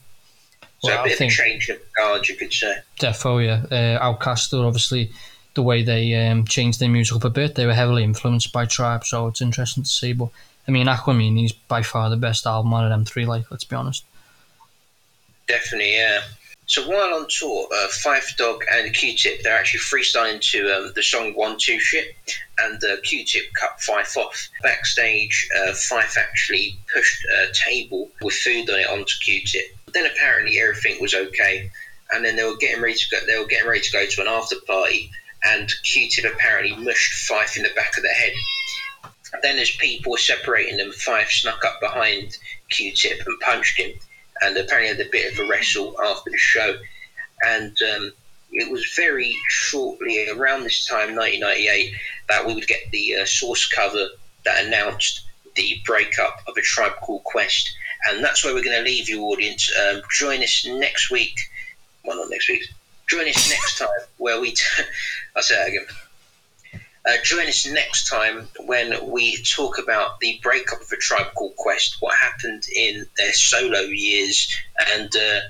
[0.80, 2.76] So Well, a I bit of a change of guard, you could say.
[2.98, 3.98] Defo, yeah.
[3.98, 5.12] Uh, obviously
[5.54, 7.54] the way they um, changed their music up a bit.
[7.54, 10.12] They were heavily influenced by Tribe, so it's interesting to see.
[10.12, 10.30] But
[10.66, 13.26] I mean, Aquemini's by far the best album out of them three.
[13.26, 14.04] Like, let's be honest.
[15.46, 16.22] Definitely, yeah.
[16.66, 21.02] So while on tour, uh, Phife Dawg and Q-Tip, they're actually freestyling to um, the
[21.02, 22.16] song One Two Shit,
[22.58, 24.48] and uh, Q-Tip cut Phife off.
[24.62, 29.66] Backstage, uh, Phife actually pushed a table with food on it onto Q-Tip.
[29.92, 31.70] Then apparently everything was okay,
[32.10, 33.18] and then they were getting ready to go.
[33.26, 35.10] They were getting ready to go to an after party,
[35.44, 38.32] and Q-Tip apparently mushed Phife in the back of the head.
[39.42, 42.38] Then, as people were separating them, Phife snuck up behind
[42.70, 43.92] Q-Tip and punched him,
[44.40, 46.78] and apparently had a bit of a wrestle after the show.
[47.46, 48.12] And um,
[48.52, 51.94] it was very shortly around this time, 1998,
[52.28, 54.08] that we would get the uh, source cover
[54.44, 55.22] that announced
[55.56, 57.74] the breakup of a tribe called Quest.
[58.08, 59.72] And that's where we're going to leave you, audience.
[59.76, 61.36] Um, join us next week.
[62.04, 62.64] Well, not next week.
[63.08, 63.88] Join us next time
[64.18, 64.52] where we.
[64.52, 64.64] T-
[65.36, 65.86] I'll say that again.
[67.06, 71.54] Uh, join us next time when we talk about the breakup of a tribe called
[71.56, 74.50] Quest, what happened in their solo years,
[74.94, 75.40] and uh,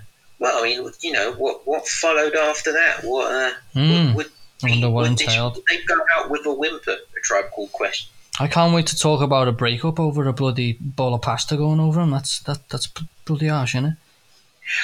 [0.41, 3.05] well, I mean, you know, what what followed after that?
[3.05, 4.15] What uh, Mm.
[4.15, 4.27] would,
[4.65, 5.55] I wonder what would, this, entailed.
[5.57, 6.93] would they go out with a whimper?
[7.17, 8.09] A tribe called Quest.
[8.41, 11.79] I can't wait to talk about a breakup over a bloody bowl of pasta going
[11.79, 12.11] over him.
[12.11, 12.89] That's that that's
[13.25, 13.97] bloody harsh, isn't it?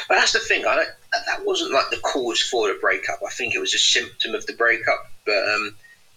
[0.09, 0.65] But that's the thing.
[0.65, 0.85] I
[1.27, 3.19] that wasn't like the cause for the breakup.
[3.27, 5.11] I think it was a symptom of the breakup.
[5.27, 5.75] But um,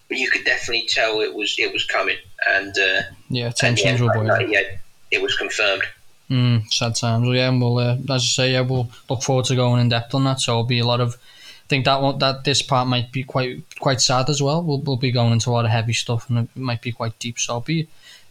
[0.08, 2.16] but you could definitely tell it was it was coming,
[2.48, 4.52] and uh, Yeah, and tensions yeah, were boiling.
[4.52, 4.62] yeah,
[5.10, 5.82] it was confirmed.
[6.30, 7.26] Mm, sad times.
[7.26, 9.90] Well, yeah, and we'll, uh, as I say, yeah, we'll look forward to going in
[9.90, 10.40] depth on that.
[10.40, 11.14] So it'll be a lot of.
[11.14, 14.62] I think that one, that this part might be quite quite sad as well.
[14.62, 17.18] We'll, we'll be going into a lot of heavy stuff, and it might be quite
[17.18, 17.38] deep.
[17.38, 17.88] So it'll be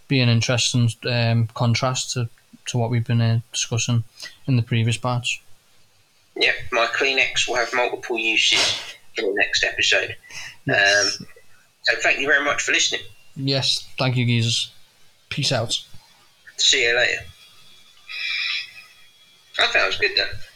[0.08, 2.30] be an interesting um, contrast to,
[2.68, 4.04] to what we've been uh, discussing
[4.48, 5.40] in the previous parts.
[6.36, 8.82] Yep, my Kleenex will have multiple uses
[9.18, 10.16] in the next episode.
[10.68, 11.08] Um,
[11.84, 13.02] so thank you very much for listening.
[13.36, 14.72] Yes, thank you, geezers.
[15.30, 15.80] Peace out.
[16.58, 17.22] See you later.
[19.60, 20.53] I thought it was good though.